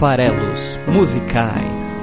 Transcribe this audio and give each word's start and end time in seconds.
Farelos 0.00 0.78
Musicais. 0.96 2.00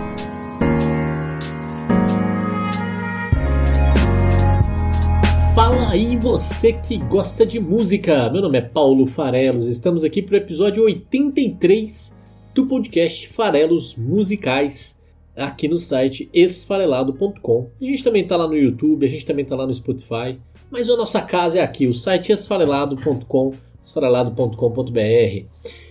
Fala 5.56 5.90
aí 5.90 6.16
você 6.16 6.74
que 6.74 7.00
gosta 7.00 7.44
de 7.44 7.60
música! 7.60 8.30
Meu 8.30 8.44
nome 8.44 8.60
é 8.60 8.62
Paulo 8.62 9.08
Farelos, 9.08 9.68
estamos 9.68 10.04
aqui 10.04 10.22
para 10.22 10.36
o 10.36 10.38
episódio 10.38 10.84
83 10.84 12.16
do 12.54 12.68
podcast 12.68 13.30
Farelos 13.30 13.96
Musicais, 13.96 15.02
aqui 15.36 15.68
no 15.68 15.80
site 15.80 16.30
esfarelado.com. 16.32 17.72
A 17.82 17.84
gente 17.84 18.04
também 18.04 18.22
está 18.22 18.38
lá 18.38 18.48
no 18.48 18.56
YouTube, 18.56 19.08
a 19.08 19.10
gente 19.10 19.26
também 19.26 19.42
está 19.42 19.56
lá 19.56 19.66
no 19.66 19.74
Spotify, 19.74 20.40
mas 20.70 20.88
a 20.88 20.96
nossa 20.96 21.20
casa 21.24 21.58
é 21.58 21.64
aqui, 21.64 21.88
o 21.88 21.96
site 21.96 22.32
esfarelado.com, 22.32 23.54
esfarelado.com.br. 23.82 25.46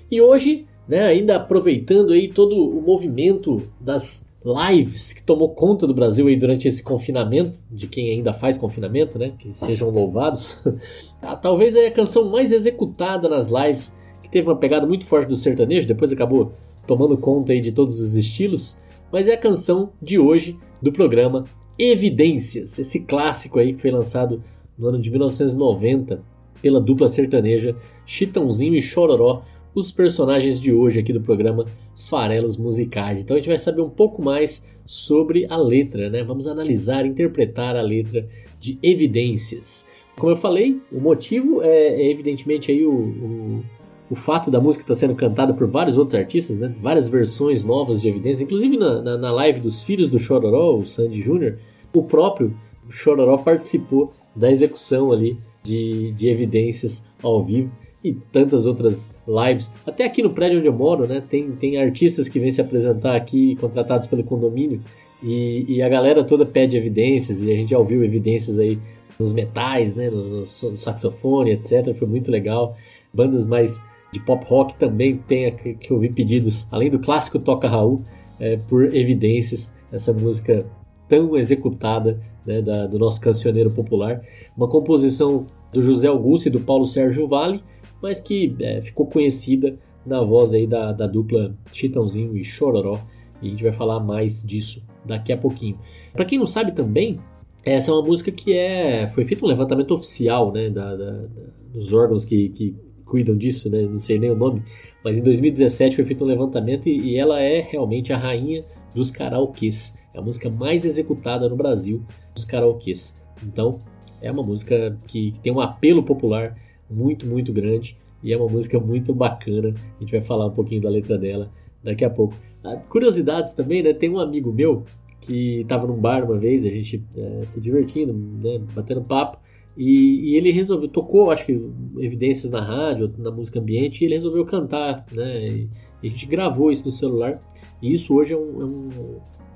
E 0.08 0.20
hoje 0.20 0.68
né? 0.88 1.06
Ainda 1.06 1.36
aproveitando 1.36 2.12
aí 2.12 2.28
todo 2.28 2.54
o 2.56 2.80
movimento 2.80 3.62
das 3.80 4.26
lives 4.44 5.12
que 5.12 5.22
tomou 5.22 5.50
conta 5.50 5.86
do 5.86 5.94
Brasil 5.94 6.28
aí 6.28 6.36
durante 6.36 6.68
esse 6.68 6.82
confinamento, 6.82 7.58
de 7.70 7.88
quem 7.88 8.10
ainda 8.10 8.32
faz 8.32 8.56
confinamento, 8.56 9.18
né? 9.18 9.32
Que 9.38 9.52
sejam 9.52 9.90
louvados. 9.90 10.62
Ah, 11.22 11.34
talvez 11.34 11.74
a 11.74 11.90
canção 11.90 12.30
mais 12.30 12.52
executada 12.52 13.28
nas 13.28 13.48
lives, 13.48 13.98
que 14.22 14.30
teve 14.30 14.46
uma 14.46 14.56
pegada 14.56 14.86
muito 14.86 15.06
forte 15.06 15.28
do 15.28 15.34
sertanejo, 15.34 15.88
depois 15.88 16.12
acabou 16.12 16.52
tomando 16.86 17.16
conta 17.16 17.52
aí 17.52 17.60
de 17.60 17.72
todos 17.72 17.98
os 18.00 18.16
estilos, 18.16 18.80
mas 19.10 19.26
é 19.26 19.32
a 19.32 19.38
canção 19.38 19.90
de 20.00 20.18
hoje 20.18 20.56
do 20.80 20.92
programa 20.92 21.42
Evidências, 21.78 22.78
esse 22.78 23.00
clássico 23.00 23.58
aí 23.58 23.74
que 23.74 23.82
foi 23.82 23.90
lançado 23.90 24.42
no 24.78 24.86
ano 24.86 25.00
de 25.00 25.10
1990 25.10 26.22
pela 26.62 26.80
dupla 26.80 27.08
sertaneja 27.08 27.74
Chitãozinho 28.04 28.74
e 28.74 28.80
Chororó, 28.80 29.42
os 29.76 29.92
personagens 29.92 30.58
de 30.58 30.72
hoje 30.72 30.98
aqui 30.98 31.12
do 31.12 31.20
programa 31.20 31.66
Farelos 32.08 32.56
Musicais. 32.56 33.20
Então 33.20 33.36
a 33.36 33.38
gente 33.38 33.48
vai 33.48 33.58
saber 33.58 33.82
um 33.82 33.90
pouco 33.90 34.22
mais 34.22 34.66
sobre 34.86 35.46
a 35.50 35.56
letra, 35.58 36.08
né? 36.08 36.24
Vamos 36.24 36.46
analisar, 36.46 37.04
interpretar 37.04 37.76
a 37.76 37.82
letra 37.82 38.26
de 38.58 38.78
Evidências. 38.82 39.86
Como 40.16 40.32
eu 40.32 40.36
falei, 40.36 40.80
o 40.90 40.98
motivo 40.98 41.60
é, 41.62 41.88
é 41.88 42.10
evidentemente 42.10 42.72
aí 42.72 42.86
o, 42.86 42.90
o, 42.90 43.64
o, 44.08 44.14
fato 44.14 44.50
da 44.50 44.58
música 44.58 44.82
estar 44.82 44.94
tá 44.94 44.98
sendo 44.98 45.14
cantada 45.14 45.52
por 45.52 45.66
vários 45.68 45.98
outros 45.98 46.14
artistas, 46.14 46.56
né? 46.56 46.74
Várias 46.80 47.06
versões 47.06 47.62
novas 47.62 48.00
de 48.00 48.08
Evidências, 48.08 48.40
inclusive 48.40 48.78
na, 48.78 49.02
na, 49.02 49.18
na 49.18 49.30
live 49.30 49.60
dos 49.60 49.82
filhos 49.82 50.08
do 50.08 50.18
Chororó, 50.18 50.78
o 50.78 50.86
Sandy 50.86 51.20
Jr., 51.20 51.58
o 51.92 52.02
próprio 52.02 52.56
Chororó 52.88 53.36
participou 53.36 54.14
da 54.34 54.50
execução 54.50 55.12
ali 55.12 55.38
de, 55.62 56.12
de 56.12 56.28
Evidências 56.28 57.06
ao 57.22 57.44
vivo 57.44 57.70
e 58.06 58.14
tantas 58.32 58.66
outras 58.66 59.10
lives. 59.26 59.74
Até 59.86 60.04
aqui 60.04 60.22
no 60.22 60.30
prédio 60.30 60.58
onde 60.58 60.68
eu 60.68 60.72
moro, 60.72 61.06
né, 61.06 61.22
tem, 61.28 61.50
tem 61.52 61.78
artistas 61.78 62.28
que 62.28 62.38
vêm 62.38 62.50
se 62.50 62.60
apresentar 62.60 63.16
aqui, 63.16 63.56
contratados 63.56 64.06
pelo 64.06 64.22
condomínio, 64.22 64.80
e, 65.22 65.64
e, 65.66 65.82
a 65.82 65.88
galera 65.88 66.22
toda 66.22 66.44
pede 66.44 66.76
evidências, 66.76 67.42
e 67.42 67.50
a 67.50 67.56
gente 67.56 67.70
já 67.70 67.78
ouviu 67.78 68.04
evidências 68.04 68.58
aí 68.58 68.78
nos 69.18 69.32
metais, 69.32 69.94
né, 69.94 70.10
no, 70.10 70.40
no, 70.40 70.46
saxofone, 70.46 71.52
etc. 71.52 71.94
Foi 71.94 72.06
muito 72.06 72.30
legal. 72.30 72.76
Bandas 73.12 73.46
mais 73.46 73.80
de 74.12 74.20
pop 74.20 74.44
rock 74.46 74.76
também 74.76 75.16
tem 75.16 75.52
que 75.54 75.92
ouvir 75.92 76.12
pedidos, 76.12 76.68
além 76.70 76.90
do 76.90 76.98
clássico 76.98 77.38
Toca 77.38 77.66
Raul, 77.66 78.04
é, 78.38 78.58
por 78.68 78.94
evidências, 78.94 79.74
essa 79.90 80.12
música 80.12 80.66
tão 81.08 81.36
executada 81.36 82.20
né, 82.44 82.60
da, 82.60 82.86
do 82.86 82.98
nosso 82.98 83.20
cancioneiro 83.20 83.70
popular. 83.70 84.20
Uma 84.56 84.68
composição 84.68 85.46
do 85.72 85.82
José 85.82 86.08
Augusto 86.08 86.46
e 86.46 86.50
do 86.50 86.60
Paulo 86.60 86.86
Sérgio 86.86 87.26
Vale, 87.26 87.62
mas 88.02 88.20
que 88.20 88.54
é, 88.60 88.80
ficou 88.82 89.06
conhecida 89.06 89.76
na 90.04 90.22
voz 90.22 90.54
aí 90.54 90.66
da, 90.66 90.92
da 90.92 91.06
dupla 91.06 91.54
Chitãozinho 91.72 92.36
e 92.36 92.44
Chororó. 92.44 93.00
E 93.42 93.48
a 93.48 93.50
gente 93.50 93.62
vai 93.62 93.72
falar 93.72 94.00
mais 94.00 94.42
disso 94.42 94.86
daqui 95.04 95.32
a 95.32 95.36
pouquinho. 95.36 95.78
Para 96.12 96.24
quem 96.24 96.38
não 96.38 96.46
sabe 96.46 96.72
também, 96.72 97.18
essa 97.64 97.90
é 97.90 97.94
uma 97.94 98.02
música 98.02 98.30
que 98.30 98.52
é 98.52 99.10
foi 99.14 99.24
feito 99.24 99.44
um 99.44 99.48
levantamento 99.48 99.92
oficial 99.92 100.52
né, 100.52 100.70
da, 100.70 100.94
da, 100.94 101.24
dos 101.72 101.92
órgãos 101.92 102.24
que, 102.24 102.48
que 102.50 102.76
cuidam 103.04 103.36
disso, 103.36 103.70
né, 103.70 103.82
não 103.82 103.98
sei 103.98 104.18
nem 104.18 104.30
o 104.30 104.36
nome, 104.36 104.62
mas 105.04 105.18
em 105.18 105.22
2017 105.22 105.96
foi 105.96 106.04
feito 106.04 106.24
um 106.24 106.26
levantamento 106.26 106.88
e, 106.88 106.98
e 107.10 107.16
ela 107.16 107.40
é 107.40 107.60
realmente 107.60 108.12
a 108.12 108.18
rainha 108.18 108.64
dos 108.94 109.10
karaokês. 109.10 109.98
É 110.14 110.18
a 110.18 110.22
música 110.22 110.48
mais 110.48 110.84
executada 110.84 111.48
no 111.48 111.56
Brasil 111.56 112.02
dos 112.34 112.44
karaokês. 112.44 113.20
Então, 113.42 113.80
é 114.22 114.30
uma 114.30 114.42
música 114.42 114.96
que, 115.06 115.32
que 115.32 115.40
tem 115.40 115.52
um 115.52 115.60
apelo 115.60 116.02
popular 116.02 116.56
muito, 116.90 117.26
muito 117.26 117.52
grande 117.52 117.96
e 118.22 118.32
é 118.32 118.36
uma 118.36 118.48
música 118.48 118.78
muito 118.78 119.14
bacana. 119.14 119.74
A 119.96 120.00
gente 120.00 120.12
vai 120.12 120.20
falar 120.20 120.46
um 120.46 120.52
pouquinho 120.52 120.80
da 120.80 120.88
letra 120.88 121.16
dela 121.18 121.50
daqui 121.82 122.04
a 122.04 122.10
pouco. 122.10 122.34
Ah, 122.64 122.76
curiosidades 122.76 123.54
também, 123.54 123.82
né? 123.82 123.92
Tem 123.92 124.10
um 124.10 124.18
amigo 124.18 124.52
meu 124.52 124.84
que 125.20 125.60
estava 125.60 125.86
num 125.86 125.96
bar 125.96 126.24
uma 126.24 126.38
vez, 126.38 126.64
a 126.64 126.70
gente 126.70 127.02
é, 127.16 127.44
se 127.46 127.60
divertindo, 127.60 128.12
né? 128.12 128.60
batendo 128.74 129.02
papo, 129.02 129.38
e, 129.76 130.30
e, 130.30 130.36
ele 130.36 130.50
resolveu, 130.52 130.88
tocou, 130.88 131.30
acho 131.30 131.44
que, 131.44 131.52
evidências 131.98 132.50
na 132.50 132.62
rádio, 132.62 133.12
na 133.18 133.30
música 133.30 133.60
ambiente, 133.60 134.02
e 134.02 134.06
ele 134.06 134.14
resolveu 134.14 134.44
cantar, 134.46 135.04
né? 135.12 135.48
E, 135.48 135.68
a 136.02 136.06
gente 136.06 136.26
gravou 136.26 136.70
isso 136.70 136.84
no 136.84 136.90
celular, 136.90 137.42
e 137.82 137.92
isso 137.92 138.14
hoje 138.14 138.32
é 138.32 138.36
um, 138.36 138.62
é 138.62 138.64
um, 138.64 138.88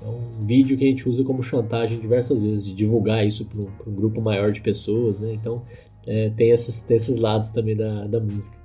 é 0.03 0.07
um 0.07 0.45
vídeo 0.45 0.77
que 0.77 0.83
a 0.83 0.87
gente 0.87 1.07
usa 1.07 1.23
como 1.23 1.41
chantagem 1.41 1.99
diversas 1.99 2.39
vezes, 2.39 2.65
de 2.65 2.73
divulgar 2.73 3.25
isso 3.25 3.45
para 3.45 3.61
um, 3.61 3.67
um 3.87 3.95
grupo 3.95 4.21
maior 4.21 4.51
de 4.51 4.61
pessoas, 4.61 5.19
né? 5.19 5.33
Então, 5.33 5.63
é, 6.05 6.29
tem, 6.35 6.51
esses, 6.51 6.81
tem 6.83 6.97
esses 6.97 7.17
lados 7.17 7.49
também 7.49 7.75
da, 7.75 8.05
da 8.07 8.19
música. 8.19 8.55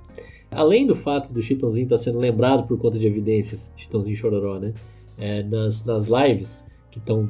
Além 0.49 0.87
do 0.87 0.95
fato 0.95 1.33
do 1.33 1.41
Chitãozinho 1.41 1.85
estar 1.85 1.97
tá 1.97 2.01
sendo 2.01 2.19
lembrado 2.19 2.67
por 2.67 2.77
conta 2.77 2.97
de 2.97 3.05
evidências, 3.05 3.73
Chitãozinho 3.75 4.15
Chororó, 4.15 4.59
né? 4.59 4.73
É, 5.17 5.43
nas, 5.43 5.85
nas 5.85 6.07
lives 6.07 6.65
que 6.91 6.99
estão 6.99 7.29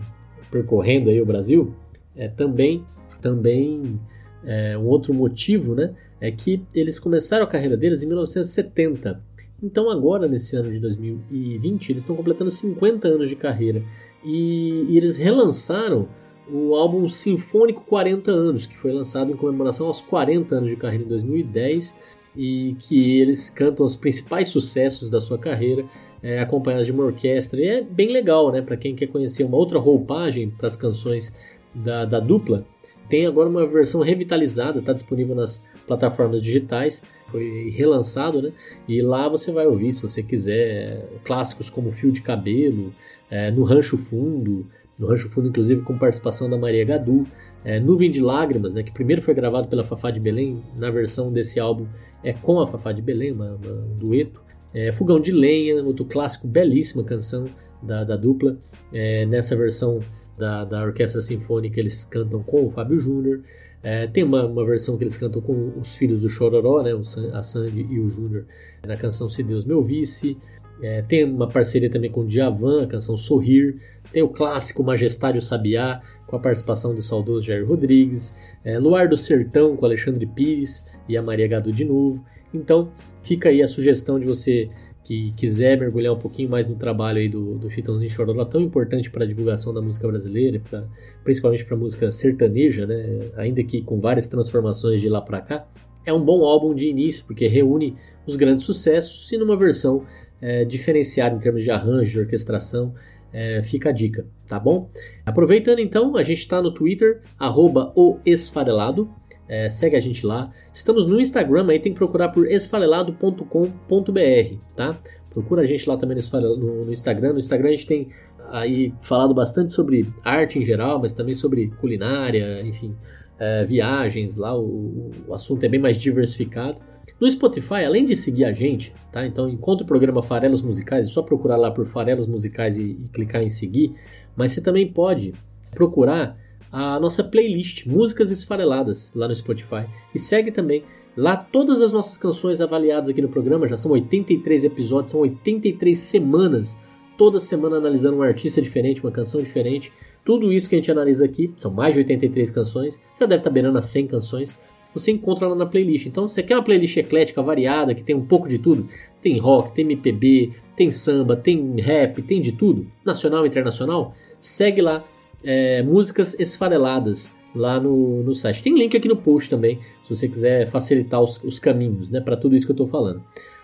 percorrendo 0.52 1.10
aí 1.10 1.22
o 1.22 1.26
Brasil, 1.26 1.74
é, 2.16 2.28
também, 2.28 2.84
também 3.22 4.00
é, 4.46 4.78
um 4.78 4.86
outro 4.86 5.14
motivo, 5.14 5.74
né? 5.74 5.94
É 6.20 6.32
que 6.32 6.64
eles 6.74 7.00
começaram 7.00 7.46
a 7.46 7.48
carreira 7.48 7.78
deles 7.78 8.04
em 8.04 8.08
1970. 8.08 9.22
Então 9.62 9.90
agora, 9.90 10.28
nesse 10.28 10.56
ano 10.56 10.72
de 10.72 10.80
2020, 10.80 11.90
eles 11.90 12.04
estão 12.04 12.16
completando 12.16 12.52
50 12.52 13.08
anos 13.08 13.30
de 13.30 13.36
carreira. 13.36 13.84
E, 14.24 14.86
e 14.90 14.98
eles 14.98 15.18
relançaram 15.18 16.08
o 16.50 16.76
álbum 16.76 17.08
Sinfônico 17.10 17.84
40 17.86 18.32
anos, 18.32 18.66
que 18.66 18.78
foi 18.78 18.92
lançado 18.92 19.32
em 19.32 19.36
comemoração 19.36 19.88
aos 19.88 20.02
40 20.02 20.56
anos 20.56 20.70
de 20.70 20.76
carreira 20.76 21.04
em 21.04 21.08
2010 21.08 21.98
e 22.36 22.76
que 22.80 23.20
eles 23.20 23.50
cantam 23.50 23.86
os 23.86 23.96
principais 23.96 24.50
sucessos 24.50 25.10
da 25.10 25.20
sua 25.20 25.38
carreira, 25.38 25.86
é, 26.22 26.40
acompanhados 26.40 26.86
de 26.86 26.92
uma 26.92 27.04
orquestra. 27.04 27.60
E 27.60 27.68
é 27.68 27.82
bem 27.82 28.12
legal, 28.12 28.52
né? 28.52 28.62
Para 28.62 28.78
quem 28.78 28.96
quer 28.96 29.08
conhecer 29.08 29.44
uma 29.44 29.58
outra 29.58 29.80
roupagem 29.80 30.50
para 30.50 30.68
as 30.68 30.76
canções 30.76 31.36
da, 31.74 32.06
da 32.06 32.20
dupla, 32.20 32.66
tem 33.10 33.26
agora 33.26 33.50
uma 33.50 33.66
versão 33.66 34.02
revitalizada, 34.02 34.80
está 34.80 34.94
disponível 34.94 35.36
nas 35.36 35.66
plataformas 35.86 36.42
digitais, 36.42 37.02
foi 37.28 37.74
relançado, 37.76 38.42
né? 38.42 38.52
E 38.88 39.02
lá 39.02 39.28
você 39.28 39.52
vai 39.52 39.66
ouvir, 39.66 39.94
se 39.94 40.02
você 40.02 40.22
quiser, 40.22 41.08
clássicos 41.24 41.70
como 41.70 41.92
Fio 41.92 42.12
de 42.12 42.22
Cabelo, 42.22 42.94
é, 43.30 43.50
No 43.52 43.64
Rancho 43.64 43.98
Fundo, 43.98 44.66
no 44.98 45.08
Rancho 45.08 45.30
Fundo, 45.30 45.50
inclusive 45.50 45.82
com 45.82 45.98
participação 45.98 46.50
da 46.50 46.58
Maria 46.58 46.86
Gadu. 46.86 47.26
É, 47.64 47.80
Nuvem 47.80 48.10
de 48.10 48.22
Lágrimas, 48.22 48.74
né, 48.74 48.84
que 48.84 48.92
primeiro 48.92 49.22
foi 49.22 49.34
gravado 49.34 49.68
pela 49.68 49.84
Fafá 49.84 50.10
de 50.12 50.20
Belém, 50.20 50.62
na 50.78 50.90
versão 50.90 51.32
desse 51.32 51.60
álbum 51.60 51.86
é 52.24 52.34
com 52.34 52.60
a 52.60 52.68
Fafá 52.68 52.92
de 52.92 53.02
Belém, 53.02 53.32
uma, 53.32 53.56
uma, 53.56 53.72
um 53.72 53.96
dueto. 53.98 54.42
É, 54.74 54.92
Fogão 54.92 55.20
de 55.20 55.32
Lenha, 55.32 55.84
outro 55.84 56.06
clássico, 56.06 56.48
belíssima 56.48 57.04
canção 57.04 57.46
da, 57.82 58.04
da 58.04 58.16
dupla. 58.16 58.58
É, 58.92 59.26
nessa 59.26 59.56
versão 59.56 60.00
da, 60.38 60.66
da 60.66 60.84
Orquestra 60.84 61.22
Sinfônica 61.22 61.80
eles 61.80 62.04
cantam 62.04 62.44
com 62.44 62.66
o 62.66 62.72
Fábio 62.72 63.00
Júnior. 63.00 63.42
É, 63.84 64.08
tem 64.08 64.24
uma, 64.24 64.46
uma, 64.46 64.66
versão 64.66 64.98
que 64.98 65.04
eles 65.04 65.18
cantam 65.18 65.42
com 65.42 65.74
os 65.80 65.96
filhos 65.96 66.22
do 66.22 66.30
Chororó, 66.30 66.82
né, 66.82 66.92
a 67.34 67.44
Sandy 67.44 67.88
e 67.90 68.00
o 68.00 68.10
Júnior, 68.10 68.46
na 68.86 68.98
canção 68.98 69.30
Se 69.30 69.44
Deus 69.44 69.66
Me 69.66 69.74
Ouvisse. 69.74 70.38
É, 70.82 71.02
tem 71.04 71.24
uma 71.24 71.48
parceria 71.48 71.90
também 71.90 72.12
com 72.12 72.22
o 72.22 72.28
Djavan, 72.28 72.84
a 72.84 72.88
canção 72.88 73.18
Sorrir. 73.18 73.80
Tem 74.12 74.22
o 74.22 74.30
clássico 74.30 74.84
Majestário 74.84 75.42
Sabiá, 75.42 76.02
com 76.26 76.36
a 76.36 76.40
participação 76.40 76.94
do 76.94 77.02
saudoso 77.02 77.46
Jair 77.46 77.68
Rodrigues. 77.68 78.36
É, 78.64 78.78
Luar 78.78 79.08
do 79.08 79.18
Sertão, 79.18 79.76
com 79.76 79.86
Alexandre 79.86 80.26
Pires 80.26 80.86
e 81.08 81.18
a 81.18 81.22
Maria 81.22 81.48
Gadu 81.48 81.72
de 81.72 81.86
novo. 81.86 82.24
Então, 82.54 82.92
fica 83.22 83.50
aí 83.50 83.62
a 83.62 83.68
sugestão 83.68 84.20
de 84.20 84.26
você 84.26 84.70
que 85.08 85.32
quiser 85.38 85.80
mergulhar 85.80 86.14
um 86.14 86.20
pouquinho 86.20 86.50
mais 86.50 86.68
no 86.68 86.76
trabalho 86.76 87.20
aí 87.20 87.30
do, 87.30 87.58
do 87.58 87.70
Chitãozinho 87.70 88.12
Chororó, 88.12 88.44
tão 88.44 88.60
importante 88.60 89.10
para 89.10 89.24
a 89.24 89.28
divulgação 89.28 89.74
da 89.74 89.82
música 89.82 90.06
brasileira, 90.06 90.62
pra, 90.70 90.84
principalmente 91.24 91.64
para 91.64 91.76
a 91.76 91.80
música 91.80 92.12
sertaneja, 92.12 92.86
né? 92.86 93.30
ainda 93.38 93.64
que 93.64 93.82
com 93.82 94.02
várias 94.02 94.28
transformações 94.28 95.00
de 95.00 95.08
lá 95.08 95.22
para 95.22 95.40
cá, 95.40 95.66
é 96.06 96.12
um 96.12 96.20
bom 96.20 96.44
álbum 96.44 96.76
de 96.76 96.90
início, 96.90 97.24
porque 97.26 97.48
reúne 97.48 97.96
os 98.26 98.36
grandes 98.36 98.66
sucessos 98.66 99.32
e 99.32 99.38
numa 99.38 99.56
versão 99.56 100.06
é, 100.42 100.66
diferenciada 100.66 101.38
em 101.38 101.40
termos 101.40 101.64
de 101.64 101.72
arranjo, 101.72 102.12
de 102.12 102.20
orquestração, 102.20 102.94
é, 103.34 103.62
fica 103.62 103.90
a 103.90 103.92
dica, 103.92 104.26
tá 104.48 104.60
bom? 104.60 104.90
Aproveitando 105.26 105.80
então, 105.80 106.16
a 106.16 106.24
gente 106.24 106.40
está 106.40 106.62
no 106.62 106.72
Twitter, 106.72 107.22
arroba 107.38 107.92
o 107.96 108.20
esfarelado, 108.26 109.10
é, 109.48 109.70
segue 109.70 109.96
a 109.96 110.00
gente 110.00 110.26
lá. 110.26 110.52
Estamos 110.74 111.06
no 111.06 111.20
Instagram, 111.20 111.70
aí 111.70 111.80
tem 111.80 111.94
que 111.94 111.98
procurar 111.98 112.30
por 112.30 112.48
esfarelado.com.br, 112.48 114.56
tá? 114.76 114.98
Procura 115.30 115.62
a 115.62 115.66
gente 115.66 115.88
lá 115.88 115.98
também 115.98 116.18
no, 116.18 116.86
no 116.86 116.92
Instagram. 116.92 117.34
No 117.34 117.40
Instagram 117.40 117.70
a 117.70 117.72
gente 117.72 117.88
tem 117.88 118.10
aí 118.50 118.94
falado 119.02 119.34
bastante 119.34 119.74
sobre 119.74 120.06
arte 120.24 120.60
em 120.60 120.66
geral, 120.66 121.00
mas 121.00 121.14
também 121.14 121.36
sobre 121.36 121.68
culinária, 121.80 122.62
enfim, 122.62 122.96
é, 123.40 123.64
viagens 123.66 124.36
lá. 124.36 124.58
O, 124.58 125.12
o 125.28 125.34
assunto 125.34 125.64
é 125.64 125.70
bem 125.70 125.80
mais 125.80 125.98
diversificado. 125.98 126.80
No 127.20 127.30
Spotify, 127.30 127.84
além 127.86 128.06
de 128.06 128.16
seguir 128.16 128.46
a 128.46 128.52
gente, 128.52 128.94
tá? 129.12 129.26
Então 129.26 129.50
encontre 129.50 129.84
o 129.84 129.88
programa 129.88 130.22
Farelos 130.22 130.62
Musicais, 130.62 131.08
é 131.08 131.10
só 131.10 131.24
procurar 131.24 131.58
lá 131.58 131.72
por 131.72 131.88
Farelos 131.88 132.28
Musicais 132.28 132.78
e, 132.78 132.92
e 132.92 133.10
clicar 133.12 133.42
em 133.42 133.50
seguir. 133.50 133.96
Mas 134.36 134.52
você 134.52 134.62
também 134.62 134.88
pode 134.88 135.34
procurar 135.72 136.38
a 136.72 137.00
nossa 137.00 137.24
playlist 137.24 137.88
Músicas 137.88 138.32
Esfareladas 138.32 139.12
lá 139.16 139.28
no 139.28 139.36
Spotify. 139.36 139.88
E 140.14 140.20
segue 140.20 140.52
também 140.52 140.84
lá 141.16 141.36
todas 141.36 141.82
as 141.82 141.92
nossas 141.92 142.18
canções 142.18 142.62
avaliadas 142.62 143.10
aqui 143.10 143.22
no 143.22 143.30
programa. 143.30 143.68
Já 143.68 143.78
são 143.78 143.92
83 143.92 144.66
episódios, 144.66 145.12
são 145.12 145.22
83 145.22 145.98
semanas. 145.98 146.78
Toda 147.18 147.40
semana 147.40 147.78
analisando 147.78 148.18
um 148.18 148.22
artista 148.22 148.62
diferente, 148.62 149.02
uma 149.02 149.12
canção 149.12 149.42
diferente. 149.42 149.92
Tudo 150.24 150.54
isso 150.54 150.70
que 150.70 150.76
a 150.76 150.78
gente 150.78 150.92
analisa 150.92 151.26
aqui, 151.26 151.52
são 151.58 151.72
mais 151.72 151.96
de 151.96 152.02
83 152.02 152.52
canções, 152.52 153.00
já 153.20 153.26
deve 153.26 153.40
estar 153.40 153.50
beirando 153.50 153.78
as 153.78 153.86
100 153.86 154.08
canções 154.08 154.56
você 154.94 155.12
encontra 155.12 155.48
lá 155.48 155.56
na 155.56 155.66
playlist. 155.66 156.06
Então, 156.06 156.28
se 156.28 156.36
você 156.36 156.44
quer 156.44 156.56
uma 156.56 156.64
playlist 156.64 156.98
eclética, 156.98 157.42
variada, 157.42 157.94
que 157.94 158.04
tem 158.04 158.16
um 158.16 158.26
pouco 158.26 158.48
de 158.48 158.58
tudo, 158.58 158.88
tem 159.22 159.38
rock, 159.40 159.74
tem 159.74 159.86
MPB, 159.86 160.54
tem 160.76 160.92
samba, 160.92 161.36
tem 161.36 161.80
rap, 161.80 162.22
tem 162.22 162.42
de 162.42 162.52
tudo, 162.52 162.88
nacional 163.06 163.46
e 163.46 163.50
internacional, 163.50 164.16
segue 164.40 164.82
lá 164.82 165.04
é, 165.44 165.82
Músicas 165.84 166.40
Esfareladas 166.40 167.36
lá 167.56 167.80
no, 167.80 168.24
no 168.24 168.36
site. 168.36 168.64
Tem 168.64 168.78
link 168.78 168.96
aqui 168.96 169.08
no 169.08 169.18
post 169.18 169.50
também, 169.50 169.80
se 170.04 170.16
você 170.16 170.28
quiser 170.28 170.70
facilitar 170.70 171.22
os, 171.22 171.44
os 171.44 171.60
caminhos 171.60 172.10
né, 172.12 172.22
para 172.22 172.38
tudo 172.38 172.56
isso 172.56 172.66
que 172.66 172.72
eu 172.72 172.76
estou 172.76 172.88
falando. 172.88 173.24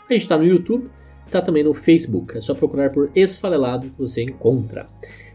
A 0.09 0.13
gente 0.13 0.23
está 0.23 0.37
no 0.37 0.45
YouTube, 0.45 0.89
está 1.25 1.41
também 1.41 1.63
no 1.63 1.73
Facebook. 1.73 2.37
É 2.37 2.41
só 2.41 2.53
procurar 2.53 2.91
por 2.91 3.11
Esfarelado 3.15 3.89
que 3.89 3.97
você 3.97 4.23
encontra. 4.23 4.89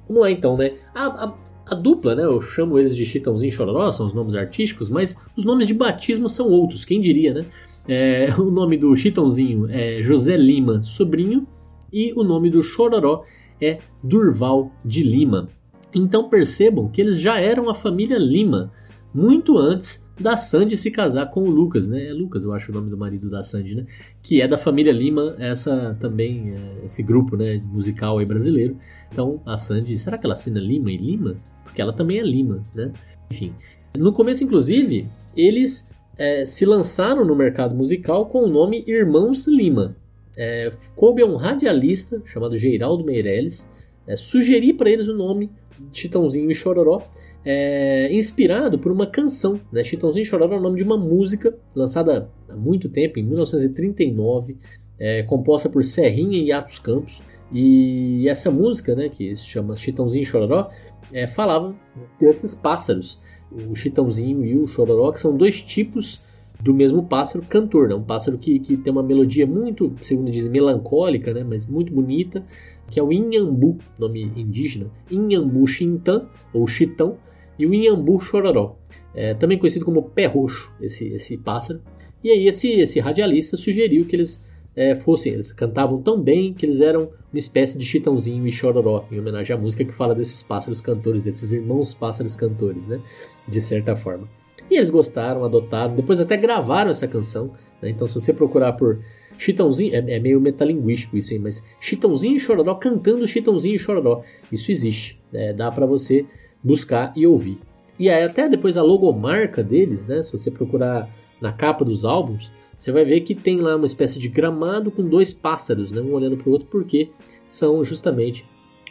Vamos 0.08 0.22
lá 0.22 0.30
então, 0.30 0.56
né? 0.56 0.72
A, 0.94 1.06
a, 1.06 1.34
a 1.70 1.74
dupla, 1.74 2.14
né? 2.14 2.24
Eu 2.24 2.40
chamo 2.40 2.78
eles 2.78 2.96
de 2.96 3.04
Chitãozinho 3.04 3.48
e 3.48 3.52
Chororó, 3.52 3.90
são 3.92 4.06
os 4.06 4.14
nomes 4.14 4.34
artísticos, 4.34 4.88
mas 4.88 5.16
os 5.36 5.44
nomes 5.44 5.66
de 5.66 5.74
batismo 5.74 6.28
são 6.28 6.48
outros, 6.48 6.84
quem 6.84 7.00
diria, 7.00 7.34
né? 7.34 7.46
É, 7.86 8.34
o 8.38 8.50
nome 8.50 8.76
do 8.76 8.94
Chitãozinho 8.96 9.66
é 9.70 10.02
José 10.02 10.36
Lima 10.36 10.82
Sobrinho 10.82 11.46
e 11.92 12.12
o 12.14 12.22
nome 12.22 12.50
do 12.50 12.62
Chororó 12.62 13.24
é 13.60 13.78
Durval 14.02 14.72
de 14.84 15.02
Lima. 15.02 15.48
Então 15.94 16.28
percebam 16.28 16.88
que 16.88 17.00
eles 17.00 17.18
já 17.20 17.38
eram 17.38 17.68
a 17.68 17.74
família 17.74 18.18
Lima 18.18 18.72
muito 19.14 19.56
antes 19.56 20.06
da 20.18 20.36
Sandy 20.36 20.76
se 20.76 20.90
casar 20.90 21.30
com 21.30 21.44
o 21.44 21.50
Lucas, 21.50 21.88
né? 21.88 22.08
É 22.08 22.12
Lucas, 22.12 22.44
eu 22.44 22.52
acho 22.52 22.70
o 22.70 22.74
nome 22.74 22.90
do 22.90 22.98
marido 22.98 23.30
da 23.30 23.42
Sandy, 23.42 23.74
né? 23.74 23.86
Que 24.22 24.42
é 24.42 24.48
da 24.48 24.58
família 24.58 24.92
Lima, 24.92 25.36
essa 25.38 25.96
também, 26.00 26.54
é, 26.54 26.84
esse 26.84 27.02
grupo, 27.02 27.36
né, 27.36 27.62
musical 27.64 28.18
aí 28.18 28.26
brasileiro. 28.26 28.76
Então, 29.12 29.40
a 29.46 29.56
Sandy, 29.56 29.98
será 29.98 30.18
que 30.18 30.26
ela 30.26 30.34
assina 30.34 30.58
Lima 30.58 30.90
e 30.90 30.96
Lima? 30.96 31.36
Porque 31.64 31.80
ela 31.80 31.92
também 31.92 32.18
é 32.18 32.22
Lima, 32.22 32.64
né? 32.74 32.92
Enfim. 33.30 33.54
No 33.96 34.12
começo, 34.12 34.44
inclusive, 34.44 35.08
eles 35.36 35.90
é, 36.16 36.44
se 36.44 36.66
lançaram 36.66 37.24
no 37.24 37.36
mercado 37.36 37.74
musical 37.74 38.26
com 38.26 38.42
o 38.42 38.48
nome 38.48 38.84
Irmãos 38.86 39.46
Lima. 39.46 39.96
É, 40.36 40.72
coube 40.94 41.22
a 41.22 41.26
um 41.26 41.36
radialista 41.36 42.22
chamado 42.26 42.56
Geraldo 42.56 43.04
Meirelles 43.04 43.70
é, 44.06 44.16
sugerir 44.16 44.74
para 44.74 44.90
eles 44.90 45.08
o 45.08 45.14
nome 45.14 45.50
Chitãozinho 45.92 46.50
e 46.50 46.54
Chororó 46.54 47.02
é, 47.50 48.14
inspirado 48.14 48.78
por 48.78 48.92
uma 48.92 49.06
canção. 49.06 49.58
Né? 49.72 49.82
Chitãozinho 49.82 50.26
Chororó 50.26 50.56
é 50.56 50.58
o 50.58 50.60
nome 50.60 50.76
de 50.76 50.82
uma 50.82 50.98
música 50.98 51.56
lançada 51.74 52.28
há 52.46 52.54
muito 52.54 52.90
tempo, 52.90 53.18
em 53.18 53.22
1939, 53.22 54.58
é, 54.98 55.22
composta 55.22 55.66
por 55.66 55.82
Serrinha 55.82 56.36
e 56.36 56.52
Atos 56.52 56.78
Campos. 56.78 57.22
E 57.50 58.28
essa 58.28 58.50
música, 58.50 58.94
né, 58.94 59.08
que 59.08 59.34
se 59.34 59.46
chama 59.46 59.78
Chitãozinho 59.78 60.26
Chororó, 60.26 60.68
é, 61.10 61.26
falava 61.26 61.74
desses 62.20 62.54
pássaros, 62.54 63.18
o 63.50 63.74
Chitãozinho 63.74 64.44
e 64.44 64.54
o 64.54 64.66
Chororó, 64.66 65.10
que 65.10 65.20
são 65.20 65.34
dois 65.34 65.58
tipos 65.62 66.22
do 66.60 66.74
mesmo 66.74 67.02
pássaro 67.04 67.42
cantor, 67.48 67.88
né? 67.88 67.94
um 67.94 68.02
pássaro 68.02 68.36
que, 68.36 68.58
que 68.58 68.76
tem 68.76 68.92
uma 68.92 69.02
melodia 69.02 69.46
muito, 69.46 69.94
segundo 70.02 70.30
dizem, 70.30 70.50
melancólica, 70.50 71.32
né? 71.32 71.42
mas 71.48 71.64
muito 71.64 71.94
bonita, 71.94 72.44
que 72.90 73.00
é 73.00 73.02
o 73.02 73.10
Inhambu, 73.10 73.78
nome 73.98 74.24
indígena, 74.36 74.90
Inhambu 75.10 75.66
Xintã, 75.66 76.26
ou 76.52 76.66
Chitão, 76.66 77.16
e 77.58 77.66
o 77.66 77.74
Inhambu 77.74 78.20
Chororó, 78.20 78.76
é, 79.14 79.34
também 79.34 79.58
conhecido 79.58 79.84
como 79.84 80.02
pé 80.02 80.26
roxo, 80.26 80.70
esse, 80.80 81.08
esse 81.08 81.36
pássaro. 81.36 81.80
E 82.22 82.30
aí 82.30 82.46
esse, 82.46 82.72
esse 82.72 83.00
radialista 83.00 83.56
sugeriu 83.56 84.04
que 84.04 84.16
eles 84.16 84.44
é, 84.76 84.94
fossem, 84.94 85.32
eles 85.32 85.52
cantavam 85.52 86.00
tão 86.00 86.20
bem 86.20 86.54
que 86.54 86.64
eles 86.64 86.80
eram 86.80 87.10
uma 87.32 87.38
espécie 87.38 87.76
de 87.76 87.84
Chitãozinho 87.84 88.46
e 88.46 88.52
Chororó, 88.52 89.04
em 89.10 89.18
homenagem 89.18 89.54
à 89.54 89.58
música 89.58 89.84
que 89.84 89.92
fala 89.92 90.14
desses 90.14 90.42
pássaros 90.42 90.80
cantores, 90.80 91.24
desses 91.24 91.50
irmãos 91.52 91.92
pássaros 91.94 92.36
cantores, 92.36 92.86
né? 92.86 93.00
De 93.46 93.60
certa 93.60 93.96
forma. 93.96 94.28
E 94.70 94.76
eles 94.76 94.90
gostaram, 94.90 95.44
adotaram, 95.44 95.96
depois 95.96 96.20
até 96.20 96.36
gravaram 96.36 96.90
essa 96.90 97.08
canção. 97.08 97.54
Né? 97.80 97.90
Então, 97.90 98.06
se 98.06 98.14
você 98.14 98.32
procurar 98.32 98.74
por 98.74 99.00
Chitãozinho, 99.38 99.94
é, 99.94 99.98
é, 99.98 100.20
meio 100.20 100.40
metalinguístico 100.40 101.16
isso 101.16 101.32
aí, 101.32 101.38
mas 101.38 101.64
Chitãozinho 101.80 102.36
e 102.36 102.40
Chororó 102.40 102.74
cantando 102.74 103.26
Chitãozinho 103.26 103.76
e 103.76 103.78
Chororó, 103.78 104.22
isso 104.52 104.70
existe. 104.70 105.20
É, 105.32 105.52
dá 105.52 105.70
para 105.70 105.86
você 105.86 106.26
buscar 106.62 107.12
e 107.16 107.26
ouvir. 107.26 107.58
E 107.98 108.08
aí, 108.08 108.24
até 108.24 108.48
depois 108.48 108.76
a 108.76 108.82
logomarca 108.82 109.62
deles, 109.62 110.06
né? 110.06 110.22
Se 110.22 110.32
você 110.32 110.50
procurar 110.50 111.08
na 111.40 111.52
capa 111.52 111.84
dos 111.84 112.04
álbuns, 112.04 112.52
você 112.76 112.92
vai 112.92 113.04
ver 113.04 113.22
que 113.22 113.34
tem 113.34 113.60
lá 113.60 113.74
uma 113.74 113.86
espécie 113.86 114.20
de 114.20 114.28
gramado 114.28 114.90
com 114.90 115.02
dois 115.02 115.34
pássaros, 115.34 115.90
né? 115.90 116.00
Um 116.00 116.12
olhando 116.12 116.36
para 116.36 116.48
o 116.48 116.52
outro, 116.52 116.68
porque 116.70 117.10
são 117.48 117.82
justamente 117.84 118.44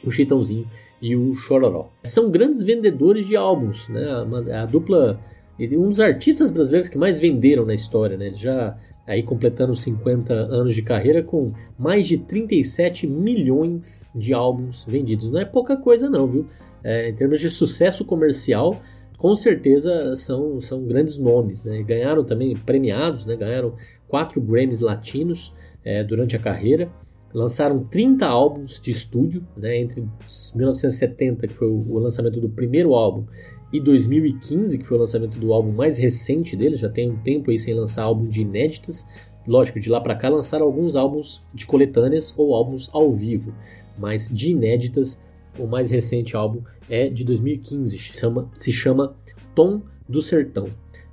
o 0.03 0.11
Chitãozinho 0.11 0.67
e 1.01 1.15
o 1.15 1.35
Chororó. 1.35 1.87
São 2.03 2.29
grandes 2.29 2.63
vendedores 2.63 3.25
de 3.25 3.35
álbuns, 3.35 3.87
né? 3.87 4.05
A, 4.51 4.63
a 4.63 4.65
dupla, 4.65 5.19
um 5.59 5.89
dos 5.89 6.01
artistas 6.01 6.51
brasileiros 6.51 6.89
que 6.89 6.97
mais 6.97 7.17
venderam 7.17 7.65
na 7.65 7.73
história, 7.73 8.17
né? 8.17 8.33
Já 8.35 8.77
aí 9.07 9.23
completando 9.23 9.73
50 9.73 10.33
anos 10.33 10.75
de 10.75 10.81
carreira 10.81 11.23
com 11.23 11.53
mais 11.79 12.07
de 12.07 12.17
37 12.17 13.07
milhões 13.07 14.05
de 14.13 14.33
álbuns 14.33 14.83
vendidos. 14.85 15.31
Não 15.31 15.39
é 15.39 15.45
pouca 15.45 15.77
coisa 15.77 16.09
não, 16.09 16.27
viu? 16.27 16.45
É, 16.87 17.09
em 17.09 17.13
termos 17.13 17.41
de 17.41 17.49
sucesso 17.49 18.05
comercial, 18.05 18.81
com 19.17 19.35
certeza 19.35 20.15
são, 20.15 20.61
são 20.61 20.85
grandes 20.85 21.17
nomes. 21.17 21.61
Né? 21.65 21.83
Ganharam 21.83 22.23
também 22.23 22.55
premiados, 22.55 23.25
né? 23.25 23.35
ganharam 23.35 23.75
quatro 24.07 24.39
Grammys 24.39 24.79
latinos 24.79 25.53
é, 25.83 26.01
durante 26.01 26.37
a 26.37 26.39
carreira. 26.39 26.89
Lançaram 27.33 27.83
30 27.83 28.25
álbuns 28.25 28.79
de 28.79 28.91
estúdio 28.91 29.45
né? 29.57 29.77
entre 29.77 29.99
1970, 30.55 31.45
que 31.49 31.53
foi 31.53 31.67
o 31.67 31.99
lançamento 31.99 32.39
do 32.39 32.47
primeiro 32.47 32.95
álbum, 32.95 33.25
e 33.73 33.81
2015, 33.81 34.77
que 34.77 34.85
foi 34.85 34.95
o 34.95 35.01
lançamento 35.01 35.37
do 35.37 35.51
álbum 35.51 35.73
mais 35.73 35.97
recente 35.97 36.55
deles. 36.55 36.79
Já 36.79 36.87
tem 36.87 37.11
um 37.11 37.17
tempo 37.17 37.51
aí 37.51 37.59
sem 37.59 37.73
lançar 37.73 38.03
álbum 38.03 38.29
de 38.29 38.43
inéditas. 38.43 39.05
Lógico, 39.45 39.77
de 39.77 39.89
lá 39.89 39.99
para 39.99 40.15
cá 40.15 40.29
lançaram 40.29 40.65
alguns 40.65 40.95
álbuns 40.95 41.43
de 41.53 41.65
coletâneas 41.65 42.33
ou 42.37 42.55
álbuns 42.55 42.89
ao 42.93 43.11
vivo, 43.11 43.53
mas 43.97 44.29
de 44.29 44.51
inéditas 44.51 45.21
o 45.57 45.67
mais 45.67 45.91
recente 45.91 46.35
álbum 46.35 46.61
é 46.89 47.07
de 47.07 47.23
2015, 47.23 47.97
chama, 47.97 48.49
se 48.53 48.71
chama 48.71 49.15
Tom 49.53 49.81
do 50.07 50.21
Sertão. 50.21 50.67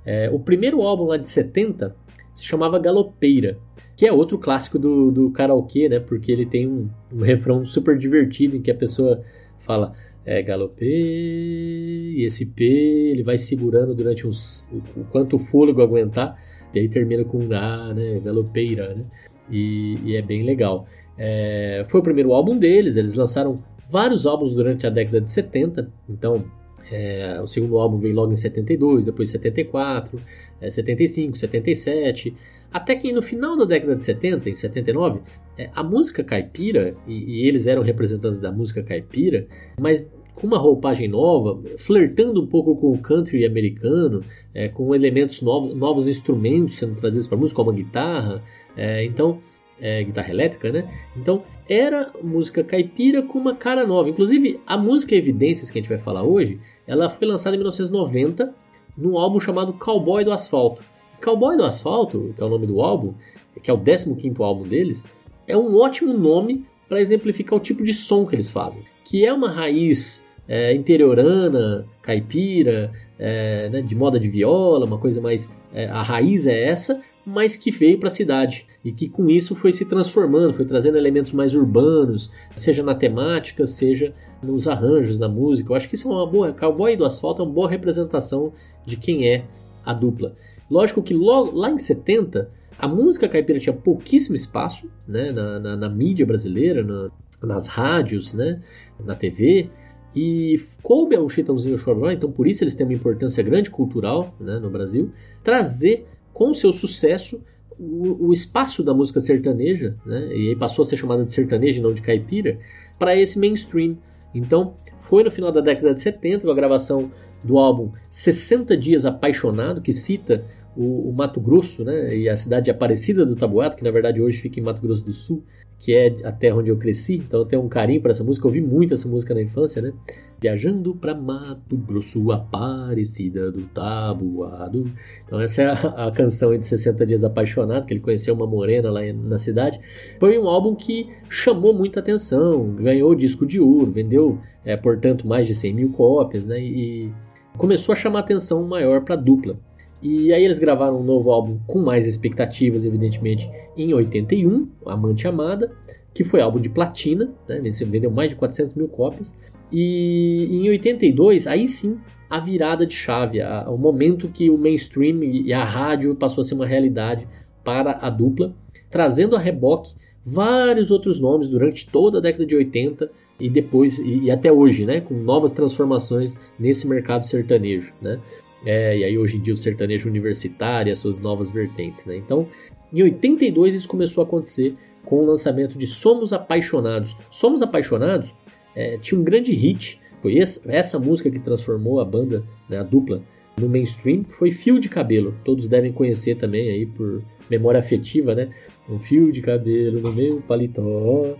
É, 0.05 0.29
o 0.31 0.39
primeiro 0.39 0.81
álbum 0.81 1.05
lá 1.05 1.17
de 1.17 1.27
70 1.27 1.95
se 2.33 2.45
chamava 2.45 2.77
Galopeira, 2.79 3.57
que 3.95 4.05
é 4.05 4.11
outro 4.11 4.37
clássico 4.37 4.77
do, 4.77 5.11
do 5.11 5.31
karaokê, 5.31 5.89
né? 5.89 5.99
Porque 5.99 6.31
ele 6.31 6.45
tem 6.45 6.67
um, 6.67 6.89
um 7.13 7.21
refrão 7.21 7.65
super 7.65 7.97
divertido 7.97 8.57
em 8.57 8.61
que 8.61 8.69
a 8.69 8.75
pessoa 8.75 9.23
fala 9.59 9.93
é, 10.25 10.43
e 10.81 12.23
esse 12.25 12.47
P 12.47 12.63
ele 12.63 13.23
vai 13.23 13.37
segurando 13.37 13.93
durante 13.93 14.27
uns, 14.27 14.65
o, 14.71 15.01
o 15.01 15.05
quanto 15.05 15.35
o 15.35 15.39
fôlego 15.39 15.81
aguentar, 15.81 16.37
e 16.73 16.79
aí 16.79 16.89
termina 16.89 17.23
com 17.23 17.39
A, 17.53 17.93
né? 17.93 18.19
Galopeira, 18.23 18.95
né? 18.95 19.05
E, 19.49 19.97
e 20.03 20.15
é 20.15 20.21
bem 20.21 20.43
legal. 20.43 20.87
É, 21.17 21.85
foi 21.87 21.99
o 22.01 22.03
primeiro 22.03 22.33
álbum 22.33 22.57
deles, 22.57 22.97
eles 22.97 23.15
lançaram 23.15 23.63
vários 23.89 24.25
álbuns 24.25 24.53
durante 24.53 24.85
a 24.85 24.89
década 24.89 25.21
de 25.21 25.29
70. 25.29 25.91
Então, 26.09 26.45
é, 26.91 27.39
o 27.41 27.47
segundo 27.47 27.77
álbum 27.77 27.97
veio 27.97 28.15
logo 28.15 28.31
em 28.31 28.35
72, 28.35 29.05
depois 29.05 29.29
74, 29.29 30.19
é, 30.61 30.69
75, 30.69 31.37
77. 31.37 32.35
Até 32.71 32.95
que 32.95 33.11
no 33.13 33.21
final 33.21 33.55
da 33.57 33.65
década 33.65 33.95
de 33.95 34.03
70, 34.03 34.49
em 34.49 34.55
79, 34.55 35.21
é, 35.57 35.69
a 35.73 35.83
música 35.83 36.23
caipira, 36.23 36.95
e, 37.07 37.13
e, 37.13 37.47
eles 37.47 37.67
eram 37.67 37.81
representantes 37.81 38.39
da 38.39 38.51
música 38.51 38.83
caipira, 38.83 39.47
mas 39.79 40.09
com 40.35 40.47
uma 40.47 40.57
roupagem 40.57 41.07
nova, 41.07 41.61
flertando 41.77 42.41
um 42.41 42.47
pouco 42.47 42.75
com 42.75 42.91
o 42.91 42.97
country 42.97 43.45
americano, 43.45 44.21
é, 44.53 44.67
com 44.67 44.93
elementos 44.93 45.41
novos, 45.41 45.73
novos 45.73 46.07
instrumentos 46.07 46.77
sendo 46.77 46.95
trazidos 46.95 47.27
para 47.27 47.37
a 47.37 47.39
música, 47.39 47.55
como 47.55 47.71
a 47.71 47.73
guitarra. 47.73 48.43
É, 48.75 49.05
então, 49.05 49.39
é, 49.79 50.03
guitarra 50.03 50.29
elétrica, 50.29 50.71
né? 50.71 50.89
Então 51.15 51.43
era 51.67 52.11
música 52.21 52.63
caipira 52.63 53.21
com 53.21 53.39
uma 53.39 53.55
cara 53.55 53.85
nova. 53.85 54.09
Inclusive 54.09 54.59
a 54.65 54.77
música 54.77 55.15
Evidências 55.15 55.69
que 55.69 55.79
a 55.79 55.81
gente 55.81 55.89
vai 55.89 55.97
falar 55.97 56.23
hoje, 56.23 56.59
ela 56.87 57.09
foi 57.09 57.27
lançada 57.27 57.55
em 57.55 57.59
1990 57.59 58.53
num 58.97 59.17
álbum 59.17 59.39
chamado 59.39 59.73
Cowboy 59.73 60.23
do 60.23 60.31
Asfalto. 60.31 60.81
Cowboy 61.23 61.57
do 61.57 61.63
Asfalto, 61.63 62.33
que 62.35 62.41
é 62.41 62.45
o 62.45 62.49
nome 62.49 62.67
do 62.67 62.81
álbum, 62.81 63.13
que 63.61 63.69
é 63.69 63.73
o 63.73 63.77
15 63.77 64.15
álbum 64.39 64.63
deles, 64.63 65.05
é 65.47 65.57
um 65.57 65.77
ótimo 65.77 66.13
nome 66.13 66.65
para 66.87 67.01
exemplificar 67.01 67.57
o 67.57 67.61
tipo 67.61 67.83
de 67.83 67.93
som 67.93 68.25
que 68.25 68.35
eles 68.35 68.49
fazem, 68.49 68.83
que 69.03 69.25
é 69.25 69.33
uma 69.33 69.49
raiz 69.49 70.25
é, 70.47 70.73
interiorana, 70.73 71.85
caipira, 72.01 72.91
é, 73.17 73.69
né, 73.69 73.81
de 73.81 73.95
moda 73.95 74.19
de 74.19 74.29
viola, 74.29 74.85
uma 74.85 74.97
coisa 74.97 75.21
mais. 75.21 75.49
É, 75.73 75.87
a 75.87 76.01
raiz 76.01 76.47
é 76.47 76.69
essa, 76.69 77.01
mas 77.25 77.57
que 77.57 77.71
veio 77.71 77.97
para 77.97 78.07
a 78.07 78.11
cidade 78.11 78.67
e 78.83 78.91
que 78.91 79.09
com 79.09 79.29
isso 79.29 79.55
foi 79.55 79.73
se 79.73 79.85
transformando, 79.85 80.53
foi 80.53 80.65
trazendo 80.65 80.97
elementos 80.97 81.31
mais 81.31 81.55
urbanos, 81.55 82.31
seja 82.55 82.83
na 82.83 82.93
temática, 82.93 83.65
seja 83.65 84.13
nos 84.43 84.67
arranjos 84.67 85.17
da 85.17 85.27
música. 85.27 85.71
Eu 85.71 85.75
acho 85.75 85.89
que 85.89 85.95
isso 85.95 86.07
é 86.07 86.11
uma 86.11 86.27
boa. 86.27 86.53
Cowboy 86.53 86.95
do 86.95 87.03
Asfalto 87.03 87.41
é 87.41 87.45
uma 87.45 87.53
boa 87.53 87.69
representação 87.69 88.53
de 88.85 88.95
quem 88.97 89.27
é 89.27 89.45
a 89.83 89.93
dupla. 89.93 90.35
Lógico 90.69 91.01
que 91.01 91.13
logo, 91.13 91.57
lá 91.57 91.71
em 91.71 91.77
70 91.77 92.49
a 92.77 92.87
música 92.87 93.29
caipira 93.29 93.59
tinha 93.59 93.73
pouquíssimo 93.73 94.35
espaço 94.35 94.89
né, 95.07 95.31
na, 95.31 95.59
na, 95.59 95.75
na 95.77 95.89
mídia 95.89 96.25
brasileira, 96.25 96.83
na, 96.83 97.09
nas 97.41 97.67
rádios, 97.67 98.33
né, 98.33 98.61
na 99.03 99.15
TV. 99.15 99.69
E 100.15 100.61
coube 100.81 101.15
ao 101.15 101.29
Chitãozinho 101.29 101.77
Chororó, 101.77 102.11
então 102.11 102.31
por 102.31 102.47
isso 102.47 102.63
eles 102.63 102.73
têm 102.73 102.85
uma 102.85 102.93
importância 102.93 103.43
grande 103.43 103.69
cultural 103.69 104.33
né, 104.39 104.59
no 104.59 104.69
Brasil, 104.69 105.11
trazer 105.43 106.07
com 106.35 106.53
seu 106.53 106.73
sucesso 106.73 107.41
o, 107.79 108.27
o 108.27 108.33
espaço 108.33 108.83
da 108.83 108.93
música 108.93 109.21
sertaneja, 109.21 109.95
né, 110.05 110.35
e 110.35 110.55
passou 110.55 110.83
a 110.83 110.85
ser 110.85 110.97
chamada 110.97 111.23
de 111.23 111.31
sertaneja 111.31 111.79
e 111.79 111.81
não 111.81 111.93
de 111.93 112.01
caipira, 112.01 112.59
para 112.99 113.15
esse 113.15 113.39
mainstream. 113.39 113.97
Então 114.33 114.75
foi 114.99 115.23
no 115.23 115.31
final 115.31 115.51
da 115.51 115.61
década 115.61 115.93
de 115.93 116.01
70 116.01 116.45
com 116.45 116.51
a 116.51 116.55
gravação 116.55 117.09
do 117.41 117.57
álbum 117.57 117.91
60 118.09 118.75
Dias 118.75 119.05
Apaixonado, 119.05 119.81
que 119.81 119.93
cita 119.93 120.43
o, 120.75 121.09
o, 121.09 121.13
Mato 121.13 121.39
Grosso, 121.39 121.85
né, 121.85 122.15
e 122.15 122.27
a 122.27 122.35
cidade 122.35 122.65
de 122.65 122.71
Aparecida 122.71 123.25
do 123.25 123.35
Tabuato, 123.35 123.77
que 123.77 123.83
na 123.83 123.91
verdade 123.91 124.21
hoje 124.21 124.41
fica 124.41 124.59
em 124.59 124.63
Mato 124.63 124.81
Grosso 124.81 125.05
do 125.05 125.13
Sul, 125.13 125.41
que 125.79 125.93
é 125.93 126.15
a 126.23 126.31
terra 126.31 126.57
onde 126.57 126.69
eu 126.69 126.77
cresci, 126.77 127.15
então 127.15 127.41
eu 127.41 127.45
tenho 127.45 127.61
um 127.61 127.69
carinho 127.69 128.01
para 128.01 128.11
essa 128.11 128.23
música, 128.23 128.45
eu 128.45 128.49
ouvi 128.49 128.61
muito 128.61 128.93
essa 128.93 129.07
música 129.07 129.33
na 129.33 129.41
infância, 129.41 129.81
né? 129.81 129.93
Viajando 130.39 130.93
para 130.95 131.15
Mato 131.15 131.77
Grosso, 131.77 132.31
Aparecida 132.31 133.51
do 133.51 133.61
Tabuado. 133.67 134.83
Então 135.25 135.39
essa 135.39 135.61
é 135.61 135.65
a, 135.65 136.07
a 136.07 136.11
canção 136.11 136.57
de 136.57 136.65
60 136.65 137.05
Dias 137.05 137.23
Apaixonado, 137.23 137.85
que 137.85 137.93
ele 137.93 138.01
conheceu 138.01 138.33
uma 138.33 138.47
morena 138.47 138.91
lá 138.91 139.01
na 139.13 139.37
cidade. 139.37 139.79
Foi 140.19 140.37
um 140.37 140.47
álbum 140.47 140.75
que 140.75 141.09
chamou 141.29 141.73
muita 141.73 141.99
atenção, 141.99 142.75
ganhou 142.75 143.15
disco 143.15 143.45
de 143.45 143.59
ouro, 143.59 143.91
vendeu, 143.91 144.39
é, 144.63 144.75
portanto, 144.75 145.27
mais 145.27 145.47
de 145.47 145.55
100 145.55 145.73
mil 145.73 145.89
cópias, 145.91 146.45
né? 146.45 146.59
E 146.59 147.11
começou 147.57 147.93
a 147.93 147.95
chamar 147.95 148.19
atenção 148.19 148.67
maior 148.67 149.01
para 149.01 149.15
a 149.15 149.17
dupla. 149.17 149.57
E 150.01 150.33
aí 150.33 150.43
eles 150.43 150.59
gravaram 150.59 150.99
um 150.99 151.03
novo 151.03 151.31
álbum 151.31 151.59
com 151.65 151.79
mais 151.79 152.07
expectativas, 152.07 152.85
evidentemente, 152.85 153.49
em 153.75 153.93
81, 153.93 154.67
Amante 154.85 155.27
Amada, 155.27 155.71
que 156.13 156.23
foi 156.23 156.41
álbum 156.41 156.59
de 156.59 156.69
platina, 156.69 157.29
né? 157.47 157.61
vendeu 157.85 158.11
mais 158.11 158.29
de 158.29 158.35
400 158.35 158.73
mil 158.75 158.87
cópias. 158.87 159.35
E 159.71 160.47
em 160.51 160.69
82, 160.69 161.47
aí 161.47 161.67
sim, 161.67 161.99
a 162.29 162.39
virada 162.39 162.85
de 162.85 162.93
chave, 162.93 163.41
a, 163.41 163.69
o 163.69 163.77
momento 163.77 164.27
que 164.27 164.49
o 164.49 164.57
mainstream 164.57 165.23
e 165.23 165.51
a 165.51 165.63
rádio 165.63 166.15
passou 166.15 166.41
a 166.41 166.43
ser 166.45 166.55
uma 166.55 166.65
realidade 166.65 167.27
para 167.63 167.99
a 168.01 168.09
dupla, 168.09 168.53
trazendo 168.89 169.35
a 169.35 169.39
reboque 169.39 169.93
vários 170.25 170.89
outros 170.91 171.19
nomes 171.19 171.49
durante 171.49 171.87
toda 171.89 172.17
a 172.17 172.21
década 172.21 172.45
de 172.45 172.55
80 172.55 173.11
e 173.39 173.49
depois 173.49 173.99
e, 173.99 174.21
e 174.21 174.31
até 174.31 174.51
hoje, 174.51 174.85
né, 174.85 175.01
com 175.01 175.13
novas 175.13 175.51
transformações 175.51 176.37
nesse 176.57 176.87
mercado 176.87 177.25
sertanejo, 177.25 177.93
né? 178.01 178.19
É, 178.65 178.97
e 178.97 179.03
aí 179.03 179.17
hoje 179.17 179.37
em 179.37 179.41
dia 179.41 179.53
o 179.53 179.57
sertanejo 179.57 180.09
universitário, 180.09 180.91
as 180.91 180.99
suas 180.99 181.19
novas 181.19 181.51
vertentes, 181.51 182.05
né? 182.05 182.17
Então, 182.17 182.47
em 182.91 183.03
82 183.03 183.75
isso 183.75 183.87
começou 183.87 184.23
a 184.23 184.25
acontecer 184.25 184.75
com 185.05 185.17
o 185.17 185.25
lançamento 185.25 185.77
de 185.77 185.85
Somos 185.85 186.33
Apaixonados. 186.33 187.15
Somos 187.29 187.61
Apaixonados 187.61 188.33
é, 188.75 188.97
tinha 188.97 189.19
um 189.19 189.23
grande 189.23 189.53
hit, 189.53 189.99
foi 190.21 190.37
essa, 190.37 190.69
essa 190.71 190.99
música 190.99 191.31
que 191.31 191.39
transformou 191.39 191.99
a 191.99 192.05
banda, 192.05 192.43
né, 192.67 192.77
a 192.77 192.83
dupla, 192.83 193.21
no 193.59 193.69
mainstream, 193.69 194.23
que 194.23 194.33
foi 194.33 194.51
Fio 194.51 194.79
de 194.79 194.89
Cabelo. 194.89 195.33
Todos 195.45 195.67
devem 195.67 195.93
conhecer 195.93 196.35
também 196.35 196.69
aí 196.69 196.85
por 196.85 197.23
memória 197.49 197.79
afetiva, 197.79 198.35
né? 198.35 198.49
Um 198.89 198.99
fio 198.99 199.31
de 199.31 199.41
cabelo 199.41 200.01
no 200.01 200.11
meu 200.11 200.41
paletó. 200.41 201.37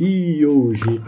E 0.00 0.46
hoje, 0.46 1.00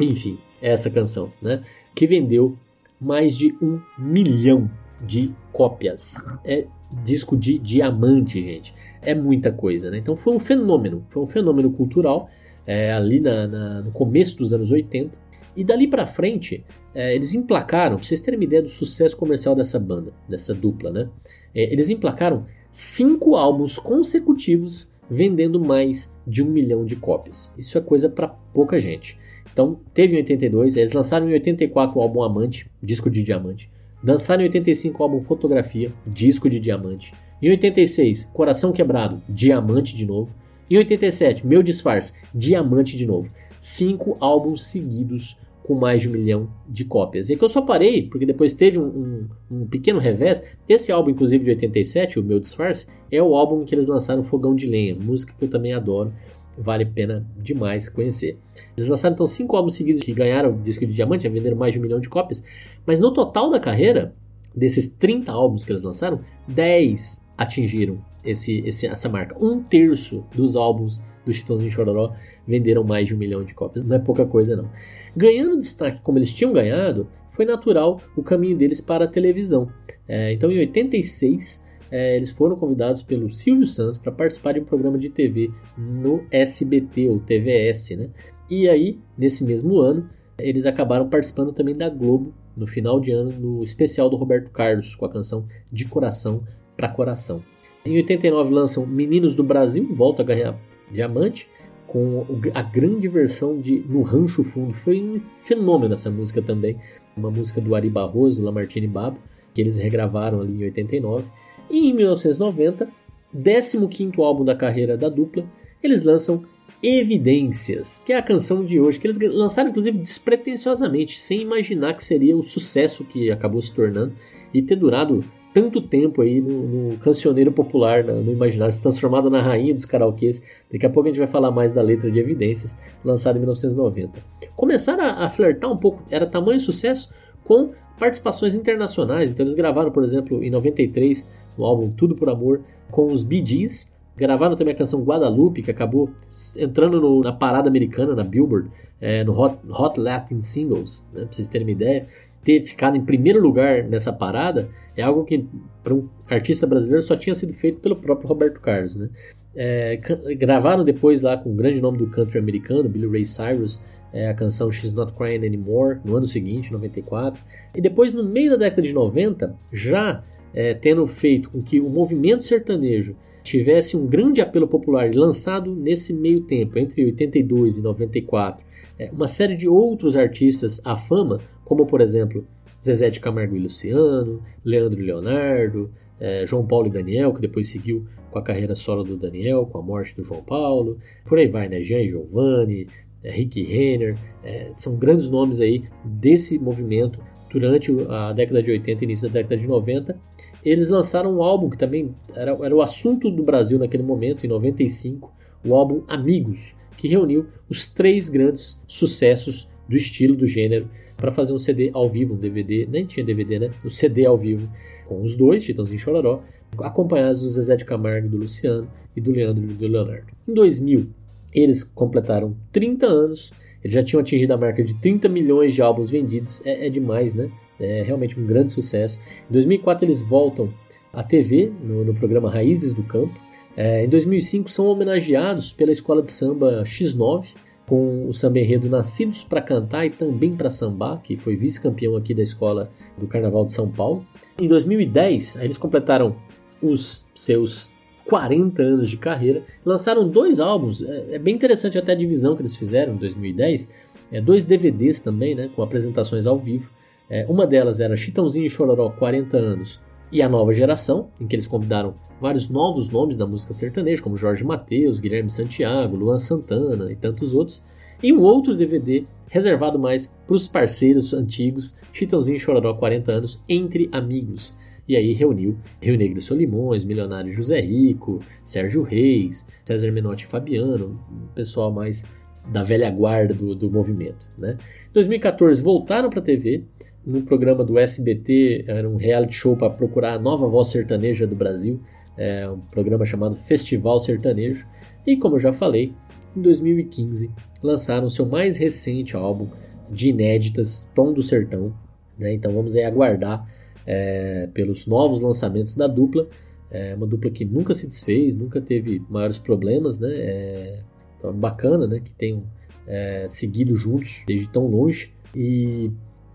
enfim, 0.00 0.38
essa 0.60 0.90
canção, 0.90 1.32
né? 1.40 1.62
Que 1.94 2.04
vendeu 2.04 2.56
mais 3.00 3.36
de 3.36 3.54
um 3.62 3.80
milhão 3.96 4.68
de 5.00 5.32
cópias. 5.52 6.16
É 6.44 6.66
disco 7.04 7.36
de 7.36 7.58
diamante, 7.58 8.42
gente. 8.42 8.74
É 9.02 9.14
muita 9.14 9.52
coisa, 9.52 9.90
né? 9.90 9.98
Então 9.98 10.16
foi 10.16 10.34
um 10.34 10.38
fenômeno, 10.38 11.04
foi 11.10 11.22
um 11.22 11.26
fenômeno 11.26 11.70
cultural 11.70 12.28
é, 12.66 12.92
ali 12.92 13.20
na, 13.20 13.46
na, 13.46 13.82
no 13.82 13.90
começo 13.92 14.38
dos 14.38 14.52
anos 14.52 14.70
80. 14.70 15.26
E 15.56 15.64
dali 15.64 15.88
para 15.88 16.06
frente, 16.06 16.64
é, 16.94 17.14
eles 17.14 17.32
emplacaram, 17.32 17.96
pra 17.96 18.04
vocês 18.04 18.20
terem 18.20 18.38
uma 18.38 18.44
ideia 18.44 18.62
do 18.62 18.68
sucesso 18.68 19.16
comercial 19.16 19.54
dessa 19.54 19.78
banda, 19.78 20.12
dessa 20.28 20.52
dupla, 20.52 20.92
né? 20.92 21.08
É, 21.54 21.72
eles 21.72 21.88
emplacaram 21.88 22.46
cinco 22.70 23.36
álbuns 23.36 23.78
consecutivos 23.78 24.86
vendendo 25.08 25.58
mais 25.58 26.12
de 26.26 26.42
um 26.42 26.46
milhão 26.46 26.84
de 26.84 26.96
cópias. 26.96 27.52
Isso 27.56 27.78
é 27.78 27.80
coisa 27.80 28.08
para 28.08 28.28
pouca 28.28 28.78
gente. 28.78 29.18
Então, 29.50 29.80
teve 29.94 30.14
em 30.14 30.18
82, 30.18 30.76
eles 30.76 30.92
lançaram 30.92 31.30
em 31.30 31.32
84 31.32 31.98
o 31.98 32.02
álbum 32.02 32.22
Amante, 32.22 32.70
disco 32.82 33.08
de 33.08 33.22
diamante. 33.22 33.70
Lançaram 34.02 34.42
em 34.42 34.46
85 34.46 35.00
o 35.00 35.02
álbum 35.02 35.22
Fotografia, 35.22 35.92
disco 36.06 36.48
de 36.50 36.60
diamante. 36.60 37.14
Em 37.40 37.50
86, 37.50 38.24
Coração 38.32 38.72
Quebrado, 38.72 39.22
diamante 39.28 39.96
de 39.96 40.06
novo. 40.06 40.32
Em 40.70 40.76
87, 40.78 41.46
Meu 41.46 41.62
Disfarce, 41.62 42.14
diamante 42.34 42.96
de 42.96 43.06
novo. 43.06 43.30
Cinco 43.60 44.16
álbuns 44.20 44.64
seguidos 44.64 45.38
com 45.66 45.74
mais 45.74 46.00
de 46.00 46.08
um 46.08 46.12
milhão 46.12 46.48
de 46.68 46.84
cópias. 46.84 47.28
E 47.28 47.36
que 47.36 47.42
eu 47.42 47.48
só 47.48 47.60
parei, 47.60 48.04
porque 48.04 48.24
depois 48.24 48.54
teve 48.54 48.78
um, 48.78 48.86
um, 48.86 49.28
um, 49.50 49.66
pequeno 49.66 49.98
revés. 49.98 50.44
Esse 50.68 50.92
álbum, 50.92 51.10
inclusive, 51.10 51.44
de 51.44 51.50
87, 51.50 52.20
o 52.20 52.22
Meu 52.22 52.38
Disfarce, 52.38 52.86
é 53.10 53.20
o 53.20 53.34
álbum 53.34 53.64
que 53.64 53.74
eles 53.74 53.88
lançaram 53.88 54.22
Fogão 54.22 54.54
de 54.54 54.66
Lenha, 54.66 54.94
música 54.94 55.34
que 55.36 55.44
eu 55.44 55.50
também 55.50 55.74
adoro 55.74 56.12
vale 56.56 56.84
a 56.84 56.86
pena 56.86 57.26
demais 57.36 57.88
conhecer. 57.88 58.38
Eles 58.76 58.88
lançaram 58.88 59.14
então 59.14 59.26
cinco 59.26 59.56
álbuns 59.56 59.74
seguidos 59.74 60.00
que 60.00 60.12
ganharam 60.12 60.56
disco 60.62 60.86
de 60.86 60.92
diamante, 60.92 61.28
venderam 61.28 61.56
mais 61.56 61.74
de 61.74 61.78
um 61.78 61.82
milhão 61.82 62.00
de 62.00 62.08
cópias, 62.08 62.42
mas 62.86 62.98
no 62.98 63.12
total 63.12 63.50
da 63.50 63.60
carreira, 63.60 64.14
desses 64.54 64.90
30 64.92 65.30
álbuns 65.30 65.64
que 65.64 65.72
eles 65.72 65.82
lançaram, 65.82 66.20
10 66.48 67.25
atingiram 67.36 67.98
esse, 68.24 68.60
esse, 68.66 68.86
essa 68.86 69.08
marca. 69.08 69.36
Um 69.40 69.62
terço 69.62 70.24
dos 70.34 70.56
álbuns 70.56 71.02
do 71.24 71.32
Chitãozinho 71.32 71.70
Chororó 71.70 72.14
venderam 72.46 72.84
mais 72.84 73.06
de 73.06 73.14
um 73.14 73.18
milhão 73.18 73.44
de 73.44 73.54
cópias. 73.54 73.84
Não 73.84 73.96
é 73.96 73.98
pouca 73.98 74.24
coisa, 74.24 74.56
não. 74.56 74.70
Ganhando 75.16 75.58
destaque 75.58 76.00
como 76.02 76.18
eles 76.18 76.32
tinham 76.32 76.52
ganhado, 76.52 77.08
foi 77.32 77.44
natural 77.44 78.00
o 78.16 78.22
caminho 78.22 78.56
deles 78.56 78.80
para 78.80 79.04
a 79.04 79.08
televisão. 79.08 79.68
É, 80.08 80.32
então, 80.32 80.50
em 80.50 80.58
86, 80.58 81.64
é, 81.90 82.16
eles 82.16 82.30
foram 82.30 82.56
convidados 82.56 83.02
pelo 83.02 83.30
Silvio 83.30 83.66
Santos 83.66 83.98
para 83.98 84.12
participar 84.12 84.52
de 84.52 84.60
um 84.60 84.64
programa 84.64 84.98
de 84.98 85.10
TV 85.10 85.50
no 85.76 86.24
SBT 86.30 87.08
ou 87.08 87.20
TVS, 87.20 87.90
né? 87.90 88.10
E 88.48 88.68
aí, 88.68 88.98
nesse 89.18 89.44
mesmo 89.44 89.78
ano, 89.78 90.08
eles 90.38 90.66
acabaram 90.66 91.08
participando 91.08 91.52
também 91.52 91.76
da 91.76 91.88
Globo 91.88 92.32
no 92.56 92.66
final 92.66 93.00
de 93.00 93.12
ano 93.12 93.32
no 93.32 93.62
especial 93.62 94.08
do 94.08 94.16
Roberto 94.16 94.50
Carlos 94.50 94.94
com 94.94 95.04
a 95.04 95.12
canção 95.12 95.46
De 95.70 95.84
Coração 95.84 96.42
para 96.76 96.88
Coração. 96.88 97.42
Em 97.84 97.96
89 97.96 98.50
lançam 98.50 98.86
Meninos 98.86 99.34
do 99.34 99.42
Brasil, 99.42 99.86
volta 99.94 100.22
a 100.22 100.24
ganhar 100.24 100.58
diamante 100.90 101.48
com 101.86 102.26
a 102.52 102.62
grande 102.62 103.06
versão 103.08 103.58
de 103.58 103.84
No 103.88 104.02
Rancho 104.02 104.42
Fundo. 104.42 104.74
Foi 104.74 105.00
um 105.00 105.20
fenômeno 105.38 105.94
essa 105.94 106.10
música 106.10 106.42
também, 106.42 106.76
uma 107.16 107.30
música 107.30 107.60
do 107.60 107.74
Ari 107.74 107.88
Barroso, 107.88 108.42
Lamartine 108.42 108.88
Babo, 108.88 109.18
que 109.54 109.60
eles 109.60 109.76
regravaram 109.76 110.40
ali 110.40 110.60
em 110.60 110.64
89 110.64 111.24
e 111.70 111.88
em 111.88 111.94
1990, 111.94 112.88
15 113.32 114.12
álbum 114.18 114.44
da 114.44 114.54
carreira 114.54 114.96
da 114.96 115.08
dupla, 115.08 115.44
eles 115.82 116.02
lançam 116.02 116.44
Evidências, 116.82 118.02
que 118.04 118.12
é 118.12 118.18
a 118.18 118.22
canção 118.22 118.64
de 118.64 118.78
hoje, 118.78 118.98
que 118.98 119.06
eles 119.06 119.18
lançaram 119.18 119.70
inclusive 119.70 119.96
despretensiosamente, 119.98 121.18
sem 121.18 121.40
imaginar 121.40 121.94
que 121.94 122.04
seria 122.04 122.36
o 122.36 122.42
sucesso 122.42 123.02
que 123.02 123.30
acabou 123.30 123.62
se 123.62 123.72
tornando 123.72 124.14
e 124.52 124.60
ter 124.60 124.76
durado 124.76 125.24
tanto 125.56 125.80
tempo 125.80 126.20
aí 126.20 126.38
no, 126.38 126.90
no 126.90 126.98
cancioneiro 126.98 127.50
popular, 127.50 128.04
no, 128.04 128.30
imaginário, 128.30 128.74
se 128.74 128.82
transformado 128.82 129.30
na 129.30 129.40
rainha 129.40 129.72
dos 129.72 129.86
karaokês. 129.86 130.42
Daqui 130.70 130.84
a 130.84 130.90
pouco 130.90 131.08
a 131.08 131.10
gente 131.10 131.18
vai 131.18 131.26
falar 131.26 131.50
mais 131.50 131.72
da 131.72 131.80
letra 131.80 132.10
de 132.10 132.20
Evidências, 132.20 132.76
lançada 133.02 133.38
em 133.38 133.40
1990. 133.40 134.20
Começaram 134.54 135.02
a, 135.02 135.24
a 135.24 135.30
flertar 135.30 135.72
um 135.72 135.76
pouco, 135.78 136.02
era 136.10 136.26
tamanho 136.26 136.60
sucesso, 136.60 137.10
com 137.42 137.70
participações 137.98 138.54
internacionais. 138.54 139.30
Então 139.30 139.46
eles 139.46 139.54
gravaram, 139.54 139.90
por 139.90 140.04
exemplo, 140.04 140.44
em 140.44 140.50
93 140.50 141.26
no 141.56 141.64
álbum 141.64 141.90
Tudo 141.90 142.14
por 142.14 142.28
Amor, 142.28 142.60
com 142.90 143.10
os 143.10 143.24
Bee 143.24 143.42
Gees. 143.42 143.96
Gravaram 144.14 144.56
também 144.56 144.74
a 144.74 144.76
canção 144.76 145.02
Guadalupe, 145.04 145.62
que 145.62 145.70
acabou 145.70 146.10
entrando 146.58 147.00
no, 147.00 147.22
na 147.22 147.32
parada 147.32 147.66
americana, 147.66 148.14
na 148.14 148.24
Billboard, 148.24 148.70
é, 149.00 149.24
no 149.24 149.32
Hot, 149.32 149.56
Hot, 149.70 149.98
Latin 149.98 150.42
Singles, 150.42 151.02
né, 151.14 151.22
pra 151.22 151.32
vocês 151.32 151.48
terem 151.48 151.66
uma 151.66 151.72
ideia. 151.72 152.06
Ter 152.46 152.64
ficado 152.64 152.96
em 152.96 153.04
primeiro 153.04 153.42
lugar 153.42 153.84
nessa 153.84 154.10
parada 154.10 154.70
é 154.96 155.02
algo 155.02 155.24
que 155.24 155.46
para 155.84 155.92
um 155.92 156.08
artista 156.26 156.66
brasileiro 156.66 157.02
só 157.02 157.14
tinha 157.14 157.34
sido 157.34 157.52
feito 157.52 157.80
pelo 157.80 157.96
próprio 157.96 158.26
Roberto 158.26 158.58
Carlos. 158.60 158.96
Né? 158.96 159.10
é, 159.56 159.96
gravaram 160.36 160.84
depois 160.84 161.22
lá 161.22 161.36
com 161.36 161.50
o 161.50 161.54
grande 161.54 161.80
nome 161.80 161.96
do 161.96 162.06
country 162.08 162.38
americano, 162.38 162.88
Billy 162.88 163.08
Ray 163.08 163.24
Cyrus, 163.24 163.80
é, 164.12 164.28
a 164.28 164.34
canção 164.34 164.70
She's 164.70 164.92
Not 164.92 165.14
Crying 165.14 165.44
Anymore, 165.46 165.98
no 166.04 166.16
ano 166.16 166.28
seguinte, 166.28 166.70
94. 166.70 167.42
E 167.74 167.80
depois, 167.80 168.12
no 168.12 168.22
meio 168.22 168.50
da 168.50 168.56
década 168.56 168.82
de 168.82 168.92
90, 168.92 169.56
já 169.72 170.22
é, 170.54 170.74
tendo 170.74 171.06
feito 171.06 171.50
com 171.50 171.62
que 171.62 171.80
o 171.80 171.88
movimento 171.88 172.44
sertanejo 172.44 173.16
tivesse 173.42 173.96
um 173.96 174.06
grande 174.06 174.40
apelo 174.40 174.68
popular 174.68 175.10
lançado 175.14 175.74
nesse 175.74 176.12
meio 176.12 176.42
tempo, 176.42 176.78
entre 176.78 177.04
82 177.04 177.78
e 177.78 177.82
94, 177.82 178.64
é, 178.98 179.10
uma 179.10 179.26
série 179.26 179.56
de 179.56 179.68
outros 179.68 180.16
artistas 180.16 180.80
à 180.84 180.96
fama, 180.96 181.38
como 181.66 181.84
por 181.84 182.00
exemplo 182.00 182.46
Zezé 182.82 183.10
de 183.10 183.20
Camargo 183.20 183.56
e 183.56 183.58
Luciano, 183.58 184.42
Leandro 184.64 185.00
e 185.00 185.04
Leonardo, 185.04 185.90
é, 186.18 186.46
João 186.46 186.66
Paulo 186.66 186.86
e 186.86 186.90
Daniel, 186.90 187.34
que 187.34 187.40
depois 187.40 187.68
seguiu 187.68 188.06
com 188.30 188.38
a 188.38 188.42
carreira 188.42 188.74
solo 188.74 189.02
do 189.02 189.16
Daniel, 189.16 189.66
com 189.66 189.78
a 189.78 189.82
morte 189.82 190.14
do 190.14 190.24
João 190.24 190.42
Paulo, 190.42 190.98
por 191.24 191.38
aí 191.38 191.48
vai, 191.48 191.68
né? 191.68 191.82
Jean 191.82 192.00
e 192.00 192.08
Giovanni, 192.08 192.86
é, 193.22 193.30
Rick 193.30 193.62
Renner, 193.62 194.16
é, 194.44 194.72
são 194.76 194.96
grandes 194.96 195.28
nomes 195.28 195.60
aí 195.60 195.84
desse 196.04 196.58
movimento 196.58 197.20
durante 197.50 197.92
a 198.08 198.32
década 198.32 198.62
de 198.62 198.70
80 198.70 199.02
e 199.02 199.04
início 199.04 199.28
da 199.28 199.34
década 199.34 199.56
de 199.56 199.66
90. 199.66 200.16
Eles 200.64 200.88
lançaram 200.88 201.36
um 201.36 201.42
álbum 201.42 201.70
que 201.70 201.78
também 201.78 202.14
era, 202.34 202.52
era 202.52 202.74
o 202.74 202.82
assunto 202.82 203.30
do 203.30 203.42
Brasil 203.42 203.78
naquele 203.78 204.02
momento, 204.02 204.44
em 204.44 204.48
95, 204.48 205.32
o 205.64 205.74
álbum 205.74 206.02
Amigos, 206.08 206.74
que 206.96 207.08
reuniu 207.08 207.46
os 207.68 207.88
três 207.88 208.28
grandes 208.28 208.80
sucessos 208.86 209.68
do 209.88 209.96
estilo, 209.96 210.36
do 210.36 210.46
gênero, 210.46 210.88
para 211.16 211.32
fazer 211.32 211.52
um 211.52 211.58
CD 211.58 211.90
ao 211.92 212.08
vivo, 212.08 212.34
um 212.34 212.38
DVD, 212.38 212.86
nem 212.86 213.06
tinha 213.06 213.24
DVD, 213.24 213.58
né? 213.58 213.70
Um 213.84 213.90
CD 213.90 214.26
ao 214.26 214.36
vivo, 214.36 214.70
com 215.06 215.22
os 215.22 215.36
dois, 215.36 215.64
Titãozinho 215.64 215.96
e 215.96 216.00
Chororó, 216.00 216.42
acompanhados 216.78 217.42
do 217.42 217.48
Zezé 217.48 217.76
de 217.76 217.84
Camargo, 217.84 218.28
do 218.28 218.36
Luciano 218.38 218.88
e 219.14 219.20
do 219.20 219.32
Leandro 219.32 219.64
e 219.64 219.74
do 219.74 219.86
Leonardo. 219.86 220.26
Em 220.46 220.54
2000, 220.54 221.06
eles 221.52 221.82
completaram 221.82 222.54
30 222.72 223.06
anos, 223.06 223.52
eles 223.82 223.94
já 223.94 224.02
tinham 224.02 224.20
atingido 224.20 224.52
a 224.52 224.56
marca 224.56 224.84
de 224.84 224.94
30 224.94 225.28
milhões 225.28 225.72
de 225.72 225.80
álbuns 225.80 226.10
vendidos, 226.10 226.64
é, 226.66 226.86
é 226.86 226.90
demais, 226.90 227.34
né? 227.34 227.50
É 227.78 228.02
realmente 228.02 228.38
um 228.38 228.46
grande 228.46 228.70
sucesso. 228.72 229.20
Em 229.48 229.52
2004 229.52 230.04
eles 230.04 230.20
voltam 230.20 230.72
à 231.12 231.22
TV, 231.22 231.72
no, 231.82 232.04
no 232.04 232.14
programa 232.14 232.50
Raízes 232.50 232.92
do 232.92 233.02
Campo. 233.02 233.34
É, 233.76 234.04
em 234.04 234.08
2005 234.08 234.70
são 234.70 234.86
homenageados 234.86 235.72
pela 235.72 235.92
escola 235.92 236.22
de 236.22 236.30
samba 236.30 236.82
X9, 236.84 237.54
com 237.86 238.28
o 238.28 238.32
samba 238.32 238.58
enredo 238.58 238.88
Nascidos 238.88 239.44
para 239.44 239.62
Cantar 239.62 240.06
e 240.06 240.10
também 240.10 240.54
para 240.54 240.70
Sambar, 240.70 241.20
que 241.22 241.36
foi 241.36 241.56
vice-campeão 241.56 242.16
aqui 242.16 242.34
da 242.34 242.42
escola 242.42 242.90
do 243.16 243.26
Carnaval 243.26 243.64
de 243.64 243.72
São 243.72 243.88
Paulo. 243.88 244.26
Em 244.60 244.66
2010, 244.66 245.56
eles 245.56 245.78
completaram 245.78 246.36
os 246.82 247.26
seus 247.34 247.92
40 248.26 248.82
anos 248.82 249.08
de 249.08 249.16
carreira, 249.16 249.62
lançaram 249.84 250.28
dois 250.28 250.58
álbuns. 250.58 251.00
É, 251.02 251.34
é, 251.34 251.38
bem 251.38 251.54
interessante 251.54 251.96
até 251.96 252.12
a 252.12 252.16
divisão 252.16 252.56
que 252.56 252.62
eles 252.62 252.76
fizeram 252.76 253.14
em 253.14 253.16
2010. 253.16 253.88
É, 254.32 254.40
dois 254.40 254.64
DVDs 254.64 255.20
também, 255.20 255.54
né, 255.54 255.70
com 255.74 255.82
apresentações 255.82 256.46
ao 256.46 256.58
vivo. 256.58 256.90
É, 257.30 257.46
uma 257.48 257.66
delas 257.66 258.00
era 258.00 258.16
Chitãozinho 258.16 258.66
e 258.66 258.70
Chororó 258.70 259.10
40 259.10 259.56
anos 259.56 260.00
e 260.30 260.42
a 260.42 260.48
nova 260.48 260.72
geração, 260.72 261.28
em 261.40 261.46
que 261.46 261.54
eles 261.54 261.66
convidaram 261.66 262.14
vários 262.40 262.68
novos 262.68 263.08
nomes 263.08 263.36
da 263.36 263.46
música 263.46 263.72
sertaneja, 263.72 264.22
como 264.22 264.36
Jorge 264.36 264.64
Mateus, 264.64 265.20
Guilherme 265.20 265.50
Santiago, 265.50 266.16
Luan 266.16 266.38
Santana 266.38 267.10
e 267.10 267.16
tantos 267.16 267.54
outros. 267.54 267.82
E 268.22 268.32
um 268.32 268.42
outro 268.42 268.76
DVD 268.76 269.24
reservado 269.48 269.98
mais 269.98 270.26
para 270.46 270.56
os 270.56 270.66
parceiros 270.66 271.32
antigos, 271.32 271.96
Chitãozinho 272.12 272.56
e 272.56 272.60
Chororó 272.60 272.94
40 272.94 273.32
anos, 273.32 273.62
entre 273.68 274.08
amigos 274.12 274.74
e 275.08 275.16
aí 275.16 275.32
reuniu 275.32 275.76
Rio 276.00 276.16
Negro 276.16 276.40
Solimões, 276.42 277.04
Milionário 277.04 277.52
José 277.52 277.80
Rico, 277.80 278.40
Sérgio 278.64 279.02
Reis, 279.02 279.66
César 279.84 280.10
Menotti 280.10 280.46
Fabiano, 280.46 281.18
pessoal 281.54 281.92
mais 281.92 282.24
da 282.72 282.82
velha 282.82 283.10
guarda 283.10 283.54
do, 283.54 283.74
do 283.74 283.90
movimento. 283.90 284.48
Né? 284.58 284.76
Em 285.08 285.12
2014 285.12 285.82
voltaram 285.82 286.28
para 286.28 286.40
a 286.40 286.42
TV, 286.42 286.84
no 287.26 287.42
programa 287.42 287.84
do 287.84 287.98
SBT, 287.98 288.84
era 288.86 289.08
um 289.08 289.16
reality 289.16 289.54
show 289.54 289.76
para 289.76 289.90
procurar 289.90 290.34
a 290.34 290.38
nova 290.38 290.68
voz 290.68 290.88
sertaneja 290.88 291.46
do 291.46 291.56
Brasil, 291.56 292.00
é 292.38 292.68
um 292.70 292.78
programa 292.78 293.26
chamado 293.26 293.56
Festival 293.56 294.20
Sertanejo, 294.20 294.86
e 295.26 295.36
como 295.36 295.56
eu 295.56 295.60
já 295.60 295.72
falei, 295.72 296.14
em 296.56 296.62
2015 296.62 297.50
lançaram 297.82 298.30
seu 298.30 298.46
mais 298.46 298.76
recente 298.76 299.36
álbum 299.36 299.68
de 300.08 300.28
inéditas, 300.28 301.06
Tom 301.14 301.32
do 301.32 301.42
Sertão. 301.42 301.92
Né? 302.38 302.54
Então 302.54 302.72
vamos 302.72 302.94
aí 302.94 303.04
aguardar 303.04 303.66
é, 304.06 304.68
pelos 304.72 305.06
novos 305.06 305.42
lançamentos 305.42 305.94
da 305.94 306.06
dupla. 306.06 306.48
É 306.90 307.14
uma 307.14 307.26
dupla 307.26 307.50
que 307.50 307.64
nunca 307.64 307.92
se 307.94 308.06
desfez, 308.06 308.56
nunca 308.56 308.80
teve 308.80 309.20
maiores 309.28 309.58
problemas, 309.58 310.20
né? 310.20 310.30
É, 310.32 311.00
então, 311.36 311.52
bacana, 311.52 312.06
né? 312.06 312.20
Que 312.20 312.32
tenham 312.32 312.62
é, 313.06 313.46
seguido 313.48 313.96
juntos 313.96 314.44
desde 314.46 314.68
tão 314.68 314.86
longe. 314.86 315.32
E 315.54 316.10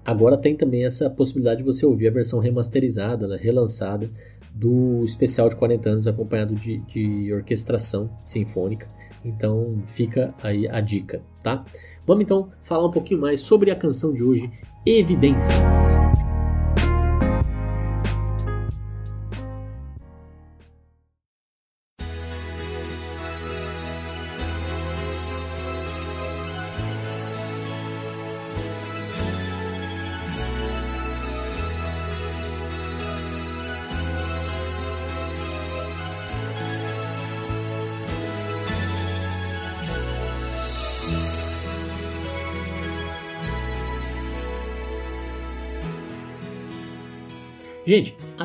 agora 0.05 0.37
tem 0.37 0.55
também 0.55 0.85
essa 0.85 1.09
possibilidade 1.09 1.59
de 1.59 1.65
você 1.65 1.85
ouvir 1.85 2.07
a 2.07 2.11
versão 2.11 2.39
remasterizada, 2.39 3.27
né, 3.27 3.37
relançada 3.39 4.09
do 4.53 5.03
especial 5.05 5.49
de 5.49 5.55
40 5.55 5.89
anos 5.89 6.07
acompanhado 6.07 6.53
de, 6.55 6.79
de 6.79 7.33
orquestração 7.33 8.09
sinfônica. 8.23 8.87
Então 9.23 9.81
fica 9.87 10.33
aí 10.41 10.67
a 10.67 10.81
dica, 10.81 11.21
tá? 11.43 11.63
Vamos 12.05 12.23
então 12.23 12.49
falar 12.63 12.87
um 12.87 12.91
pouquinho 12.91 13.21
mais 13.21 13.39
sobre 13.39 13.71
a 13.71 13.75
canção 13.75 14.13
de 14.13 14.23
hoje, 14.23 14.49
Evidências. 14.85 16.00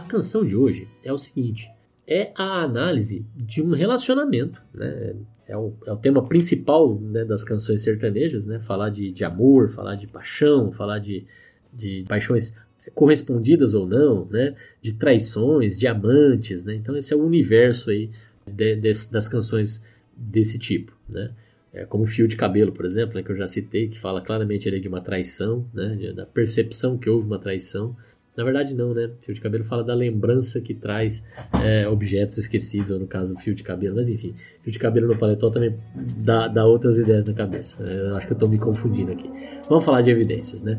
Canção 0.06 0.44
de 0.44 0.56
hoje 0.56 0.88
é 1.04 1.12
o 1.12 1.18
seguinte: 1.18 1.70
é 2.06 2.32
a 2.34 2.62
análise 2.62 3.26
de 3.34 3.62
um 3.62 3.70
relacionamento, 3.72 4.60
né? 4.72 5.14
É 5.48 5.56
o, 5.56 5.72
é 5.86 5.92
o 5.92 5.96
tema 5.96 6.26
principal 6.26 6.98
né, 6.98 7.24
das 7.24 7.44
canções 7.44 7.80
sertanejas, 7.80 8.46
né? 8.46 8.58
Falar 8.60 8.90
de, 8.90 9.12
de 9.12 9.24
amor, 9.24 9.70
falar 9.70 9.94
de 9.94 10.06
paixão, 10.06 10.72
falar 10.72 10.98
de, 10.98 11.24
de 11.72 12.04
paixões 12.08 12.56
correspondidas 12.94 13.74
ou 13.74 13.86
não, 13.86 14.26
né? 14.26 14.54
De 14.80 14.92
traições, 14.94 15.78
de 15.78 15.86
amantes, 15.86 16.64
né? 16.64 16.74
Então 16.74 16.96
esse 16.96 17.12
é 17.12 17.16
o 17.16 17.24
universo 17.24 17.90
aí 17.90 18.10
de, 18.46 18.76
de, 18.76 18.92
das 19.10 19.28
canções 19.28 19.84
desse 20.16 20.58
tipo, 20.58 20.92
né? 21.08 21.30
É 21.72 21.84
como 21.84 22.06
Fio 22.06 22.26
de 22.26 22.36
Cabelo, 22.36 22.72
por 22.72 22.86
exemplo, 22.86 23.16
né, 23.16 23.22
que 23.22 23.30
eu 23.30 23.36
já 23.36 23.46
citei, 23.46 23.88
que 23.88 24.00
fala 24.00 24.22
claramente 24.22 24.66
ali 24.66 24.80
de 24.80 24.88
uma 24.88 25.00
traição, 25.00 25.66
né? 25.74 26.12
Da 26.14 26.24
percepção 26.24 26.96
que 26.96 27.10
houve 27.10 27.26
uma 27.26 27.38
traição 27.38 27.94
na 28.36 28.44
verdade, 28.44 28.74
não, 28.74 28.92
né? 28.92 29.10
Fio 29.20 29.34
de 29.34 29.40
cabelo 29.40 29.64
fala 29.64 29.82
da 29.82 29.94
lembrança 29.94 30.60
que 30.60 30.74
traz 30.74 31.26
é, 31.64 31.88
objetos 31.88 32.36
esquecidos, 32.36 32.90
ou 32.90 32.98
no 32.98 33.06
caso, 33.06 33.34
fio 33.36 33.54
de 33.54 33.62
cabelo. 33.62 33.96
Mas 33.96 34.10
enfim, 34.10 34.34
fio 34.62 34.72
de 34.72 34.78
cabelo 34.78 35.08
no 35.08 35.16
paletó 35.16 35.50
também 35.50 35.74
dá, 36.18 36.46
dá 36.46 36.66
outras 36.66 36.98
ideias 36.98 37.24
na 37.24 37.32
cabeça. 37.32 37.82
É, 37.82 38.16
acho 38.16 38.26
que 38.26 38.32
eu 38.32 38.36
estou 38.36 38.48
me 38.48 38.58
confundindo 38.58 39.12
aqui. 39.12 39.30
Vamos 39.68 39.84
falar 39.84 40.02
de 40.02 40.10
evidências, 40.10 40.62
né? 40.62 40.78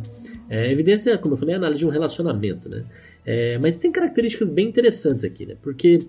É, 0.50 0.72
evidência, 0.72 1.18
como 1.18 1.34
eu 1.34 1.38
falei, 1.38 1.56
é 1.56 1.58
análise 1.58 1.80
de 1.80 1.86
um 1.86 1.90
relacionamento, 1.90 2.70
né? 2.70 2.86
É, 3.26 3.58
mas 3.58 3.76
tem 3.76 3.92
características 3.92 4.50
bem 4.50 4.68
interessantes 4.68 5.26
aqui, 5.26 5.46
né? 5.46 5.56
Porque 5.62 6.00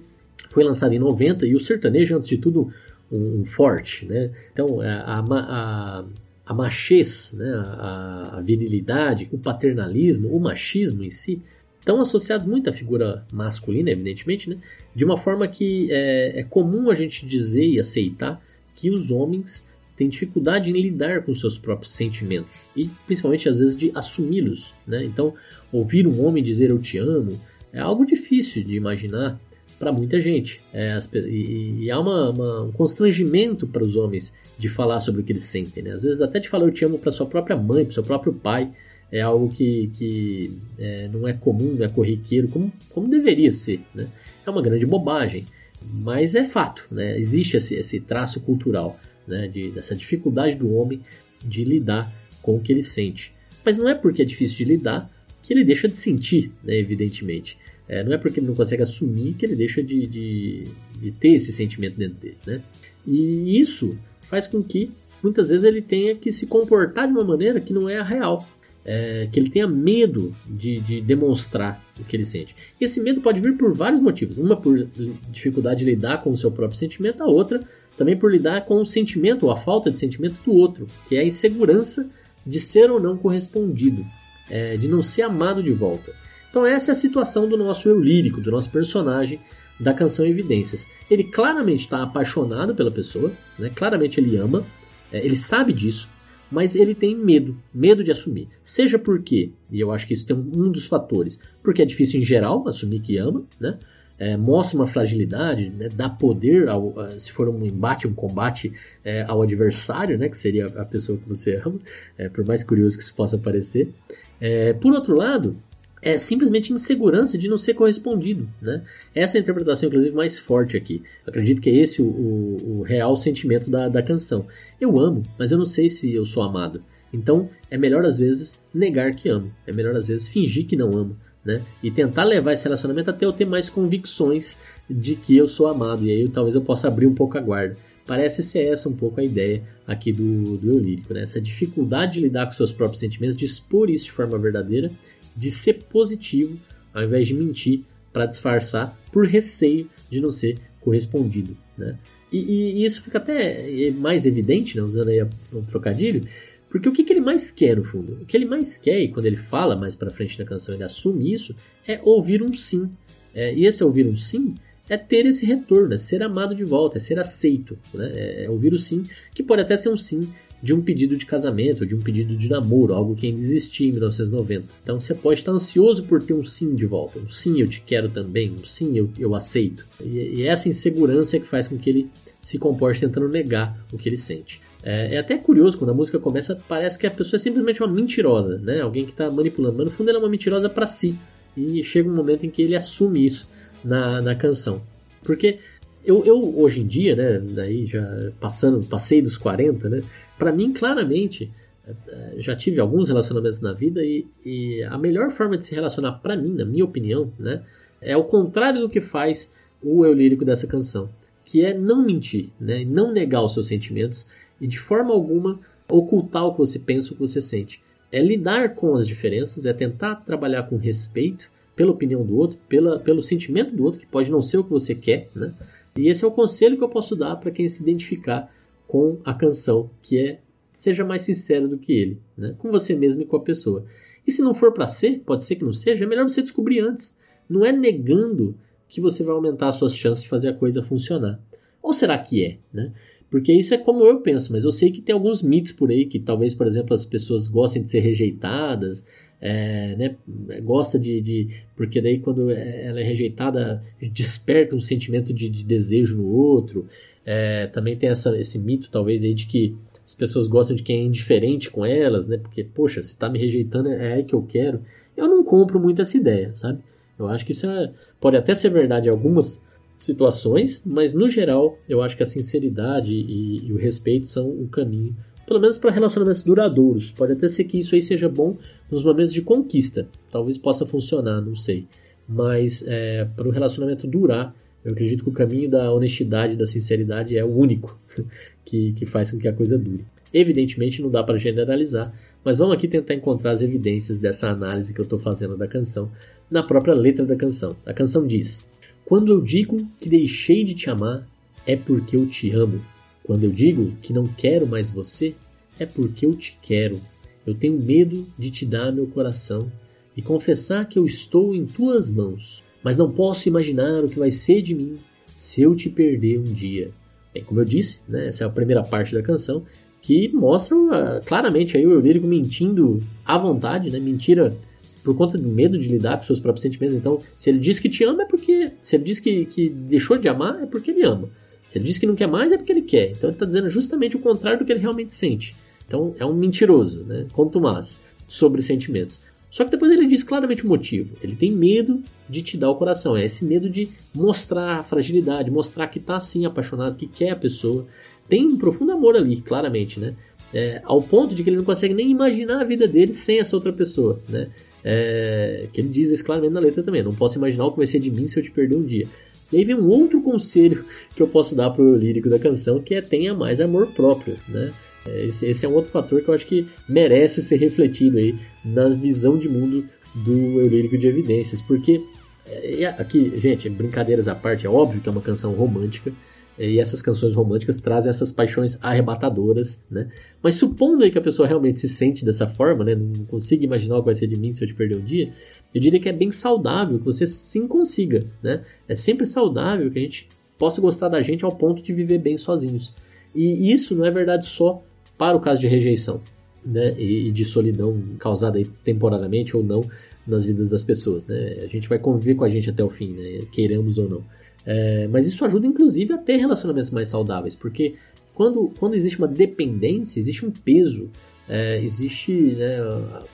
foi 0.51 0.63
lançado 0.63 0.93
em 0.93 0.99
90 0.99 1.47
e 1.47 1.55
o 1.55 1.61
sertanejo, 1.61 2.15
antes 2.15 2.29
de 2.29 2.39
tudo, 2.39 2.73
um, 3.11 3.45
forte, 3.45 4.07
né? 4.07 4.31
Então, 4.53 4.83
é, 4.83 4.91
a, 4.91 5.25
a, 5.29 6.05
a 6.49 6.55
machez, 6.55 7.35
né, 7.37 7.53
a, 7.55 8.39
a, 8.39 8.41
virilidade, 8.41 9.29
o 9.31 9.37
paternalismo, 9.37 10.35
o 10.35 10.41
machismo 10.41 11.05
em 11.05 11.11
si, 11.11 11.43
estão 11.79 12.01
associados 12.01 12.47
muito 12.47 12.71
à 12.71 12.73
figura 12.73 13.23
masculina, 13.31 13.91
evidentemente, 13.91 14.49
né, 14.49 14.57
de 14.95 15.05
uma 15.05 15.19
forma 15.19 15.47
que 15.47 15.89
é, 15.91 16.41
é 16.41 16.43
comum 16.43 16.91
a 16.91 16.95
gente 16.95 17.27
dizer 17.27 17.69
e 17.69 17.79
aceitar 17.79 18.43
que 18.75 18.91
os 18.91 19.11
homens 19.11 19.69
têm 19.95 20.09
dificuldade 20.09 20.71
em 20.71 20.81
lidar 20.81 21.23
com 21.23 21.35
seus 21.35 21.59
próprios 21.59 21.93
sentimentos 21.93 22.65
e 22.75 22.89
principalmente 23.05 23.47
às 23.47 23.61
vezes 23.61 23.77
de 23.77 23.93
assumi-los. 23.95 24.73
Né? 24.87 25.05
Então, 25.05 25.35
ouvir 25.71 26.07
um 26.07 26.25
homem 26.25 26.43
dizer 26.43 26.71
eu 26.71 26.79
te 26.79 26.97
amo 26.97 27.39
é 27.75 27.79
algo 27.79 28.07
difícil 28.07 28.65
de 28.65 28.75
imaginar 28.75 29.39
para 29.79 29.93
muita 29.93 30.21
gente. 30.21 30.61
É, 30.73 30.93
as, 30.93 31.09
e, 31.15 31.77
e, 31.81 31.91
há 31.91 31.99
uma, 32.01 32.31
uma, 32.31 32.63
um 32.63 32.73
constrangimento 32.73 33.67
para 33.67 33.85
os 33.85 33.97
homens 33.97 34.33
de 34.59 34.69
falar 34.69 35.01
sobre 35.01 35.21
o 35.21 35.25
que 35.25 35.33
eles 35.33 35.45
sentem. 35.45 35.83
Né? 35.83 35.93
Às 35.93 36.03
vezes, 36.03 36.21
até 36.21 36.41
de 36.41 36.49
falar 36.49 36.65
eu 36.65 36.73
te 36.73 36.85
amo 36.85 36.99
para 36.99 37.13
sua 37.13 37.27
própria 37.27 37.57
mãe, 37.57 37.85
para 37.85 37.95
seu 37.95 38.03
próprio 38.03 38.33
pai, 38.33 38.71
é 39.11 39.21
algo 39.21 39.49
que, 39.51 39.91
que 39.95 40.53
é, 40.79 41.09
não 41.09 41.27
é 41.27 41.33
comum, 41.33 41.75
não 41.75 41.85
é 41.85 41.89
corriqueiro, 41.89 42.49
como, 42.49 42.73
como 42.91 43.09
deveria 43.09 43.53
ser. 43.53 43.81
Né? 43.95 44.07
É 44.47 44.51
uma 44.51 44.63
grande 44.63 44.85
bobagem. 44.85 45.47
Mas 45.81 46.35
é 46.35 46.45
fato, 46.45 46.87
né? 46.91 47.19
existe 47.19 47.57
esse, 47.57 47.77
esse 47.77 48.01
traço 48.01 48.41
cultural 48.41 48.99
né? 49.27 49.47
de, 49.47 49.71
dessa 49.71 49.95
dificuldade 49.95 50.57
do 50.57 50.75
homem 50.75 51.01
de 51.43 51.63
lidar 51.65 52.13
com 52.43 52.57
o 52.57 52.61
que 52.61 52.73
ele 52.73 52.83
sente. 52.83 53.33
Mas 53.65 53.77
não 53.77 53.89
é 53.89 53.95
porque 53.95 54.23
é 54.23 54.25
difícil 54.25 54.59
de 54.59 54.65
lidar 54.65 55.11
que 55.43 55.53
ele 55.53 55.65
deixa 55.65 55.87
de 55.87 55.95
sentir, 55.95 56.51
né? 56.65 56.77
evidentemente. 56.77 57.57
É, 57.89 58.05
não 58.05 58.13
é 58.13 58.19
porque 58.19 58.39
ele 58.39 58.47
não 58.47 58.55
consegue 58.55 58.83
assumir 58.83 59.35
que 59.35 59.47
ele 59.47 59.57
deixa 59.57 59.83
de, 59.83 60.07
de, 60.07 60.65
de 61.01 61.11
ter 61.13 61.35
esse 61.35 61.51
sentimento 61.51 61.97
dentro 61.97 62.19
dele. 62.19 62.37
Né? 62.47 62.61
E 63.07 63.59
isso 63.59 63.97
faz 64.23 64.47
com 64.47 64.63
que 64.63 64.91
muitas 65.23 65.49
vezes 65.49 65.65
ele 65.65 65.81
tenha 65.81 66.15
que 66.15 66.31
se 66.31 66.47
comportar 66.47 67.07
de 67.07 67.15
uma 67.15 67.25
maneira 67.25 67.61
que 67.61 67.73
não 67.73 67.89
é 67.89 67.99
a 67.99 68.05
real. 68.05 68.47
É, 68.85 69.29
que 69.31 69.39
ele 69.39 69.51
tenha 69.51 69.67
medo 69.67 70.35
de, 70.47 70.81
de, 70.81 71.01
demonstrar 71.03 71.85
o 72.01 72.05
que 72.05 72.17
ele 72.17 72.25
sente. 72.25 72.55
E 72.81 72.85
esse 72.85 73.03
medo 73.03 73.21
pode 73.21 73.39
vir 73.39 73.55
por 73.55 73.75
vários 73.77 74.01
motivos. 74.01 74.39
Uma 74.39 74.57
por 74.57 74.87
dificuldade 75.31 75.81
de 75.81 75.91
lidar 75.91 76.23
com 76.23 76.31
o 76.31 76.37
seu 76.39 76.51
próprio 76.51 76.79
sentimento, 76.79 77.23
a 77.23 77.27
outra 77.27 77.63
também 77.99 78.17
por 78.17 78.31
lidar 78.31 78.65
com 78.65 78.81
o 78.81 78.87
sentimento 78.87 79.45
ou 79.45 79.53
a 79.53 79.57
falta 79.57 79.91
de 79.91 79.99
sentimento 79.99 80.37
do 80.45 80.53
outro, 80.53 80.87
que 81.07 81.17
é 81.17 81.21
a 81.21 81.25
insegurança 81.25 82.09
de 82.47 82.61
ser 82.61 82.91
ou 82.91 83.01
não 83.01 83.19
correspondido, 83.19 84.07
é, 84.49 84.77
de 84.77 84.87
não 84.87 85.03
ser 85.03 85.23
amado 85.23 85.63
de 85.63 85.73
volta. 85.73 86.15
Então 86.51 86.65
essa 86.67 86.91
é 86.91 86.93
a 86.93 86.97
situação 86.97 87.49
do 87.49 87.57
nosso 87.57 87.89
eu 87.89 88.01
lírico, 88.01 88.41
do 88.41 88.51
nosso 88.51 88.71
personagem 88.71 89.39
da 89.79 89.95
canção 89.95 90.27
Evidências. 90.27 90.87
Ele 91.11 91.25
claramente 91.25 91.81
está 91.81 92.03
apaixonado 92.03 92.75
pela 92.75 92.91
pessoa, 92.91 93.31
né? 93.59 93.71
claramente 93.75 94.19
ele 94.19 94.37
ama, 94.37 94.65
é, 95.13 95.25
ele 95.25 95.37
sabe 95.37 95.73
disso, 95.73 96.09
mas 96.51 96.75
ele 96.75 96.95
tem 96.95 97.15
medo, 97.15 97.57
medo 97.73 98.03
de 98.03 98.11
assumir. 98.11 98.49
Seja 98.63 98.99
porque, 98.99 99.53
e 99.71 99.81
eu 99.81 99.93
acho 99.93 100.07
que 100.07 100.15
isso 100.15 100.27
tem 100.27 100.37
um 100.37 100.71
dos 100.71 100.87
fatores, 100.87 101.39
porque 101.63 101.83
é 101.83 101.85
difícil 101.85 102.21
em 102.21 102.25
geral 102.25 102.67
assumir 102.67 103.01
que 103.01 103.19
ama, 103.19 103.45
né? 103.61 103.79
É, 104.21 104.37
mostra 104.37 104.77
uma 104.77 104.87
fragilidade, 104.89 105.71
né? 105.71 105.89
dá 105.95 106.11
poder, 106.11 106.69
ao, 106.69 106.93
se 107.17 107.31
for 107.31 107.49
um 107.49 107.65
embate, 107.65 108.09
um 108.09 108.13
combate 108.13 108.73
é, 109.05 109.23
ao 109.23 109.43
adversário, 109.43 110.19
né? 110.19 110.29
que 110.29 110.37
seria 110.37 110.67
a 110.67 110.85
pessoa 110.85 111.17
que 111.17 111.29
você 111.29 111.63
ama, 111.65 111.79
é, 112.17 112.29
por 112.29 112.45
mais 112.45 112.65
curioso 112.65 112.97
que 112.97 113.05
isso 113.05 113.15
possa 113.15 113.39
parecer. 113.39 113.93
É, 114.41 114.73
por 114.73 114.93
outro 114.93 115.15
lado, 115.15 115.57
é 116.03 116.17
simplesmente 116.17 116.73
insegurança 116.73 117.37
de 117.37 117.49
não 117.49 117.59
ser 117.59 117.75
correspondido. 117.75 118.49
Né? 118.61 118.83
Essa 119.15 119.37
é 119.37 119.41
a 119.41 119.43
interpretação, 119.43 119.89
inclusive, 119.89 120.15
mais 120.15 120.39
forte 120.39 120.77
aqui. 120.77 121.03
acredito 121.27 121.61
que 121.61 121.71
é 121.71 121.77
esse 121.77 122.01
o, 122.01 122.07
o, 122.07 122.79
o, 122.79 122.83
real 122.83 123.17
sentimento 123.17 123.71
da, 123.71 123.89
da 123.89 124.03
canção. 124.03 124.47
Eu 124.81 124.99
amo, 124.99 125.23
mas 125.39 125.51
eu 125.51 125.59
não 125.59 125.67
sei 125.67 125.89
se 125.89 126.13
eu 126.13 126.25
sou 126.25 126.43
amado. 126.43 126.83
Então 127.13 127.49
é 127.71 127.79
melhor 127.79 128.05
às 128.05 128.19
vezes 128.19 128.59
negar 128.73 129.15
que 129.15 129.29
amo. 129.29 129.53
É 129.67 129.73
melhor 129.73 129.97
às 129.97 130.09
vezes 130.09 130.29
fingir 130.29 130.67
que 130.67 130.77
não 130.77 130.97
amo. 130.97 131.17
Né? 131.45 131.63
E 131.83 131.91
tentar 131.91 132.25
levar 132.25 132.53
esse 132.53 132.65
relacionamento 132.65 133.11
até 133.11 133.25
eu 133.25 133.33
ter 133.33 133.47
mais 133.47 133.71
convicções 133.71 134.59
de 134.89 135.15
que 135.15 135.37
eu 135.37 135.49
sou 135.49 135.67
amado. 135.67 136.05
E 136.05 136.11
aí 136.11 136.29
talvez 136.29 136.55
eu 136.55 136.63
possa 136.63 136.89
abrir 136.89 137.07
um 137.07 137.15
pouco 137.15 137.39
a 137.39 137.41
guarda. 137.41 137.77
Parece 138.07 138.43
ser 138.43 138.65
essa 138.65 138.89
um 138.89 138.97
pouco 138.97 139.21
a 139.21 139.25
ideia 139.25 139.63
aqui 139.87 140.11
do, 140.13 140.57
do 140.57 140.71
eu 140.71 140.79
lírico, 140.79 141.13
né? 141.13 141.23
Essa 141.23 141.39
dificuldade 141.39 142.15
de 142.15 142.21
lidar 142.21 142.47
com 142.47 142.53
seus 142.53 142.73
próprios 142.73 143.01
sentimentos, 143.01 143.37
de 143.37 143.45
expor 143.45 143.91
isso 143.91 144.05
de 144.05 144.13
forma 144.13 144.39
verdadeira 144.39 144.91
de 145.37 145.51
ser 145.51 145.75
positivo 145.85 146.59
ao 146.93 147.05
invés 147.05 147.27
de 147.27 147.35
mentir 147.35 147.83
para 148.13 148.27
disfarçar 148.27 148.97
por 149.13 149.27
receio 149.27 149.89
de 150.11 150.21
não 150.21 150.31
ser 150.31 150.59
correspondido. 150.81 151.57
Né? 151.77 151.97
E, 152.33 152.39
e, 152.39 152.85
isso 152.85 153.03
fica 153.03 153.19
até 153.19 153.91
mais 153.93 154.27
evidente, 154.27 154.77
né, 154.77 154.83
usando 154.83 155.09
aí 155.09 155.23
um 155.53 155.63
trocadilho, 155.63 156.27
porque 156.69 156.89
o 156.89 156.93
que, 156.93 157.03
que, 157.03 157.13
ele 157.13 157.21
mais 157.21 157.51
quer 157.51 157.77
no 157.77 157.85
fundo? 157.85 158.19
O 158.21 158.27
que 158.27 158.37
ele 158.37 158.45
mais 158.45 158.77
quer, 158.77 159.01
e 159.01 159.09
quando 159.09 159.27
ele 159.27 159.37
fala 159.37 159.75
mais 159.75 159.95
para 159.95 160.11
frente 160.11 160.39
na 160.39 160.45
canção, 160.45 160.75
ele 160.75 160.85
assume 160.85 161.33
isso, 161.33 161.55
é 161.87 161.99
ouvir 162.03 162.43
um 162.43 162.53
sim. 162.53 162.91
É, 163.35 163.55
e 163.55 163.65
esse 163.65 163.83
ouvir 163.83 164.07
um 164.07 164.17
sim 164.17 164.55
é 164.89 164.97
ter 164.97 165.27
esse 165.27 165.47
retorno, 165.47 165.95
é 165.95 165.99
ser 165.99 166.23
amado 166.23 166.55
de 166.55 166.65
volta, 166.65 166.99
é 166.99 167.01
ser 167.01 167.19
aceito. 167.19 167.79
Né? 167.95 168.11
É, 168.15 168.45
é 168.45 168.51
ouvir 168.51 168.73
o 168.75 168.79
sim, 168.79 169.03
que 169.35 169.43
pode 169.43 169.63
até 169.63 169.77
ser 169.77 169.89
um 169.89 169.97
sim 169.97 170.29
de 170.63 170.75
um 170.75 170.83
pedido 170.83 171.17
de 171.17 171.25
casamento, 171.25 171.87
de 171.87 171.95
um 171.95 172.01
pedido 172.01 172.37
de 172.37 172.49
namoro, 172.49 172.95
algo 172.95 173.15
que 173.15 173.27
ainda 173.27 173.39
existia 173.39 173.89
em 173.89 173.93
1990. 173.93 174.65
Então 174.83 174.99
você 174.99 175.15
pode 175.15 175.41
estar 175.41 175.53
ansioso 175.53 176.03
por 176.05 176.23
ter 176.23 176.35
um 176.35 176.43
sim 176.43 176.75
de 176.75 176.87
volta, 176.87 177.19
um 177.19 177.29
sim 177.29 177.61
eu 177.61 177.69
te 177.69 177.81
quero 177.81 178.09
também, 178.09 178.53
um 178.53 178.67
sim 178.67 178.97
eu, 178.97 179.09
eu 179.19 179.35
aceito. 179.35 179.87
E, 180.01 180.41
e 180.41 180.47
essa 180.47 180.69
insegurança 180.69 181.37
é 181.37 181.41
que 181.41 181.47
faz 181.47 181.69
com 181.69 181.79
que 181.79 181.89
ele 181.89 182.11
se 182.43 182.59
comporte 182.59 183.01
tentando 183.01 183.29
negar 183.29 183.79
o 183.93 183.99
que 183.99 184.09
ele 184.09 184.17
sente. 184.17 184.61
É, 184.83 185.15
é, 185.15 185.19
até 185.19 185.37
curioso 185.37 185.79
quando 185.79 185.91
a 185.91 185.95
música 185.95 186.19
começa, 186.19 186.61
parece 186.69 186.99
que 186.99 187.07
a 187.07 187.11
pessoa 187.11 187.39
é 187.39 187.43
simplesmente 187.43 187.83
uma 187.83 187.93
mentirosa, 187.93 188.59
né? 188.59 188.81
Alguém 188.81 189.05
que 189.05 189.11
está 189.11 189.31
manipulando, 189.31 189.77
mas 189.77 189.87
no 189.87 189.93
fundo 189.93 190.09
ela 190.11 190.19
é 190.19 190.23
uma 190.23 190.29
mentirosa 190.29 190.69
para 190.69 190.87
si. 190.87 191.17
E 191.57 191.83
chega 191.83 192.09
um 192.09 192.15
momento 192.15 192.47
em 192.47 192.51
que 192.51 192.63
ele 192.63 192.77
assume 192.77 193.25
isso 193.25 193.51
na, 193.85 194.23
na 194.23 194.35
canção. 194.35 194.81
Porque 195.25 195.59
eu, 196.05 196.25
eu, 196.25 196.59
hoje 196.59 196.81
em 196.81 196.87
dia, 196.87 197.17
né, 197.17 197.39
daí 197.39 197.87
já 197.87 198.31
passando, 198.41 198.85
passei 198.87 199.21
dos 199.21 199.37
40, 199.37 199.89
né, 199.89 200.03
para 200.39 200.53
mim 200.53 200.73
claramente 200.73 201.51
eh, 201.87 202.35
já 202.39 202.55
tive 202.55 202.81
alguns 202.81 203.09
relacionamentos 203.09 203.61
na 203.61 203.73
vida 203.73 204.05
e, 204.05 204.27
e 204.45 204.83
a 204.85 204.97
melhor 204.97 205.31
forma 205.31 205.57
de 205.57 205.67
se 205.67 205.75
relacionar 205.75 206.13
para 206.13 206.37
mim, 206.37 206.53
na 206.53 206.65
minha 206.65 206.85
opinião, 206.85 207.33
né, 207.39 207.63
é 208.01 208.17
o 208.17 208.25
contrário 208.25 208.81
do 208.81 208.89
que 208.89 209.01
faz 209.01 209.55
o 209.83 210.05
eu 210.05 210.13
lírico 210.13 210.45
dessa 210.45 210.67
canção, 210.67 211.09
que 211.45 211.65
é 211.65 211.77
não 211.77 212.05
mentir, 212.05 212.51
né, 212.61 212.85
não 212.85 213.13
negar 213.13 213.43
os 213.43 213.55
seus 213.55 213.67
sentimentos 213.67 214.27
e 214.61 214.67
de 214.67 214.79
forma 214.79 215.13
alguma 215.13 215.59
ocultar 215.89 216.45
o 216.47 216.53
que 216.53 216.59
você 216.59 216.79
pensa, 216.79 217.13
o 217.13 217.15
que 217.15 217.21
você 217.21 217.41
sente. 217.41 217.81
É 218.13 218.23
lidar 218.23 218.75
com 218.75 218.95
as 218.95 219.07
diferenças, 219.07 219.67
é 219.67 219.73
tentar 219.73 220.17
trabalhar 220.17 220.65
com 220.65 220.77
respeito 220.77 221.49
pela 221.75 221.93
opinião 221.93 222.25
do 222.25 222.37
outro, 222.37 222.59
pela, 222.69 222.99
pelo 222.99 223.23
sentimento 223.23 223.75
do 223.75 223.85
outro, 223.85 224.01
que 224.01 224.07
pode 224.07 224.31
não 224.31 224.43
ser 224.43 224.59
o 224.59 224.65
que 224.65 224.71
você 224.71 224.95
quer, 224.95 225.29
né? 225.35 225.55
E 225.97 226.09
esse 226.09 226.25
é 226.25 226.27
o 226.29 226.33
conselho 226.33 226.77
que 226.77 226.85
eu 226.85 226.89
posso 226.89 227.17
dar 227.17 227.37
para 227.37 227.51
quem 227.51 227.69
se 227.69 227.83
identificar 227.83 228.53
com 228.89 229.21
a 229.23 229.35
canção, 229.35 229.91
que 230.03 230.19
é 230.19 230.41
seja 230.73 231.05
mais 231.05 231.23
sincero 231.23 231.69
do 231.69 231.79
que 231.79 231.93
ele, 231.93 232.21
né? 232.37 232.55
com 232.59 232.71
você 232.71 232.95
mesmo 232.95 233.23
e 233.23 233.27
com 233.27 233.37
a 233.37 233.43
pessoa. 233.43 233.85
E 234.27 234.33
se 234.33 234.43
não 234.43 234.55
for 234.55 234.73
para 234.73 234.87
ser, 234.87 235.21
pode 235.21 235.45
ser 235.45 235.57
que 235.57 235.65
não 235.65 235.73
seja, 235.73 236.05
é 236.05 236.09
melhor 236.09 236.29
você 236.29 236.43
descobrir 236.43 236.81
antes. 236.81 237.17
Não 237.49 237.65
é 237.65 237.73
negando 237.73 238.57
que 238.89 239.01
você 239.01 239.23
vai 239.23 239.35
aumentar 239.35 239.69
as 239.69 239.77
suas 239.77 239.95
chances 239.95 240.23
de 240.23 240.29
fazer 240.29 240.49
a 240.49 240.55
coisa 240.55 240.83
funcionar. 240.83 241.41
Ou 241.83 241.93
será 241.93 242.19
que 242.19 242.45
é? 242.45 242.59
Né? 242.73 242.93
Porque 243.31 243.53
isso 243.53 243.75
é 243.75 243.79
como 243.79 244.05
eu 244.05 244.21
penso, 244.21 244.53
mas 244.53 244.65
eu 244.65 244.73
sei 244.73 244.91
que 244.91 245.03
tem 245.03 245.13
alguns 245.15 245.43
mitos 245.43 245.73
por 245.73 245.91
aí 245.91 246.07
que 246.07 246.19
talvez, 246.19 246.55
por 246.55 246.67
exemplo, 246.67 246.95
as 246.95 247.05
pessoas 247.05 247.47
gostem 247.47 247.83
de 247.83 247.91
ser 247.91 248.01
rejeitadas, 248.01 249.07
é, 249.41 249.95
né, 249.97 250.17
gosta 250.63 250.99
de, 250.99 251.21
de, 251.21 251.49
Porque 251.77 252.01
daí 252.01 252.19
quando 252.19 252.51
ela 252.51 253.01
é 253.01 253.03
rejeitada, 253.03 253.83
desperta 254.13 254.75
um 254.75 254.81
sentimento 254.81 255.33
de, 255.33 255.49
de 255.49 255.65
desejo 255.65 256.17
no 256.17 256.27
outro. 256.29 256.87
É, 257.25 257.67
também 257.67 257.97
tem 257.97 258.09
essa, 258.09 258.39
esse 258.39 258.59
mito, 258.59 258.91
talvez, 258.91 259.23
aí 259.23 259.35
de 259.35 259.47
que 259.47 259.77
as 260.05 260.15
pessoas 260.15 260.47
gostam 260.47 260.75
de 260.75 260.83
quem 260.83 261.01
é 261.01 261.03
indiferente 261.03 261.71
com 261.71 261.85
elas, 261.85 262.27
né? 262.27 262.39
Porque, 262.39 262.65
poxa, 262.65 263.03
se 263.03 263.19
tá 263.19 263.29
me 263.29 263.39
rejeitando 263.39 263.91
é 263.91 264.15
aí 264.15 264.25
que 264.25 264.35
eu 264.35 264.43
quero. 264.43 264.81
Eu 265.17 265.29
não 265.29 265.45
compro 265.45 265.79
muito 265.79 266.01
essa 266.01 266.17
ideia, 266.17 266.51
sabe? 266.55 266.81
Eu 267.19 267.27
acho 267.27 267.45
que 267.45 267.53
isso 267.53 267.69
é, 267.69 267.93
pode 268.21 268.37
até 268.37 268.55
ser 268.55 268.71
verdade 268.71 269.09
em 269.09 269.11
algumas 269.11 269.63
situações, 269.97 270.83
mas 270.87 271.13
no 271.13 271.29
geral 271.29 271.77
eu 271.89 272.01
acho 272.01 272.17
que 272.17 272.23
a 272.23 272.27
sinceridade 272.27 273.13
e, 273.13 273.67
e 273.67 273.73
o 273.73 273.77
respeito 273.77 274.27
são 274.27 274.49
o 274.49 274.69
caminho 274.69 275.15
pelo 275.49 275.61
menos 275.61 275.79
para 275.79 275.91
relacionamentos 275.91 276.43
duradouros. 276.43 277.11
Pode 277.11 277.33
até 277.33 277.49
ser 277.49 277.65
que 277.65 277.79
isso 277.79 277.95
aí 277.95 278.03
seja 278.03 278.29
bom 278.29 278.59
nos 278.91 279.03
momentos 279.03 279.33
de 279.33 279.41
conquista. 279.41 280.07
Talvez 280.31 280.59
possa 280.59 280.85
funcionar, 280.85 281.41
não 281.41 281.57
sei. 281.57 281.87
Mas 282.29 282.85
é, 282.87 283.25
para 283.25 283.49
o 283.49 283.51
relacionamento 283.51 284.07
durar, 284.07 284.55
eu 284.85 284.93
acredito 284.93 285.25
que 285.25 285.31
o 285.31 285.33
caminho 285.33 285.71
da 285.71 285.91
honestidade, 285.91 286.55
da 286.55 286.67
sinceridade 286.67 287.37
é 287.37 287.43
o 287.43 287.49
único 287.49 287.99
que, 288.63 288.93
que 288.93 289.07
faz 289.07 289.31
com 289.31 289.39
que 289.39 289.49
a 289.49 289.53
coisa 289.53 289.79
dure. 289.79 290.05
Evidentemente 290.35 291.01
não 291.01 291.11
dá 291.11 291.25
para 291.25 291.39
generalizar, 291.39 292.13
mas 292.45 292.59
vamos 292.59 292.75
aqui 292.75 292.87
tentar 292.87 293.15
encontrar 293.15 293.53
as 293.53 293.63
evidências 293.63 294.19
dessa 294.19 294.51
análise 294.51 294.93
que 294.93 295.01
eu 295.01 295.05
estou 295.05 295.19
fazendo 295.19 295.57
da 295.57 295.67
canção 295.67 296.11
na 296.51 296.63
própria 296.63 296.93
letra 296.93 297.25
da 297.25 297.35
canção. 297.35 297.75
A 297.87 297.95
canção 297.95 298.27
diz: 298.27 298.69
Quando 299.07 299.33
eu 299.33 299.41
digo 299.41 299.89
que 299.99 300.11
deixei 300.11 300.63
de 300.63 300.75
te 300.75 300.91
amar, 300.91 301.27
é 301.67 301.75
porque 301.75 302.17
eu 302.17 302.27
te 302.27 302.51
amo. 302.51 302.81
Quando 303.29 303.45
eu 303.45 303.51
digo 303.51 303.93
que 304.01 304.11
não 304.11 304.27
quero 304.27 304.67
mais 304.67 304.89
você, 304.89 305.35
é 305.79 305.85
porque 305.85 306.25
eu 306.25 306.35
te 306.35 306.57
quero. 306.63 306.99
Eu 307.47 307.55
tenho 307.55 307.79
medo 307.79 308.27
de 308.39 308.51
te 308.51 308.65
dar 308.65 308.91
meu 308.91 309.07
coração 309.07 309.71
e 310.17 310.23
confessar 310.23 310.89
que 310.89 310.99
eu 310.99 311.05
estou 311.05 311.55
em 311.55 311.67
tuas 311.67 312.09
mãos, 312.09 312.65
mas 312.83 312.97
não 312.97 313.13
posso 313.13 313.47
imaginar 313.47 314.03
o 314.03 314.09
que 314.09 314.19
vai 314.19 314.31
ser 314.31 314.63
de 314.63 314.75
mim 314.75 314.97
se 315.37 315.61
eu 315.61 315.77
te 315.77 315.91
perder 315.91 316.39
um 316.39 316.45
dia. 316.45 316.91
Bem, 317.35 317.45
como 317.45 317.61
eu 317.61 317.67
disse, 317.67 318.01
né, 318.09 318.29
essa 318.29 318.45
é 318.45 318.47
a 318.47 318.51
primeira 318.51 318.83
parte 318.83 319.15
da 319.15 319.23
canção 319.23 319.63
que 320.01 320.29
mostra 320.29 320.75
uh, 320.75 321.27
claramente 321.27 321.77
aí 321.77 321.87
o 321.87 321.91
eu 321.91 322.01
lírico 322.01 322.27
mentindo 322.27 322.99
à 323.27 323.37
vontade, 323.37 323.91
né, 323.91 324.01
mentira 324.01 324.57
por 325.05 325.15
conta 325.15 325.37
do 325.37 325.51
medo 325.51 325.79
de 325.79 325.87
lidar 325.87 326.17
com 326.17 326.25
seus 326.25 326.41
próprios 326.41 326.63
sentimentos. 326.63 326.97
Então, 326.97 327.19
se 327.37 327.51
ele 327.51 327.59
diz 327.59 327.79
que 327.79 327.91
te 327.91 328.05
ama 328.05 328.23
é 328.23 328.27
porque, 328.27 328.73
se 328.81 328.97
ele 328.97 329.05
diz 329.05 329.21
que, 329.21 329.45
que 329.45 329.69
deixou 329.69 330.17
de 330.17 330.29
amar 330.29 330.63
é 330.63 330.67
porque 330.67 330.93
ele 330.93 331.05
ama. 331.05 331.29
Se 331.69 331.79
ele 331.79 331.85
diz 331.85 331.99
que 331.99 332.07
não 332.07 332.15
quer 332.15 332.27
mais, 332.27 332.51
é 332.51 332.57
porque 332.57 332.73
ele 332.73 332.83
quer. 332.83 333.11
Então 333.11 333.29
ele 333.29 333.37
está 333.37 333.47
dizendo 333.47 333.69
justamente 333.69 334.17
o 334.17 334.21
contrário 334.21 334.59
do 334.59 334.65
que 334.65 334.73
ele 334.73 334.81
realmente 334.81 335.15
sente. 335.15 335.55
Então 335.87 336.15
é 336.19 336.25
um 336.25 336.35
mentiroso, 336.35 337.05
né? 337.05 337.27
Contumaz 337.33 337.99
sobre 338.27 338.63
sentimentos. 338.63 339.21
Só 339.51 339.65
que 339.65 339.71
depois 339.71 339.91
ele 339.91 340.07
diz 340.07 340.23
claramente 340.23 340.65
o 340.65 340.69
motivo. 340.69 341.17
Ele 341.23 341.35
tem 341.35 341.51
medo 341.51 342.03
de 342.29 342.43
te 342.43 342.57
dar 342.57 342.71
o 342.71 342.77
coração. 342.77 343.17
É 343.17 343.25
esse 343.25 343.45
medo 343.45 343.69
de 343.69 343.89
mostrar 344.15 344.79
a 344.79 344.83
fragilidade, 344.83 345.51
mostrar 345.51 345.87
que 345.89 345.99
tá 345.99 346.17
assim 346.17 346.45
apaixonado, 346.45 346.97
que 346.97 347.07
quer 347.07 347.31
a 347.31 347.37
pessoa. 347.37 347.87
Tem 348.29 348.47
um 348.47 348.59
profundo 348.59 348.93
amor 348.93 349.17
ali, 349.17 349.41
claramente, 349.41 349.99
né? 349.99 350.15
É, 350.53 350.81
ao 350.85 351.03
ponto 351.03 351.35
de 351.35 351.43
que 351.43 351.51
ele 351.51 351.59
não 351.59 351.65
consegue 351.65 351.93
nem 351.93 352.11
imaginar 352.11 352.61
a 352.61 352.65
vida 352.65 352.89
dele 352.89 353.13
sem 353.13 353.39
essa 353.39 353.55
outra 353.57 353.73
pessoa, 353.73 354.21
né? 354.29 354.49
É, 354.85 355.67
que 355.73 355.81
ele 355.81 355.89
diz 355.89 356.11
isso 356.11 356.25
claramente 356.25 356.53
na 356.53 356.61
letra 356.61 356.83
também. 356.83 357.03
Não 357.03 357.15
posso 357.15 357.39
imaginar 357.39 357.67
o 357.67 357.71
que 357.71 357.79
vai 357.79 357.87
ser 357.87 358.01
de 358.01 358.11
mim 358.11 358.27
se 358.27 358.39
eu 358.39 358.43
te 358.43 358.51
perder 358.51 358.77
um 358.77 358.85
dia. 358.85 359.07
E 359.53 359.57
aí 359.57 359.65
vem 359.65 359.77
um 359.77 359.89
outro 359.89 360.21
conselho 360.21 360.85
que 361.15 361.23
eu 361.23 361.27
posso 361.27 361.55
dar 361.55 361.71
pro 361.71 361.97
lírico 361.97 362.29
da 362.29 362.39
canção, 362.39 362.81
que 362.81 362.95
é 362.95 363.01
tenha 363.01 363.35
mais 363.35 363.61
amor 363.61 363.89
próprio, 363.89 364.37
né? 364.49 364.73
Esse, 365.07 365.47
esse, 365.47 365.65
é 365.65 365.69
um 365.69 365.75
outro 365.75 365.91
fator 365.91 366.21
que 366.21 366.29
eu 366.29 366.35
acho 366.35 366.45
que 366.45 366.67
merece 366.87 367.41
ser 367.41 367.57
refletido 367.57 368.19
aí 368.19 368.35
na 368.63 368.85
visão 368.91 369.39
de 369.39 369.49
mundo 369.49 369.89
do 370.15 370.61
Eulírico 370.61 370.99
de 370.99 371.07
Evidências, 371.07 371.63
porque 371.63 372.03
é, 372.47 372.87
aqui, 372.87 373.33
gente, 373.41 373.69
brincadeiras 373.71 374.29
à 374.29 374.35
parte, 374.35 374.67
é 374.67 374.71
óbvio 374.71 375.01
que 375.01 375.09
é 375.09 375.13
uma 375.13 375.23
canção 375.23 375.53
romântica, 375.53 376.13
e 376.59 376.81
essas 376.81 377.01
canções 377.01 377.37
românticas 377.37 377.79
trazem 377.79 378.11
essas 378.11 378.33
paixões 378.33 378.77
arrebatadoras, 378.83 379.85
né? 379.89 380.09
Mas 380.43 380.57
supondo 380.57 381.05
aí 381.05 381.11
que 381.11 381.19
a 381.19 381.23
pessoa 381.23 381.47
realmente 381.47 381.81
se 381.81 381.89
sente 381.89 382.25
dessa 382.25 382.49
forma, 382.49 382.85
né? 382.85 382.97
Não 382.97 383.25
consiga 383.27 383.65
imaginar 383.65 383.97
o 383.97 384.01
que 384.01 384.07
vai 384.07 384.15
ser 384.15 384.27
de 384.27 384.37
mim 384.37 384.53
se 384.53 384.65
eu 384.65 384.69
te 384.69 384.75
perder 384.75 384.97
um 384.97 385.05
dia. 385.05 385.33
Eu 385.75 385.81
diria 385.81 386.01
que 386.01 386.09
é 386.09 386.13
bem 386.13 386.33
saudável 386.33 386.99
que 386.99 387.05
você 387.05 387.27
sim 387.27 387.69
consiga, 387.69 388.27
né? 388.43 388.65
É 388.89 388.95
sempre 388.95 389.27
saudável 389.27 389.91
que 389.91 389.99
a 389.99 390.03
gente 390.03 390.29
possa 390.59 390.81
gostar 390.81 391.09
da 391.09 391.21
gente 391.21 391.45
ao 391.45 391.53
ponto 391.53 391.81
de 391.83 391.93
viver 391.93 392.19
bem 392.19 392.37
sozinhos. 392.37 392.93
E 393.35 393.73
isso 393.73 393.95
não 393.95 394.05
é 394.05 394.11
verdade 394.11 394.47
só 394.47 394.83
para 395.17 395.37
o 395.37 395.41
caso 395.41 395.61
de 395.61 395.69
rejeição 395.69 396.21
né, 396.65 396.95
e 397.01 397.31
de 397.31 397.45
solidão 397.45 398.01
causada 398.19 398.61
temporariamente 398.85 399.57
ou 399.57 399.63
não 399.63 399.83
nas 400.27 400.45
vidas 400.45 400.69
das 400.69 400.85
pessoas. 400.85 401.27
Né? 401.27 401.61
A 401.63 401.67
gente 401.67 401.89
vai 401.89 401.99
conviver 401.99 402.35
com 402.35 402.45
a 402.45 402.49
gente 402.49 402.69
até 402.69 402.83
o 402.83 402.91
fim, 402.91 403.13
né, 403.13 403.41
queiramos 403.53 403.99
ou 403.99 404.09
não. 404.09 404.25
É, 404.67 405.07
mas 405.09 405.27
isso 405.27 405.45
ajuda 405.45 405.67
inclusive 405.67 406.13
a 406.13 406.19
ter 406.19 406.37
relacionamentos 406.37 406.91
mais 406.91 407.09
saudáveis, 407.09 407.55
porque 407.55 407.95
quando, 408.35 408.71
quando 408.79 408.95
existe 408.95 409.19
uma 409.19 409.29
dependência, 409.29 410.21
existe 410.21 410.45
um 410.45 410.51
peso, 410.51 411.09
é, 411.49 411.79
existe 411.83 412.33
né, 412.33 412.77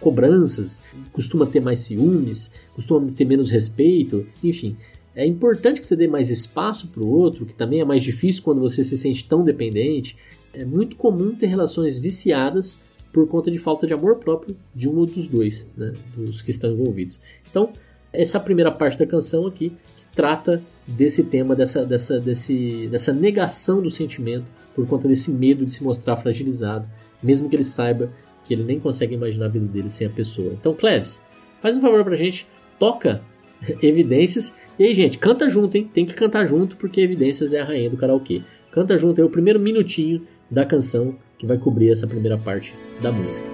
cobranças, 0.00 0.82
costuma 1.12 1.46
ter 1.46 1.60
mais 1.60 1.80
ciúmes, 1.80 2.50
costuma 2.74 3.10
ter 3.12 3.24
menos 3.24 3.50
respeito, 3.50 4.26
enfim. 4.42 4.76
É 5.16 5.26
importante 5.26 5.80
que 5.80 5.86
você 5.86 5.94
dê 5.94 6.08
mais 6.08 6.30
espaço 6.30 6.88
para 6.88 7.02
o 7.02 7.08
outro, 7.08 7.46
que 7.46 7.54
também 7.54 7.80
é 7.80 7.84
mais 7.84 8.02
difícil 8.02 8.42
quando 8.42 8.60
você 8.60 8.82
se 8.82 8.96
sente 8.98 9.24
tão 9.24 9.44
dependente 9.44 10.16
é 10.54 10.64
muito 10.64 10.96
comum 10.96 11.34
ter 11.34 11.46
relações 11.46 11.98
viciadas 11.98 12.76
por 13.12 13.28
conta 13.28 13.50
de 13.50 13.58
falta 13.58 13.86
de 13.86 13.92
amor 13.92 14.16
próprio 14.16 14.56
de 14.74 14.88
um 14.88 14.96
ou 14.96 15.06
dos 15.06 15.28
dois, 15.28 15.66
né, 15.76 15.92
dos 16.16 16.42
que 16.42 16.50
estão 16.50 16.72
envolvidos. 16.72 17.18
Então, 17.48 17.72
essa 18.12 18.40
primeira 18.40 18.70
parte 18.70 18.98
da 18.98 19.06
canção 19.06 19.46
aqui 19.46 19.72
trata 20.14 20.62
desse 20.86 21.24
tema, 21.24 21.54
dessa, 21.54 21.84
dessa, 21.84 22.20
desse, 22.20 22.88
dessa 22.88 23.12
negação 23.12 23.80
do 23.80 23.90
sentimento 23.90 24.46
por 24.74 24.86
conta 24.86 25.08
desse 25.08 25.30
medo 25.30 25.64
de 25.64 25.72
se 25.72 25.82
mostrar 25.82 26.16
fragilizado, 26.16 26.88
mesmo 27.22 27.48
que 27.48 27.56
ele 27.56 27.64
saiba 27.64 28.10
que 28.44 28.52
ele 28.52 28.64
nem 28.64 28.78
consegue 28.78 29.14
imaginar 29.14 29.46
a 29.46 29.48
vida 29.48 29.66
dele 29.66 29.88
sem 29.88 30.06
a 30.06 30.10
pessoa. 30.10 30.52
Então, 30.52 30.74
Cleves, 30.74 31.20
faz 31.62 31.76
um 31.76 31.80
favor 31.80 32.04
pra 32.04 32.16
gente, 32.16 32.46
toca 32.78 33.22
Evidências. 33.82 34.54
E 34.78 34.84
aí, 34.84 34.94
gente, 34.94 35.18
canta 35.18 35.48
junto, 35.48 35.76
hein? 35.76 35.88
Tem 35.92 36.04
que 36.04 36.14
cantar 36.14 36.46
junto 36.46 36.76
porque 36.76 37.00
Evidências 37.00 37.52
é 37.52 37.60
a 37.60 37.64
rainha 37.64 37.90
do 37.90 37.96
karaokê. 37.96 38.42
Canta 38.70 38.98
junto 38.98 39.20
aí 39.20 39.26
o 39.26 39.30
primeiro 39.30 39.60
minutinho 39.60 40.22
da 40.50 40.64
canção 40.64 41.14
que 41.38 41.46
vai 41.46 41.58
cobrir 41.58 41.90
essa 41.90 42.06
primeira 42.06 42.36
parte 42.36 42.74
da 43.00 43.12
música. 43.12 43.46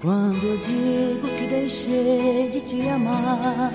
Quando 0.00 0.42
eu 0.42 0.56
digo 0.58 1.28
que 1.36 1.46
deixei 1.46 2.50
de 2.50 2.60
te 2.62 2.88
amar, 2.88 3.70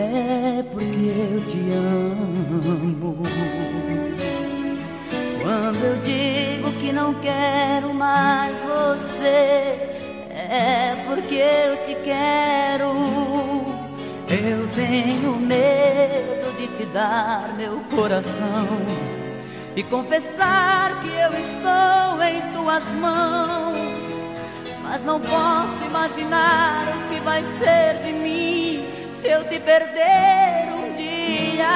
é 0.00 0.62
porque 0.62 1.12
eu 1.14 1.46
te 1.46 1.58
amo. 1.72 3.16
Quando 5.42 5.84
eu 5.84 5.96
digo 6.02 6.72
que 6.80 6.92
não 6.92 7.14
quero 7.14 7.92
mais 7.92 8.56
você, 8.60 9.78
é 10.28 10.96
porque 11.06 11.34
eu 11.34 11.76
te 11.84 11.94
quero. 12.02 12.90
Eu 14.28 14.68
tenho 14.74 15.36
medo 15.36 16.56
de 16.56 16.66
te 16.76 16.86
dar 16.92 17.52
meu 17.56 17.80
coração 17.94 18.68
e 19.74 19.82
confessar 19.82 21.00
que 21.02 21.08
eu 21.08 21.32
estou 21.34 22.22
em 22.22 22.40
tuas 22.52 22.84
mãos. 22.92 23.76
Mas 24.82 25.04
não 25.04 25.20
posso 25.20 25.84
imaginar 25.84 26.84
o 26.96 27.14
que 27.14 27.20
vai 27.20 27.42
ser 27.58 28.02
de 28.04 28.12
mim 28.12 28.49
se 29.20 29.28
eu 29.28 29.44
te 29.44 29.60
perder 29.60 30.72
um 30.72 30.96
dia. 30.96 31.68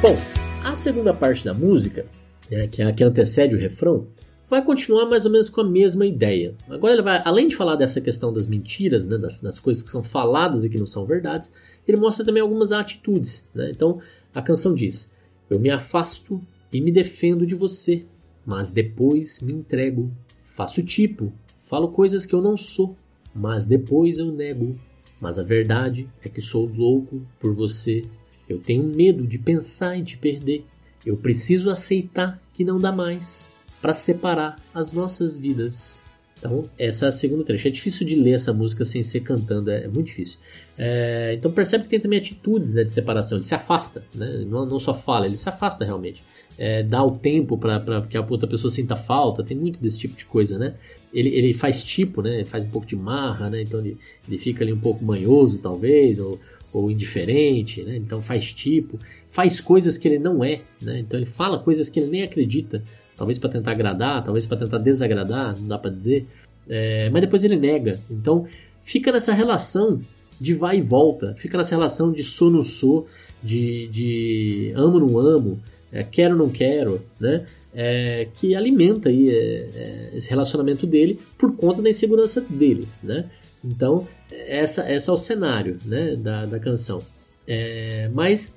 Bom, 0.00 0.16
a 0.64 0.74
segunda 0.74 1.12
parte 1.12 1.44
da 1.44 1.52
música, 1.52 2.06
né, 2.50 2.66
que 2.66 2.80
é 2.80 2.86
a 2.86 2.92
que 2.94 3.04
antecede 3.04 3.54
o 3.54 3.58
refrão, 3.58 4.06
vai 4.48 4.64
continuar 4.64 5.04
mais 5.04 5.26
ou 5.26 5.32
menos 5.32 5.50
com 5.50 5.60
a 5.60 5.68
mesma 5.68 6.06
ideia. 6.06 6.54
Agora 6.70 6.94
ele 6.94 7.02
vai, 7.02 7.20
além 7.22 7.46
de 7.46 7.56
falar 7.56 7.76
dessa 7.76 8.00
questão 8.00 8.32
das 8.32 8.46
mentiras, 8.46 9.06
né, 9.06 9.18
das, 9.18 9.42
das, 9.42 9.58
coisas 9.58 9.82
que 9.82 9.90
são 9.90 10.02
faladas 10.02 10.64
e 10.64 10.70
que 10.70 10.78
não 10.78 10.86
são 10.86 11.04
verdades, 11.04 11.52
ele 11.86 11.98
mostra 11.98 12.24
também 12.24 12.42
algumas 12.42 12.72
atitudes. 12.72 13.46
Né? 13.54 13.70
Então 13.70 14.00
a 14.34 14.40
canção 14.40 14.74
diz: 14.74 15.12
Eu 15.50 15.60
me 15.60 15.68
afasto 15.68 16.40
e 16.72 16.80
me 16.80 16.90
defendo 16.90 17.44
de 17.44 17.54
você, 17.54 18.06
mas 18.46 18.70
depois 18.70 19.42
me 19.42 19.52
entrego. 19.52 20.10
Faço 20.56 20.82
tipo, 20.82 21.30
falo 21.66 21.88
coisas 21.88 22.24
que 22.24 22.34
eu 22.34 22.40
não 22.40 22.56
sou, 22.56 22.96
mas 23.38 23.64
depois 23.64 24.18
eu 24.18 24.32
nego. 24.32 24.76
Mas 25.20 25.38
a 25.38 25.42
verdade 25.42 26.08
é 26.24 26.28
que 26.28 26.40
sou 26.40 26.66
louco 26.66 27.22
por 27.40 27.54
você. 27.54 28.04
Eu 28.48 28.58
tenho 28.58 28.84
medo 28.84 29.26
de 29.26 29.38
pensar 29.38 29.96
em 29.96 30.04
te 30.04 30.16
perder. 30.16 30.64
Eu 31.04 31.16
preciso 31.16 31.70
aceitar 31.70 32.40
que 32.54 32.64
não 32.64 32.80
dá 32.80 32.92
mais 32.92 33.48
para 33.80 33.92
separar 33.92 34.56
as 34.74 34.92
nossas 34.92 35.36
vidas. 35.36 36.02
Então, 36.38 36.64
essa 36.78 37.06
é 37.06 37.08
a 37.08 37.12
segunda 37.12 37.44
trecho. 37.44 37.66
É 37.66 37.70
difícil 37.70 38.06
de 38.06 38.14
ler 38.14 38.32
essa 38.32 38.52
música 38.52 38.84
sem 38.84 39.02
ser 39.02 39.20
cantando, 39.20 39.70
é, 39.70 39.84
é 39.84 39.88
muito 39.88 40.06
difícil. 40.06 40.38
É, 40.76 41.34
então, 41.36 41.50
percebe 41.50 41.84
que 41.84 41.90
tem 41.90 42.00
também 42.00 42.18
atitudes 42.18 42.72
né, 42.72 42.84
de 42.84 42.92
separação. 42.92 43.38
Ele 43.38 43.44
se 43.44 43.54
afasta, 43.54 44.04
né? 44.14 44.44
não, 44.46 44.64
não 44.64 44.78
só 44.78 44.94
fala, 44.94 45.26
ele 45.26 45.36
se 45.36 45.48
afasta 45.48 45.84
realmente. 45.84 46.22
É, 46.56 46.82
dá 46.82 47.04
o 47.04 47.10
tempo 47.10 47.56
para 47.58 48.02
que 48.02 48.16
a 48.16 48.20
outra 48.20 48.48
pessoa 48.48 48.70
sinta 48.70 48.96
falta, 48.96 49.44
tem 49.44 49.56
muito 49.56 49.80
desse 49.80 49.98
tipo 49.98 50.16
de 50.16 50.24
coisa, 50.24 50.58
né? 50.58 50.74
Ele, 51.12 51.30
ele 51.30 51.54
faz 51.54 51.82
tipo, 51.82 52.22
né? 52.22 52.36
Ele 52.36 52.44
faz 52.44 52.64
um 52.64 52.70
pouco 52.70 52.86
de 52.86 52.96
marra, 52.96 53.48
né? 53.48 53.62
Então 53.62 53.80
ele, 53.80 53.96
ele 54.26 54.38
fica 54.38 54.62
ali 54.62 54.72
um 54.72 54.80
pouco 54.80 55.04
manhoso, 55.04 55.58
talvez, 55.58 56.18
ou, 56.18 56.38
ou 56.72 56.90
indiferente, 56.90 57.82
né? 57.82 57.96
Então 57.96 58.22
faz 58.22 58.52
tipo, 58.52 58.98
faz 59.30 59.60
coisas 59.60 59.96
que 59.96 60.06
ele 60.08 60.18
não 60.18 60.44
é, 60.44 60.60
né? 60.82 61.00
Então 61.00 61.18
ele 61.18 61.26
fala 61.26 61.58
coisas 61.58 61.88
que 61.88 61.98
ele 62.00 62.10
nem 62.10 62.22
acredita 62.22 62.82
talvez 63.18 63.36
para 63.36 63.50
tentar 63.50 63.72
agradar, 63.72 64.24
talvez 64.24 64.46
para 64.46 64.58
tentar 64.58 64.78
desagradar, 64.78 65.58
não 65.58 65.66
dá 65.66 65.76
para 65.76 65.90
dizer. 65.90 66.26
É, 66.68 67.10
mas 67.10 67.20
depois 67.20 67.42
ele 67.42 67.56
nega. 67.56 67.98
Então 68.08 68.46
fica 68.84 69.10
nessa 69.10 69.32
relação 69.32 70.00
de 70.40 70.54
vai 70.54 70.78
e 70.78 70.82
volta, 70.82 71.34
fica 71.36 71.58
nessa 71.58 71.74
relação 71.74 72.12
de 72.12 72.22
sou 72.22 72.48
não 72.48 72.62
sou, 72.62 73.08
de, 73.42 73.88
de 73.88 74.72
amo 74.76 75.00
não 75.00 75.18
amo, 75.18 75.60
é, 75.92 76.02
quero 76.02 76.36
não 76.36 76.48
quero, 76.48 77.02
né? 77.18 77.44
É, 77.74 78.26
que 78.34 78.54
alimenta 78.54 79.08
aí 79.08 79.30
é, 79.30 79.34
é 79.34 80.10
esse 80.14 80.30
relacionamento 80.30 80.86
dele 80.86 81.18
por 81.36 81.54
conta 81.54 81.82
da 81.82 81.90
insegurança 81.90 82.40
dele, 82.40 82.88
né? 83.02 83.26
Então 83.64 84.06
essa, 84.30 84.82
essa 84.82 85.10
é 85.10 85.14
o 85.14 85.16
cenário, 85.16 85.78
né, 85.84 86.16
da, 86.16 86.46
da 86.46 86.58
canção. 86.58 86.98
É, 87.46 88.10
mas 88.12 88.54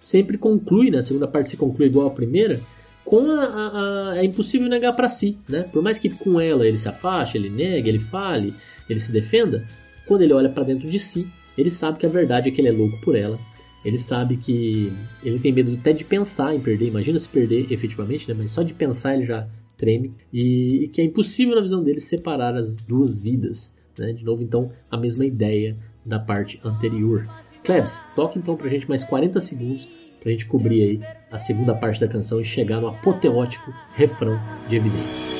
sempre 0.00 0.36
conclui, 0.36 0.90
né? 0.90 0.98
A 0.98 1.02
segunda 1.02 1.28
parte 1.28 1.50
se 1.50 1.56
conclui 1.56 1.86
igual 1.86 2.08
a 2.08 2.10
primeira, 2.10 2.60
com 3.04 3.30
a, 3.30 3.44
a, 3.44 4.10
a 4.10 4.18
é 4.18 4.24
impossível 4.24 4.68
negar 4.68 4.94
para 4.94 5.08
si, 5.08 5.38
né? 5.48 5.62
Por 5.72 5.80
mais 5.80 5.98
que 5.98 6.10
com 6.10 6.40
ela 6.40 6.66
ele 6.66 6.78
se 6.78 6.88
afaste, 6.88 7.38
ele 7.38 7.48
negue, 7.48 7.88
ele 7.88 8.00
fale, 8.00 8.52
ele 8.90 8.98
se 8.98 9.12
defenda, 9.12 9.64
quando 10.06 10.22
ele 10.22 10.32
olha 10.32 10.48
para 10.48 10.64
dentro 10.64 10.90
de 10.90 10.98
si, 10.98 11.26
ele 11.56 11.70
sabe 11.70 11.98
que 11.98 12.06
a 12.06 12.08
verdade 12.08 12.48
é 12.48 12.52
que 12.52 12.60
ele 12.60 12.68
é 12.68 12.72
louco 12.72 13.00
por 13.00 13.14
ela. 13.14 13.38
Ele 13.86 14.00
sabe 14.00 14.36
que 14.36 14.92
ele 15.22 15.38
tem 15.38 15.52
medo 15.52 15.72
até 15.74 15.92
de 15.92 16.02
pensar 16.02 16.52
em 16.52 16.60
perder. 16.60 16.88
Imagina 16.88 17.20
se 17.20 17.28
perder 17.28 17.72
efetivamente, 17.72 18.28
né? 18.28 18.34
Mas 18.36 18.50
só 18.50 18.64
de 18.64 18.74
pensar 18.74 19.14
ele 19.14 19.24
já 19.24 19.46
treme 19.76 20.12
e, 20.32 20.84
e 20.84 20.88
que 20.88 21.00
é 21.00 21.04
impossível 21.04 21.54
na 21.54 21.62
visão 21.62 21.84
dele 21.84 22.00
separar 22.00 22.56
as 22.56 22.82
duas 22.82 23.20
vidas, 23.20 23.72
né? 23.96 24.12
De 24.12 24.24
novo, 24.24 24.42
então 24.42 24.72
a 24.90 24.96
mesma 24.96 25.24
ideia 25.24 25.76
da 26.04 26.18
parte 26.18 26.60
anterior. 26.64 27.28
Klebs, 27.62 28.00
toque 28.16 28.40
então 28.40 28.56
pra 28.56 28.68
gente 28.68 28.88
mais 28.88 29.04
40 29.04 29.40
segundos 29.40 29.88
pra 30.20 30.32
gente 30.32 30.46
cobrir 30.46 30.82
aí 30.82 31.00
a 31.30 31.38
segunda 31.38 31.72
parte 31.72 32.00
da 32.00 32.08
canção 32.08 32.40
e 32.40 32.44
chegar 32.44 32.80
no 32.80 32.88
apoteótico 32.88 33.72
refrão 33.94 34.40
de 34.68 34.74
evidência. 34.74 35.36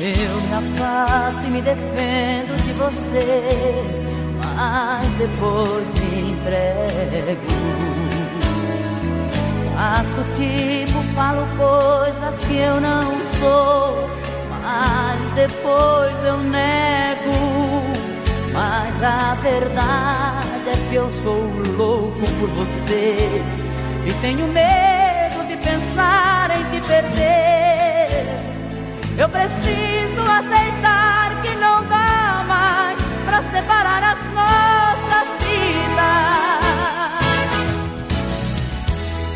Eu 0.00 0.40
me 0.40 0.52
afasto 0.52 1.44
e 1.44 1.50
me 1.50 1.60
defendo 1.60 2.56
de 2.64 2.72
você, 2.74 3.42
mas 4.38 5.08
depois 5.18 5.84
me 6.04 6.13
entrego. 6.44 7.40
Faço 9.74 10.24
tipo, 10.36 11.02
falo 11.14 11.46
coisas 11.56 12.44
que 12.46 12.56
eu 12.58 12.80
não 12.80 13.22
sou, 13.40 14.10
mas 14.62 15.20
depois 15.34 16.14
eu 16.24 16.38
nego. 16.38 17.82
Mas 18.52 19.02
a 19.02 19.34
verdade 19.42 20.68
é 20.68 20.88
que 20.88 20.94
eu 20.94 21.10
sou 21.22 21.42
louco 21.76 22.20
por 22.38 22.48
você 22.50 23.42
e 24.06 24.12
tenho 24.20 24.46
medo 24.46 25.46
de 25.48 25.56
pensar 25.56 26.50
em 26.56 26.64
te 26.70 26.86
perder. 26.86 28.26
Eu 29.18 29.28
preciso 29.28 30.22
aceitar 30.22 31.42
que 31.42 31.54
não 31.56 31.84
dá 31.86 32.44
mais 32.46 32.98
para 33.24 33.42
separar 33.50 34.03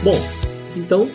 Bom, 0.09 0.15
então 0.75 1.07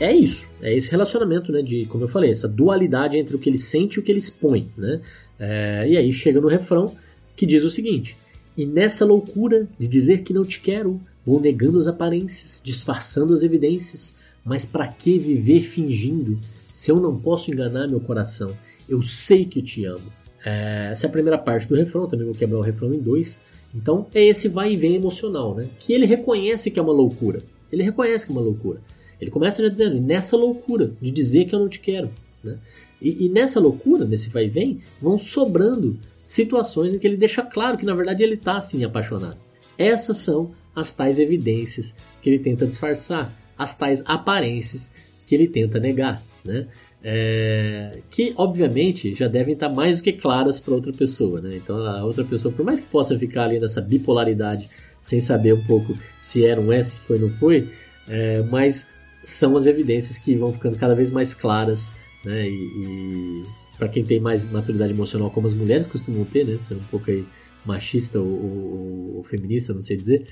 é 0.00 0.10
isso, 0.10 0.48
é 0.62 0.74
esse 0.74 0.90
relacionamento, 0.90 1.52
né, 1.52 1.60
de, 1.60 1.84
como 1.84 2.04
eu 2.04 2.08
falei, 2.08 2.30
essa 2.30 2.48
dualidade 2.48 3.18
entre 3.18 3.36
o 3.36 3.38
que 3.38 3.50
ele 3.50 3.58
sente 3.58 3.96
e 3.96 4.00
o 4.00 4.02
que 4.02 4.10
ele 4.10 4.20
expõe, 4.20 4.70
né? 4.74 5.02
É, 5.38 5.86
e 5.86 5.98
aí 5.98 6.10
chega 6.14 6.40
no 6.40 6.48
refrão 6.48 6.90
que 7.36 7.44
diz 7.44 7.62
o 7.62 7.70
seguinte: 7.70 8.16
E 8.56 8.64
nessa 8.64 9.04
loucura 9.04 9.68
de 9.78 9.86
dizer 9.86 10.22
que 10.22 10.32
não 10.32 10.46
te 10.46 10.62
quero, 10.62 10.98
vou 11.26 11.38
negando 11.38 11.78
as 11.78 11.86
aparências, 11.86 12.62
disfarçando 12.64 13.34
as 13.34 13.42
evidências, 13.42 14.14
mas 14.42 14.64
para 14.64 14.88
que 14.88 15.18
viver 15.18 15.60
fingindo 15.60 16.38
se 16.72 16.90
eu 16.90 16.98
não 16.98 17.20
posso 17.20 17.50
enganar 17.50 17.86
meu 17.86 18.00
coração? 18.00 18.54
Eu 18.88 19.02
sei 19.02 19.44
que 19.44 19.60
te 19.60 19.84
amo. 19.84 20.10
É, 20.42 20.88
essa 20.90 21.06
é 21.06 21.08
a 21.08 21.12
primeira 21.12 21.36
parte 21.36 21.68
do 21.68 21.74
refrão, 21.74 22.08
também 22.08 22.24
vou 22.24 22.34
quebrar 22.34 22.60
o 22.60 22.62
refrão 22.62 22.94
em 22.94 22.98
dois. 22.98 23.38
Então 23.74 24.06
é 24.14 24.24
esse 24.24 24.48
vai 24.48 24.72
e 24.72 24.76
vem 24.78 24.94
emocional, 24.94 25.54
né? 25.54 25.68
Que 25.78 25.92
ele 25.92 26.06
reconhece 26.06 26.70
que 26.70 26.78
é 26.78 26.82
uma 26.82 26.94
loucura. 26.94 27.42
Ele 27.72 27.82
reconhece 27.82 28.26
que 28.26 28.32
é 28.32 28.34
uma 28.34 28.42
loucura. 28.42 28.80
Ele 29.20 29.30
começa 29.30 29.62
já 29.62 29.68
dizendo, 29.68 30.00
nessa 30.00 30.36
loucura 30.36 30.92
de 31.00 31.10
dizer 31.10 31.46
que 31.46 31.54
eu 31.54 31.58
não 31.58 31.68
te 31.68 31.80
quero. 31.80 32.10
Né? 32.42 32.56
E, 33.00 33.26
e, 33.26 33.28
nessa 33.28 33.60
loucura, 33.60 34.04
nesse 34.04 34.28
vai 34.28 34.46
e 34.46 34.48
vem, 34.48 34.80
vão 35.00 35.18
sobrando 35.18 35.98
situações 36.24 36.94
em 36.94 36.98
que 36.98 37.06
ele 37.06 37.16
deixa 37.16 37.42
claro 37.42 37.78
que 37.78 37.86
na 37.86 37.94
verdade 37.94 38.22
ele 38.22 38.34
está 38.34 38.58
assim 38.58 38.84
apaixonado. 38.84 39.38
Essas 39.76 40.18
são 40.18 40.50
as 40.74 40.92
tais 40.92 41.18
evidências 41.18 41.94
que 42.20 42.28
ele 42.28 42.38
tenta 42.38 42.66
disfarçar, 42.66 43.32
as 43.56 43.76
tais 43.76 44.02
aparências 44.04 44.90
que 45.26 45.34
ele 45.34 45.48
tenta 45.48 45.80
negar. 45.80 46.20
Né? 46.44 46.66
É, 47.02 47.98
que 48.10 48.34
obviamente 48.36 49.14
já 49.14 49.28
devem 49.28 49.54
estar 49.54 49.68
mais 49.68 49.98
do 49.98 50.02
que 50.02 50.12
claras 50.12 50.58
para 50.58 50.74
outra 50.74 50.92
pessoa. 50.92 51.40
Né? 51.40 51.56
Então 51.56 51.76
a 51.76 52.04
outra 52.04 52.24
pessoa, 52.24 52.52
por 52.52 52.64
mais 52.64 52.80
que 52.80 52.86
possa 52.86 53.18
ficar 53.18 53.44
ali 53.44 53.58
nessa 53.58 53.80
bipolaridade 53.80 54.68
sem 55.00 55.20
saber 55.20 55.54
um 55.54 55.64
pouco 55.64 55.96
se 56.20 56.44
era 56.44 56.60
um 56.60 56.72
S, 56.72 56.92
se 56.92 56.98
foi 56.98 57.16
ou 57.20 57.28
não 57.28 57.36
foi, 57.38 57.68
é, 58.08 58.42
mas 58.42 58.86
são 59.22 59.56
as 59.56 59.66
evidências 59.66 60.18
que 60.18 60.34
vão 60.34 60.52
ficando 60.52 60.76
cada 60.76 60.94
vez 60.94 61.10
mais 61.10 61.34
claras, 61.34 61.92
né? 62.24 62.48
E, 62.48 62.52
e 62.52 63.42
para 63.76 63.88
quem 63.88 64.02
tem 64.02 64.20
mais 64.20 64.44
maturidade 64.50 64.92
emocional, 64.92 65.30
como 65.30 65.46
as 65.46 65.54
mulheres 65.54 65.86
costumam 65.86 66.24
ter, 66.24 66.46
né? 66.46 66.56
Ser 66.58 66.74
um 66.74 66.84
pouco 66.90 67.10
aí 67.10 67.24
machista 67.64 68.18
ou, 68.18 68.26
ou, 68.26 69.16
ou 69.16 69.24
feminista, 69.24 69.74
não 69.74 69.82
sei 69.82 69.96
dizer. 69.96 70.26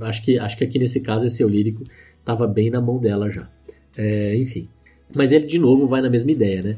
Acho 0.00 0.22
que, 0.22 0.38
acho 0.38 0.56
que 0.56 0.64
aqui 0.64 0.78
nesse 0.78 1.00
caso 1.00 1.26
esse 1.26 1.42
eu 1.42 1.48
lírico 1.48 1.84
estava 2.18 2.46
bem 2.46 2.70
na 2.70 2.80
mão 2.80 2.98
dela 2.98 3.30
já. 3.30 3.48
É, 3.96 4.36
enfim. 4.36 4.68
Mas 5.14 5.32
ele 5.32 5.46
de 5.46 5.58
novo 5.58 5.86
vai 5.86 6.02
na 6.02 6.10
mesma 6.10 6.30
ideia, 6.30 6.62
né? 6.62 6.76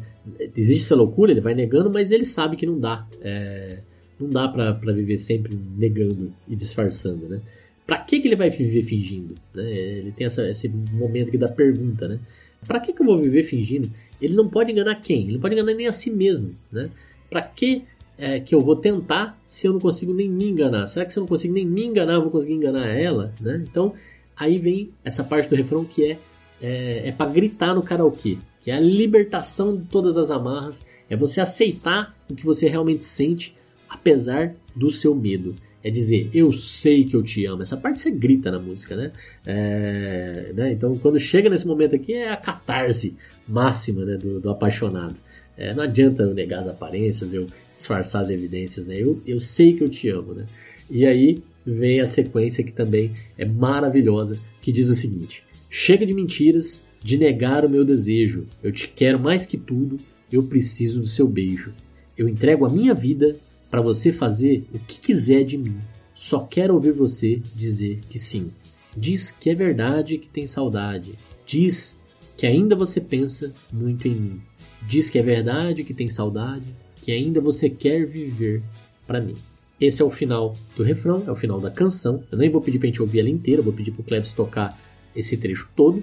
Existe 0.56 0.84
essa 0.84 0.94
loucura, 0.94 1.32
ele 1.32 1.40
vai 1.40 1.54
negando, 1.54 1.90
mas 1.92 2.12
ele 2.12 2.24
sabe 2.24 2.56
que 2.56 2.66
não 2.66 2.78
dá. 2.78 3.06
É, 3.20 3.80
não 4.20 4.28
dá 4.28 4.48
para 4.48 4.92
viver 4.92 5.18
sempre 5.18 5.58
negando 5.76 6.32
e 6.48 6.54
disfarçando, 6.54 7.28
né? 7.28 7.40
Para 7.86 7.98
que, 7.98 8.20
que 8.20 8.28
ele 8.28 8.36
vai 8.36 8.50
viver 8.50 8.82
fingindo? 8.82 9.34
Né? 9.54 9.68
Ele 9.70 10.12
tem 10.12 10.26
essa, 10.26 10.48
esse 10.48 10.68
momento 10.68 11.28
aqui 11.28 11.38
da 11.38 11.48
pergunta, 11.48 12.06
né? 12.06 12.20
Para 12.66 12.78
que, 12.78 12.92
que 12.92 13.02
eu 13.02 13.06
vou 13.06 13.20
viver 13.20 13.44
fingindo? 13.44 13.90
Ele 14.20 14.34
não 14.34 14.48
pode 14.48 14.70
enganar 14.70 14.96
quem? 14.96 15.22
Ele 15.22 15.32
não 15.32 15.40
pode 15.40 15.54
enganar 15.54 15.74
nem 15.74 15.86
a 15.86 15.92
si 15.92 16.10
mesmo, 16.10 16.54
né? 16.70 16.90
Para 17.28 17.42
que 17.42 17.82
é, 18.20 18.38
que 18.38 18.54
eu 18.54 18.60
vou 18.60 18.76
tentar 18.76 19.40
se 19.46 19.66
eu 19.66 19.72
não 19.72 19.80
consigo 19.80 20.12
nem 20.12 20.28
me 20.28 20.50
enganar? 20.50 20.86
Será 20.86 21.06
que 21.06 21.12
se 21.12 21.18
eu 21.18 21.22
não 21.22 21.28
consigo 21.28 21.54
nem 21.54 21.66
me 21.66 21.86
enganar, 21.86 22.14
eu 22.14 22.22
vou 22.22 22.30
conseguir 22.30 22.52
enganar 22.52 22.86
ela? 22.86 23.32
Né? 23.40 23.64
Então, 23.68 23.94
aí 24.36 24.58
vem 24.58 24.90
essa 25.02 25.24
parte 25.24 25.48
do 25.48 25.56
refrão 25.56 25.84
que 25.84 26.04
é, 26.04 26.18
é, 26.60 27.08
é 27.08 27.12
para 27.12 27.30
gritar 27.30 27.74
no 27.74 27.82
karaokê, 27.82 28.36
que 28.62 28.70
é 28.70 28.74
a 28.74 28.80
libertação 28.80 29.74
de 29.74 29.84
todas 29.84 30.18
as 30.18 30.30
amarras, 30.30 30.84
é 31.08 31.16
você 31.16 31.40
aceitar 31.40 32.14
o 32.28 32.34
que 32.34 32.44
você 32.44 32.68
realmente 32.68 33.04
sente, 33.04 33.56
apesar 33.90 34.54
do 34.74 34.90
seu 34.90 35.14
medo 35.14 35.54
é 35.82 35.90
dizer 35.90 36.30
eu 36.32 36.52
sei 36.52 37.04
que 37.04 37.16
eu 37.16 37.22
te 37.22 37.44
amo. 37.46 37.62
Essa 37.62 37.76
parte 37.76 37.98
você 37.98 38.10
grita 38.10 38.50
na 38.50 38.58
música, 38.58 38.94
né? 38.94 39.12
É, 39.44 40.52
né? 40.54 40.72
Então 40.72 40.96
quando 40.98 41.18
chega 41.18 41.50
nesse 41.50 41.66
momento 41.66 41.96
aqui 41.96 42.14
é 42.14 42.30
a 42.30 42.36
catarse 42.36 43.16
máxima 43.48 44.04
né, 44.04 44.16
do, 44.16 44.40
do 44.40 44.50
apaixonado. 44.50 45.16
É, 45.56 45.74
não 45.74 45.82
adianta 45.82 46.22
eu 46.22 46.32
negar 46.32 46.60
as 46.60 46.68
aparências, 46.68 47.34
eu 47.34 47.46
disfarçar 47.74 48.22
as 48.22 48.30
evidências, 48.30 48.86
né? 48.86 48.96
Eu, 48.96 49.20
eu 49.26 49.40
sei 49.40 49.74
que 49.74 49.82
eu 49.82 49.88
te 49.88 50.08
amo, 50.08 50.32
né? 50.32 50.46
E 50.90 51.04
aí 51.04 51.42
vem 51.66 52.00
a 52.00 52.06
sequência 52.06 52.64
que 52.64 52.72
também 52.72 53.12
é 53.36 53.44
maravilhosa, 53.44 54.38
que 54.62 54.72
diz 54.72 54.88
o 54.88 54.94
seguinte: 54.94 55.42
Chega 55.68 56.06
de 56.06 56.14
mentiras, 56.14 56.82
de 57.02 57.18
negar 57.18 57.64
o 57.64 57.70
meu 57.70 57.84
desejo. 57.84 58.46
Eu 58.62 58.72
te 58.72 58.88
quero 58.88 59.18
mais 59.18 59.46
que 59.46 59.56
tudo, 59.56 59.98
eu 60.32 60.42
preciso 60.44 61.00
do 61.00 61.06
seu 61.06 61.28
beijo. 61.28 61.72
Eu 62.16 62.28
entrego 62.28 62.64
a 62.64 62.68
minha 62.68 62.94
vida 62.94 63.36
para 63.70 63.80
você 63.80 64.10
fazer 64.12 64.64
o 64.74 64.78
que 64.78 65.00
quiser 65.00 65.44
de 65.44 65.56
mim. 65.56 65.78
Só 66.14 66.40
quero 66.40 66.74
ouvir 66.74 66.92
você 66.92 67.40
dizer 67.54 68.00
que 68.08 68.18
sim. 68.18 68.50
Diz 68.96 69.30
que 69.30 69.48
é 69.48 69.54
verdade 69.54 70.18
que 70.18 70.28
tem 70.28 70.46
saudade. 70.46 71.14
Diz 71.46 71.98
que 72.36 72.46
ainda 72.46 72.74
você 72.74 73.00
pensa 73.00 73.54
muito 73.72 74.08
em 74.08 74.14
mim. 74.14 74.40
Diz 74.86 75.08
que 75.08 75.18
é 75.18 75.22
verdade 75.22 75.84
que 75.84 75.94
tem 75.94 76.08
saudade, 76.08 76.64
que 77.02 77.12
ainda 77.12 77.40
você 77.40 77.70
quer 77.70 78.04
viver 78.06 78.62
para 79.06 79.20
mim. 79.20 79.34
Esse 79.80 80.02
é 80.02 80.04
o 80.04 80.10
final 80.10 80.52
do 80.76 80.82
refrão, 80.82 81.22
é 81.26 81.30
o 81.30 81.34
final 81.34 81.60
da 81.60 81.70
canção. 81.70 82.22
Eu 82.30 82.38
nem 82.38 82.50
vou 82.50 82.60
pedir 82.60 82.78
pra 82.78 82.86
gente 82.86 83.00
ouvir 83.00 83.20
ela 83.20 83.30
inteira, 83.30 83.62
vou 83.62 83.72
pedir 83.72 83.92
pro 83.92 84.02
Klebs 84.02 84.32
tocar 84.32 84.78
esse 85.14 85.36
trecho 85.36 85.68
todo, 85.74 86.02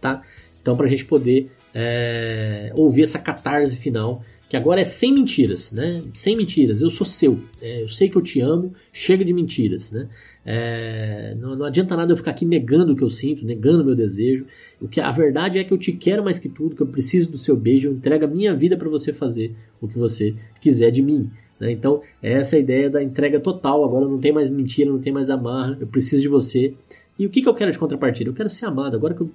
tá? 0.00 0.22
Então 0.62 0.76
pra 0.76 0.86
gente 0.86 1.04
poder 1.04 1.50
é, 1.74 2.72
ouvir 2.74 3.02
essa 3.02 3.18
catarse 3.18 3.76
final 3.76 4.24
que 4.50 4.56
agora 4.56 4.80
é 4.80 4.84
sem 4.84 5.14
mentiras, 5.14 5.70
né? 5.70 6.02
Sem 6.12 6.36
mentiras, 6.36 6.82
eu 6.82 6.90
sou 6.90 7.06
seu, 7.06 7.38
é, 7.62 7.84
eu 7.84 7.88
sei 7.88 8.08
que 8.08 8.16
eu 8.16 8.20
te 8.20 8.40
amo, 8.40 8.74
chega 8.92 9.24
de 9.24 9.32
mentiras, 9.32 9.92
né? 9.92 10.08
É, 10.44 11.36
não, 11.38 11.54
não, 11.54 11.66
adianta 11.66 11.96
nada 11.96 12.10
eu 12.10 12.16
ficar 12.16 12.32
aqui 12.32 12.44
negando 12.44 12.92
o 12.92 12.96
que 12.96 13.04
eu 13.04 13.10
sinto, 13.10 13.44
negando 13.44 13.82
o 13.82 13.86
meu 13.86 13.94
desejo. 13.94 14.44
O 14.80 14.88
que 14.88 15.00
a 15.00 15.12
verdade 15.12 15.60
é 15.60 15.62
que 15.62 15.72
eu 15.72 15.78
te 15.78 15.92
quero 15.92 16.24
mais 16.24 16.40
que 16.40 16.48
tudo, 16.48 16.74
que 16.74 16.82
eu 16.82 16.86
preciso 16.88 17.30
do 17.30 17.38
seu 17.38 17.56
beijo, 17.56 17.88
eu 17.88 17.92
entrego 17.92 18.24
a 18.24 18.28
minha 18.28 18.52
vida 18.52 18.76
para 18.76 18.88
você 18.88 19.12
fazer 19.12 19.54
o 19.80 19.86
que 19.86 19.96
você 19.96 20.34
quiser 20.60 20.90
de 20.90 21.00
mim. 21.00 21.30
Né? 21.60 21.70
Então, 21.70 22.02
é 22.20 22.32
essa 22.32 22.58
ideia 22.58 22.90
da 22.90 23.00
entrega 23.00 23.38
total. 23.38 23.84
Agora 23.84 24.08
não 24.08 24.18
tem 24.18 24.32
mais 24.32 24.50
mentira, 24.50 24.90
não 24.90 24.98
tem 24.98 25.12
mais 25.12 25.30
amarra, 25.30 25.78
eu 25.80 25.86
preciso 25.86 26.22
de 26.22 26.28
você. 26.28 26.74
E 27.20 27.26
o 27.26 27.30
que, 27.30 27.42
que 27.42 27.48
eu 27.48 27.54
quero 27.54 27.70
de 27.70 27.78
contrapartida? 27.78 28.30
Eu 28.30 28.34
quero 28.34 28.48
ser 28.48 28.64
amado. 28.64 28.96
Agora 28.96 29.12
que 29.12 29.20
eu 29.20 29.30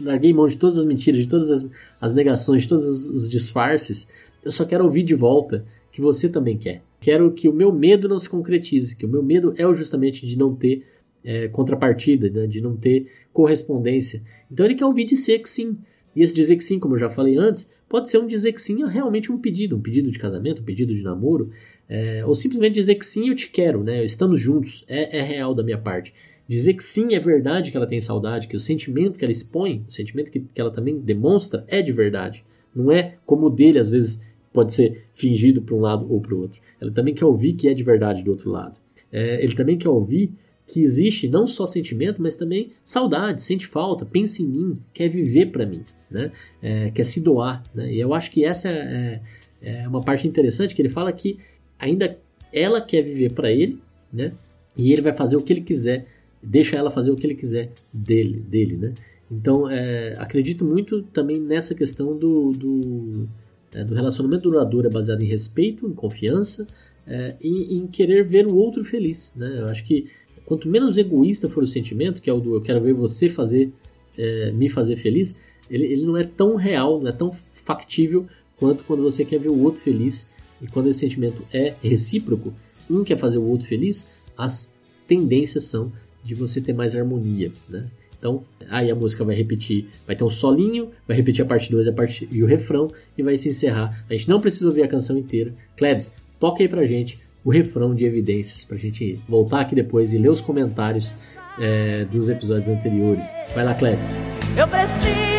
larguei 0.00 0.32
mão 0.32 0.48
de 0.48 0.56
todas 0.56 0.78
as 0.78 0.86
mentiras, 0.86 1.20
de 1.20 1.28
todas 1.28 1.50
as, 1.50 1.66
as 2.00 2.14
negações, 2.14 2.62
de 2.62 2.68
todos 2.68 2.86
os, 2.86 3.10
os 3.10 3.30
disfarces, 3.30 4.08
eu 4.46 4.52
só 4.52 4.64
quero 4.64 4.84
ouvir 4.84 5.02
de 5.02 5.14
volta 5.14 5.66
que 5.90 6.00
você 6.00 6.28
também 6.28 6.56
quer. 6.56 6.82
Quero 7.00 7.32
que 7.32 7.48
o 7.48 7.52
meu 7.52 7.72
medo 7.72 8.08
não 8.08 8.18
se 8.18 8.28
concretize, 8.28 8.94
que 8.94 9.04
o 9.04 9.08
meu 9.08 9.22
medo 9.22 9.52
é 9.56 9.74
justamente 9.74 10.24
de 10.24 10.38
não 10.38 10.54
ter 10.54 10.86
é, 11.24 11.48
contrapartida, 11.48 12.30
né, 12.30 12.46
de 12.46 12.60
não 12.60 12.76
ter 12.76 13.10
correspondência. 13.32 14.22
Então 14.50 14.64
ele 14.64 14.76
quer 14.76 14.84
ouvir 14.84 15.04
dizer 15.04 15.40
que 15.40 15.50
sim. 15.50 15.76
E 16.14 16.22
esse 16.22 16.32
dizer 16.32 16.56
que 16.56 16.64
sim, 16.64 16.78
como 16.78 16.94
eu 16.94 17.00
já 17.00 17.10
falei 17.10 17.36
antes, 17.36 17.70
pode 17.88 18.08
ser 18.08 18.18
um 18.18 18.26
dizer 18.26 18.52
que 18.52 18.62
sim 18.62 18.84
a 18.84 18.86
realmente 18.86 19.32
um 19.32 19.38
pedido, 19.38 19.76
um 19.76 19.80
pedido 19.80 20.10
de 20.10 20.18
casamento, 20.18 20.62
um 20.62 20.64
pedido 20.64 20.94
de 20.94 21.02
namoro, 21.02 21.50
é, 21.88 22.24
ou 22.24 22.34
simplesmente 22.34 22.74
dizer 22.74 22.94
que 22.94 23.04
sim, 23.04 23.28
eu 23.28 23.34
te 23.34 23.50
quero, 23.50 23.82
né? 23.82 24.04
Estamos 24.04 24.40
juntos, 24.40 24.84
é, 24.88 25.18
é 25.18 25.22
real 25.22 25.54
da 25.54 25.64
minha 25.64 25.78
parte. 25.78 26.14
Dizer 26.48 26.74
que 26.74 26.84
sim 26.84 27.14
é 27.14 27.18
verdade 27.18 27.72
que 27.72 27.76
ela 27.76 27.86
tem 27.86 28.00
saudade, 28.00 28.46
que 28.46 28.56
o 28.56 28.60
sentimento 28.60 29.18
que 29.18 29.24
ela 29.24 29.32
expõe, 29.32 29.84
o 29.88 29.92
sentimento 29.92 30.30
que, 30.30 30.40
que 30.40 30.60
ela 30.60 30.70
também 30.70 30.98
demonstra 30.98 31.64
é 31.66 31.82
de 31.82 31.92
verdade. 31.92 32.44
Não 32.74 32.92
é 32.92 33.16
como 33.26 33.46
o 33.46 33.50
dele, 33.50 33.78
às 33.78 33.90
vezes, 33.90 34.22
pode 34.56 34.72
ser 34.72 35.04
fingido 35.14 35.60
para 35.60 35.74
um 35.74 35.80
lado 35.80 36.10
ou 36.10 36.18
para 36.18 36.34
o 36.34 36.40
outro. 36.40 36.58
Ela 36.80 36.90
também 36.90 37.12
quer 37.12 37.26
ouvir 37.26 37.52
que 37.52 37.68
é 37.68 37.74
de 37.74 37.82
verdade 37.82 38.22
do 38.22 38.30
outro 38.30 38.50
lado. 38.50 38.78
É, 39.12 39.44
ele 39.44 39.54
também 39.54 39.76
quer 39.76 39.90
ouvir 39.90 40.32
que 40.66 40.80
existe 40.80 41.28
não 41.28 41.46
só 41.46 41.66
sentimento, 41.66 42.22
mas 42.22 42.34
também 42.34 42.72
saudade, 42.82 43.42
sente 43.42 43.66
falta, 43.66 44.06
pensa 44.06 44.42
em 44.42 44.46
mim, 44.46 44.78
quer 44.94 45.10
viver 45.10 45.52
para 45.52 45.66
mim, 45.66 45.82
né? 46.10 46.32
É, 46.62 46.90
quer 46.90 47.04
se 47.04 47.20
doar. 47.20 47.62
Né? 47.74 47.92
E 47.92 48.00
eu 48.00 48.14
acho 48.14 48.30
que 48.30 48.46
essa 48.46 48.70
é, 48.70 49.20
é, 49.60 49.86
uma 49.86 50.00
parte 50.00 50.26
interessante 50.26 50.74
que 50.74 50.80
ele 50.80 50.88
fala 50.88 51.12
que 51.12 51.38
ainda 51.78 52.18
ela 52.50 52.80
quer 52.80 53.02
viver 53.02 53.32
para 53.32 53.52
ele, 53.52 53.78
né? 54.10 54.32
E 54.74 54.90
ele 54.90 55.02
vai 55.02 55.12
fazer 55.12 55.36
o 55.36 55.42
que 55.42 55.52
ele 55.52 55.60
quiser, 55.60 56.06
deixa 56.42 56.76
ela 56.76 56.90
fazer 56.90 57.10
o 57.10 57.16
que 57.16 57.26
ele 57.26 57.34
quiser 57.34 57.70
dele, 57.92 58.40
dele, 58.40 58.76
né? 58.76 58.94
Então, 59.30 59.70
é, 59.70 60.14
acredito 60.18 60.64
muito 60.64 61.02
também 61.02 61.38
nessa 61.38 61.74
questão 61.74 62.16
do, 62.16 62.52
do 62.52 63.28
é, 63.76 63.84
do 63.84 63.94
relacionamento 63.94 64.44
duradouro 64.44 64.88
é 64.88 64.90
baseado 64.90 65.20
em 65.20 65.26
respeito, 65.26 65.86
em 65.86 65.92
confiança 65.92 66.66
é, 67.06 67.36
e 67.42 67.76
em 67.76 67.86
querer 67.86 68.24
ver 68.24 68.46
o 68.46 68.56
outro 68.56 68.82
feliz. 68.82 69.34
Né? 69.36 69.60
Eu 69.60 69.66
acho 69.66 69.84
que 69.84 70.06
quanto 70.46 70.66
menos 70.66 70.96
egoísta 70.96 71.46
for 71.46 71.62
o 71.62 71.66
sentimento, 71.66 72.22
que 72.22 72.30
é 72.30 72.32
o 72.32 72.40
do 72.40 72.54
eu 72.54 72.62
quero 72.62 72.80
ver 72.80 72.94
você 72.94 73.28
fazer, 73.28 73.70
é, 74.16 74.50
me 74.52 74.70
fazer 74.70 74.96
feliz, 74.96 75.36
ele, 75.70 75.84
ele 75.84 76.06
não 76.06 76.16
é 76.16 76.24
tão 76.24 76.56
real, 76.56 76.98
não 77.00 77.08
é 77.08 77.12
tão 77.12 77.36
factível 77.52 78.26
quanto 78.56 78.82
quando 78.84 79.02
você 79.02 79.26
quer 79.26 79.38
ver 79.38 79.50
o 79.50 79.62
outro 79.62 79.82
feliz. 79.82 80.30
E 80.62 80.66
quando 80.66 80.88
esse 80.88 81.00
sentimento 81.00 81.42
é 81.52 81.74
recíproco, 81.82 82.54
um 82.90 83.04
quer 83.04 83.18
fazer 83.18 83.36
o 83.36 83.46
outro 83.46 83.68
feliz, 83.68 84.08
as 84.38 84.72
tendências 85.06 85.64
são 85.64 85.92
de 86.24 86.34
você 86.34 86.62
ter 86.62 86.72
mais 86.72 86.96
harmonia, 86.96 87.52
né? 87.68 87.86
Então, 88.18 88.44
aí 88.68 88.90
a 88.90 88.94
música 88.94 89.24
vai 89.24 89.34
repetir, 89.34 89.86
vai 90.06 90.16
ter 90.16 90.24
um 90.24 90.30
solinho, 90.30 90.90
vai 91.06 91.16
repetir 91.16 91.44
a 91.44 91.48
parte 91.48 91.70
2 91.70 91.88
parte, 91.90 92.28
e 92.32 92.42
o 92.42 92.46
refrão 92.46 92.90
e 93.16 93.22
vai 93.22 93.36
se 93.36 93.48
encerrar. 93.48 94.04
A 94.08 94.12
gente 94.12 94.28
não 94.28 94.40
precisa 94.40 94.66
ouvir 94.66 94.82
a 94.82 94.88
canção 94.88 95.16
inteira. 95.16 95.52
Klebs, 95.76 96.12
toca 96.40 96.62
aí 96.62 96.68
pra 96.68 96.86
gente 96.86 97.18
o 97.44 97.50
refrão 97.50 97.94
de 97.94 98.04
evidências, 98.04 98.64
pra 98.64 98.76
gente 98.76 99.18
voltar 99.28 99.60
aqui 99.60 99.74
depois 99.74 100.12
e 100.12 100.18
ler 100.18 100.30
os 100.30 100.40
comentários 100.40 101.14
é, 101.60 102.04
dos 102.06 102.28
episódios 102.28 102.68
anteriores. 102.68 103.26
Vai 103.54 103.64
lá, 103.64 103.74
Klebs. 103.74 104.10
Eu 104.56 104.66
preciso 104.66 105.35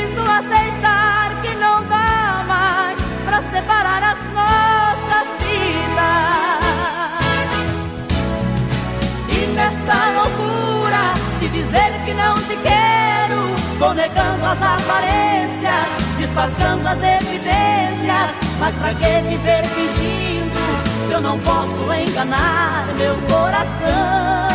não 12.18 12.36
te 12.36 12.58
quero, 12.58 13.56
vou 13.80 13.94
negando 13.94 14.46
as 14.46 14.62
aparências, 14.62 15.88
disfarçando 16.18 16.88
as 16.88 16.98
evidências. 16.98 18.32
Mas 18.60 18.76
pra 18.76 18.94
que 18.94 19.22
viver 19.28 19.64
fingindo 19.68 20.60
se 21.06 21.14
eu 21.14 21.22
não 21.22 21.40
posso 21.40 21.94
enganar 21.94 22.88
meu 22.98 23.16
coração? 23.30 24.48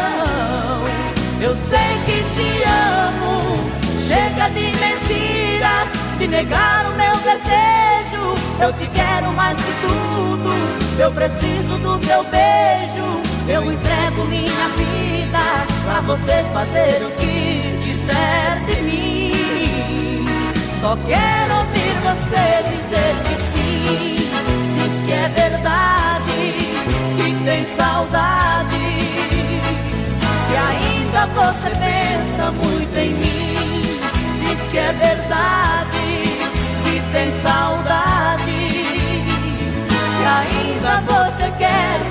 Eu 1.41 1.55
sei 1.55 1.79
que 2.05 2.23
te 2.35 2.63
amo. 2.65 3.73
Chega 4.07 4.49
de 4.51 4.67
mentiras, 4.79 5.89
de 6.19 6.27
negar 6.29 6.87
o 6.87 6.95
meu 6.95 7.17
desejo. 7.17 8.35
Eu 8.61 8.73
te 8.75 8.87
quero 8.89 9.33
mais 9.33 9.59
que 9.59 9.73
tudo. 9.81 10.53
Eu 10.99 11.11
preciso 11.13 11.79
do 11.79 11.99
teu 11.99 12.23
beijo. 12.25 13.22
Eu 13.49 13.73
entrego 13.73 14.25
minha 14.27 14.69
vida 14.77 15.67
pra 15.85 16.01
você 16.03 16.45
fazer 16.53 17.05
o 17.05 17.11
que 17.13 17.79
quiser 17.83 18.61
de 18.67 18.83
mim. 18.83 20.25
Só 20.81 20.97
quero 20.97 21.57
ouvir 21.57 21.93
você 22.03 22.63
dizer 22.71 23.15
que 23.25 23.35
sim. 23.53 24.17
Diz 24.77 25.07
que 25.07 25.13
é 25.13 25.29
verdade, 25.29 26.55
que 27.17 27.45
tem 27.45 27.65
saudade. 27.77 28.83
Que 30.49 30.57
ainda 30.57 31.27
você 31.35 31.71
pensa 31.71 32.51
muito 32.53 32.97
em 32.97 33.11
mim. 33.11 33.83
Diz 34.41 34.61
que 34.71 34.79
é 34.79 34.93
verdade, 34.93 35.99
que 36.85 37.03
tem 37.13 37.33
saudade. 37.43 38.43
Que 40.19 40.25
ainda 40.25 41.01
você 41.07 41.51
quer 41.59 42.02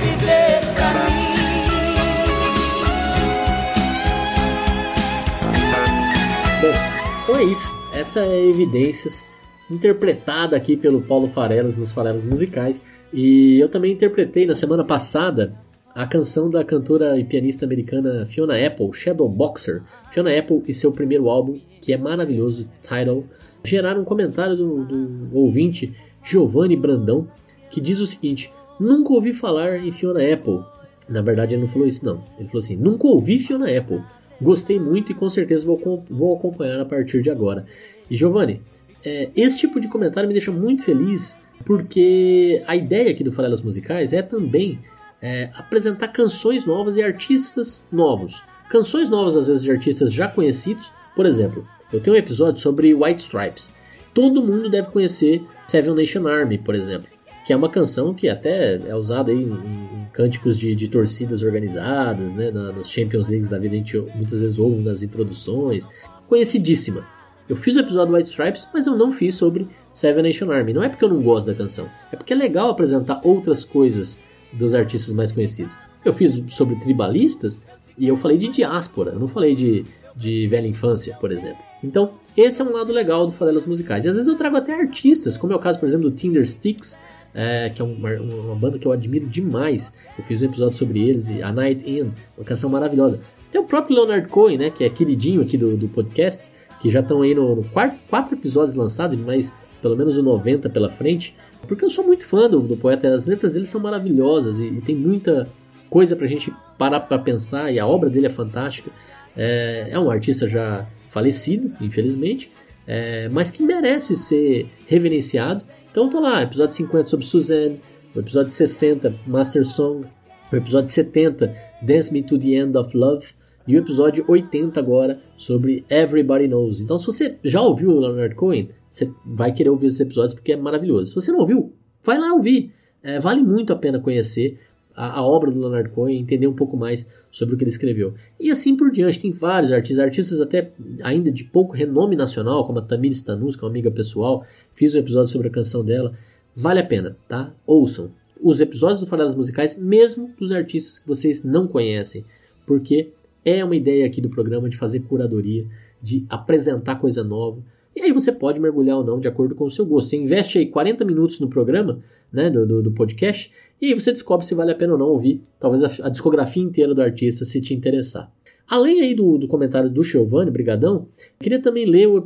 então 7.23 7.35
é 7.35 7.43
isso. 7.43 7.71
Essa 7.93 8.21
é 8.21 8.49
Evidências, 8.49 9.25
interpretada 9.69 10.55
aqui 10.55 10.75
pelo 10.75 11.01
Paulo 11.01 11.27
Farelos 11.27 11.77
nos 11.77 11.91
Farelos 11.91 12.23
Musicais. 12.23 12.83
E 13.13 13.59
eu 13.59 13.69
também 13.69 13.93
interpretei 13.93 14.45
na 14.45 14.55
semana 14.55 14.83
passada 14.83 15.53
a 15.93 16.07
canção 16.07 16.49
da 16.49 16.63
cantora 16.63 17.19
e 17.19 17.23
pianista 17.23 17.65
americana 17.65 18.25
Fiona 18.25 18.55
Apple, 18.65 18.93
Shadow 18.93 19.27
Boxer. 19.27 19.81
Fiona 20.11 20.37
Apple 20.37 20.63
e 20.67 20.73
seu 20.73 20.91
primeiro 20.91 21.29
álbum, 21.29 21.59
que 21.81 21.93
é 21.93 21.97
maravilhoso, 21.97 22.69
Tidal, 22.81 23.23
geraram 23.63 24.01
um 24.01 24.05
comentário 24.05 24.55
do, 24.55 24.83
do 24.85 25.37
ouvinte 25.37 25.93
Giovanni 26.23 26.75
Brandão, 26.75 27.27
que 27.69 27.81
diz 27.81 27.99
o 27.99 28.05
seguinte: 28.05 28.51
Nunca 28.79 29.13
ouvi 29.13 29.33
falar 29.33 29.77
em 29.77 29.91
Fiona 29.91 30.21
Apple. 30.21 30.61
Na 31.09 31.21
verdade, 31.21 31.53
ele 31.53 31.63
não 31.63 31.69
falou 31.69 31.87
isso, 31.87 32.05
não. 32.05 32.23
Ele 32.37 32.47
falou 32.47 32.63
assim: 32.63 32.77
Nunca 32.77 33.07
ouvi 33.07 33.39
Fiona 33.39 33.65
Apple. 33.77 34.01
Gostei 34.41 34.79
muito 34.79 35.11
e 35.11 35.15
com 35.15 35.29
certeza 35.29 35.65
vou, 35.65 36.03
vou 36.09 36.35
acompanhar 36.35 36.79
a 36.79 36.85
partir 36.85 37.21
de 37.21 37.29
agora. 37.29 37.65
E 38.09 38.17
Giovanni, 38.17 38.61
é, 39.05 39.29
esse 39.35 39.57
tipo 39.57 39.79
de 39.79 39.87
comentário 39.87 40.27
me 40.27 40.33
deixa 40.33 40.51
muito 40.51 40.83
feliz 40.83 41.35
porque 41.65 42.63
a 42.65 42.75
ideia 42.75 43.11
aqui 43.11 43.23
do 43.23 43.31
Farelas 43.31 43.61
Musicais 43.61 44.13
é 44.13 44.21
também 44.21 44.79
é, 45.21 45.49
apresentar 45.53 46.07
canções 46.09 46.65
novas 46.65 46.97
e 46.97 47.03
artistas 47.03 47.87
novos. 47.91 48.43
Canções 48.69 49.09
novas, 49.09 49.37
às 49.37 49.47
vezes, 49.47 49.63
de 49.63 49.71
artistas 49.71 50.11
já 50.11 50.27
conhecidos. 50.27 50.91
Por 51.15 51.25
exemplo, 51.25 51.67
eu 51.91 51.99
tenho 51.99 52.15
um 52.15 52.19
episódio 52.19 52.59
sobre 52.59 52.93
White 52.93 53.21
Stripes. 53.21 53.73
Todo 54.13 54.41
mundo 54.41 54.69
deve 54.69 54.89
conhecer 54.89 55.41
Seven 55.67 55.93
Nation 55.93 56.27
Army, 56.27 56.57
por 56.57 56.73
exemplo, 56.73 57.07
que 57.45 57.53
é 57.53 57.55
uma 57.55 57.69
canção 57.69 58.13
que 58.13 58.27
até 58.27 58.75
é 58.75 58.95
usada 58.95 59.31
em, 59.31 59.43
em 59.43 60.00
cânticos 60.13 60.57
de, 60.57 60.75
de, 60.75 60.87
torcidas 60.87 61.41
organizadas, 61.41 62.33
né, 62.33 62.51
nas 62.51 62.89
Champions 62.89 63.27
Leagues 63.27 63.49
da 63.49 63.57
vida, 63.57 63.75
a 63.75 63.77
gente 63.77 63.97
muitas 63.97 64.41
vezes 64.41 64.59
ouve 64.59 64.81
nas 64.81 65.03
introduções. 65.03 65.87
Conhecidíssima. 66.27 67.05
Eu 67.49 67.55
fiz 67.55 67.75
o 67.75 67.79
episódio 67.79 68.15
White 68.15 68.29
Stripes, 68.29 68.67
mas 68.73 68.87
eu 68.87 68.95
não 68.95 69.11
fiz 69.11 69.35
sobre 69.35 69.67
Seven 69.93 70.23
Nation 70.23 70.51
Army. 70.51 70.73
Não 70.73 70.83
é 70.83 70.89
porque 70.89 71.03
eu 71.03 71.09
não 71.09 71.21
gosto 71.21 71.47
da 71.47 71.55
canção, 71.55 71.85
é 72.11 72.15
porque 72.15 72.33
é 72.33 72.35
legal 72.35 72.69
apresentar 72.69 73.19
outras 73.23 73.65
coisas 73.65 74.17
dos 74.53 74.73
artistas 74.73 75.13
mais 75.13 75.31
conhecidos. 75.31 75.77
Eu 76.03 76.13
fiz 76.13 76.41
sobre 76.47 76.75
tribalistas 76.77 77.61
e 77.97 78.07
eu 78.07 78.15
falei 78.15 78.37
de 78.37 78.47
diáspora, 78.47 79.11
eu 79.11 79.19
não 79.19 79.27
falei 79.27 79.55
de, 79.55 79.83
de 80.15 80.47
velha 80.47 80.67
infância, 80.67 81.15
por 81.19 81.31
exemplo. 81.31 81.61
Então, 81.83 82.11
esse 82.37 82.61
é 82.61 82.65
um 82.65 82.71
lado 82.71 82.93
legal 82.93 83.25
do 83.25 83.33
Farelas 83.33 83.65
Musicais. 83.65 84.05
E 84.05 84.09
às 84.09 84.15
vezes 84.15 84.29
eu 84.29 84.35
trago 84.35 84.55
até 84.55 84.73
artistas, 84.73 85.35
como 85.35 85.51
é 85.51 85.55
o 85.55 85.59
caso, 85.59 85.79
por 85.79 85.87
exemplo, 85.87 86.09
do 86.09 86.15
Tinder 86.15 86.47
Sticks, 86.47 86.97
é, 87.33 87.69
que 87.69 87.81
é 87.81 87.85
uma, 87.85 88.09
uma, 88.09 88.55
banda 88.55 88.77
que 88.77 88.85
eu 88.85 88.91
admiro 88.91 89.27
demais. 89.27 89.93
Eu 90.17 90.23
fiz 90.23 90.41
um 90.41 90.45
episódio 90.45 90.77
sobre 90.77 91.07
eles, 91.07 91.29
A 91.41 91.51
Night 91.51 91.89
In, 91.89 92.11
uma 92.37 92.45
canção 92.45 92.69
maravilhosa. 92.69 93.21
Tem 93.51 93.59
o 93.59 93.65
próprio 93.65 93.95
Leonard 93.95 94.27
Cohen, 94.27 94.57
né, 94.57 94.69
que 94.69 94.83
é 94.83 94.89
queridinho 94.89 95.41
aqui 95.41 95.57
do, 95.57 95.75
do 95.75 95.87
podcast, 95.87 96.49
que 96.81 96.89
já 96.89 97.01
estão 97.01 97.21
aí 97.21 97.35
no, 97.35 97.55
no 97.55 97.63
quarto, 97.65 97.97
quatro 98.09 98.35
episódios 98.35 98.75
lançados, 98.75 99.17
mas 99.17 99.51
pelo 99.81 99.95
menos 99.95 100.15
o 100.17 100.23
90 100.23 100.69
pela 100.69 100.89
frente. 100.89 101.35
Porque 101.67 101.85
eu 101.85 101.89
sou 101.89 102.05
muito 102.05 102.25
fã 102.25 102.49
do, 102.49 102.59
do 102.59 102.77
poeta, 102.77 103.13
as 103.13 103.27
letras 103.27 103.53
dele 103.53 103.65
são 103.65 103.79
maravilhosas 103.79 104.59
e, 104.59 104.65
e 104.65 104.81
tem 104.81 104.95
muita 104.95 105.47
coisa 105.89 106.15
pra 106.15 106.25
gente 106.25 106.53
parar 106.77 107.01
pra 107.01 107.19
pensar 107.19 107.71
e 107.71 107.79
a 107.79 107.85
obra 107.85 108.09
dele 108.09 108.27
é 108.27 108.29
fantástica. 108.29 108.89
É, 109.37 109.89
é 109.91 109.99
um 109.99 110.09
artista 110.09 110.47
já 110.47 110.87
falecido, 111.11 111.71
infelizmente, 111.81 112.51
é, 112.87 113.29
mas 113.29 113.51
que 113.51 113.61
merece 113.61 114.15
ser 114.15 114.67
reverenciado. 114.87 115.63
Então 115.91 116.09
tô 116.09 116.21
lá, 116.21 116.41
episódio 116.41 116.73
50 116.73 117.09
sobre 117.09 117.25
Suzanne, 117.25 117.81
o 118.15 118.19
episódio 118.19 118.49
60, 118.49 119.13
Master 119.27 119.65
Song, 119.67 120.07
o 120.49 120.55
episódio 120.55 120.89
70, 120.89 121.53
Dance 121.81 122.13
Me 122.13 122.23
to 122.23 122.39
the 122.39 122.55
End 122.55 122.77
of 122.77 122.95
Love, 122.95 123.27
e 123.67 123.75
o 123.75 123.79
episódio 123.79 124.23
80 124.25 124.79
agora 124.79 125.19
sobre 125.35 125.83
Everybody 125.89 126.47
Knows. 126.47 126.79
Então 126.79 126.97
se 126.97 127.05
você 127.05 127.37
já 127.43 127.61
ouviu 127.61 127.91
o 127.91 127.99
Leonard 127.99 128.33
Cohen, 128.35 128.69
você 128.89 129.11
vai 129.25 129.51
querer 129.51 129.69
ouvir 129.69 129.87
esses 129.87 129.99
episódios 129.99 130.33
porque 130.33 130.53
é 130.53 130.55
maravilhoso. 130.55 131.09
Se 131.09 131.15
você 131.15 131.29
não 131.29 131.39
ouviu, 131.39 131.73
vai 132.05 132.17
lá 132.17 132.33
ouvir. 132.33 132.71
É, 133.03 133.19
vale 133.19 133.41
muito 133.41 133.73
a 133.73 133.75
pena 133.75 133.99
conhecer 133.99 134.59
a, 134.95 135.19
a, 135.19 135.23
obra 135.23 135.51
do 135.51 135.59
Leonard 135.59 135.89
Cohen, 135.89 136.19
entender 136.19 136.47
um 136.47 136.53
pouco 136.53 136.75
mais 136.77 137.09
sobre 137.31 137.55
o 137.55 137.57
que 137.57 137.63
ele 137.63 137.71
escreveu. 137.71 138.13
E 138.39 138.51
assim 138.51 138.75
por 138.75 138.91
diante, 138.91 139.21
tem 139.21 139.31
vários 139.31 139.71
artistas, 139.71 139.99
artistas 140.03 140.41
até 140.41 140.71
ainda 141.01 141.31
de 141.31 141.43
pouco 141.43 141.73
renome 141.73 142.15
nacional, 142.15 142.65
como 142.65 142.79
a 142.79 142.81
Tamir 142.81 143.11
Stanus, 143.11 143.55
que 143.55 143.63
é 143.63 143.65
uma 143.65 143.71
amiga 143.71 143.91
pessoal. 143.91 144.45
Fiz 144.75 144.95
um 144.95 144.99
episódio 144.99 145.31
sobre 145.31 145.47
a 145.47 145.51
canção 145.51 145.83
dela. 145.83 146.13
Vale 146.55 146.79
a 146.79 146.85
pena, 146.85 147.15
tá? 147.27 147.53
Ouçam 147.65 148.11
os 148.41 148.59
episódios 148.59 148.99
do 148.99 149.07
Farelas 149.07 149.35
Musicais, 149.35 149.77
mesmo 149.77 150.33
dos 150.37 150.51
artistas 150.51 150.99
que 150.99 151.07
vocês 151.07 151.43
não 151.43 151.67
conhecem, 151.67 152.25
porque 152.65 153.09
é 153.45 153.63
uma 153.63 153.75
ideia 153.75 154.05
aqui 154.05 154.19
do 154.19 154.29
programa 154.29 154.67
de 154.67 154.77
fazer 154.77 155.01
curadoria, 155.01 155.65
de 156.01 156.25
apresentar 156.27 156.95
coisa 156.95 157.23
nova, 157.23 157.61
e 157.95 158.01
aí 158.01 158.11
você 158.11 158.31
pode 158.31 158.59
mergulhar 158.59 158.97
ou 158.97 159.03
não 159.03 159.19
de 159.19 159.27
acordo 159.27 159.53
com 159.53 159.65
o 159.65 159.69
seu 159.69 159.85
gosto. 159.85 160.09
Você 160.09 160.17
investe 160.17 160.57
aí 160.57 160.65
40 160.65 161.03
minutos 161.03 161.39
no 161.39 161.49
programa, 161.49 161.99
né, 162.31 162.49
do, 162.49 162.65
do, 162.65 162.81
do 162.81 162.91
podcast, 162.91 163.51
e 163.81 163.87
aí 163.87 163.93
você 163.99 164.11
descobre 164.11 164.45
se 164.45 164.53
vale 164.53 164.71
a 164.71 164.75
pena 164.75 164.93
ou 164.93 164.99
não 164.99 165.07
ouvir, 165.07 165.41
talvez 165.59 165.83
a, 165.83 166.07
a 166.07 166.09
discografia 166.09 166.61
inteira 166.61 166.93
do 166.93 167.01
artista, 167.01 167.43
se 167.43 167.59
te 167.59 167.73
interessar. 167.73 168.31
Além 168.67 169.01
aí 169.01 169.13
do, 169.13 169.37
do 169.37 169.47
comentário 169.47 169.89
do 169.89 170.03
Giovanni 170.03 170.49
Brigadão, 170.51 171.07
queria 171.39 171.61
também 171.61 171.85
ler 171.85 172.07
o, 172.07 172.23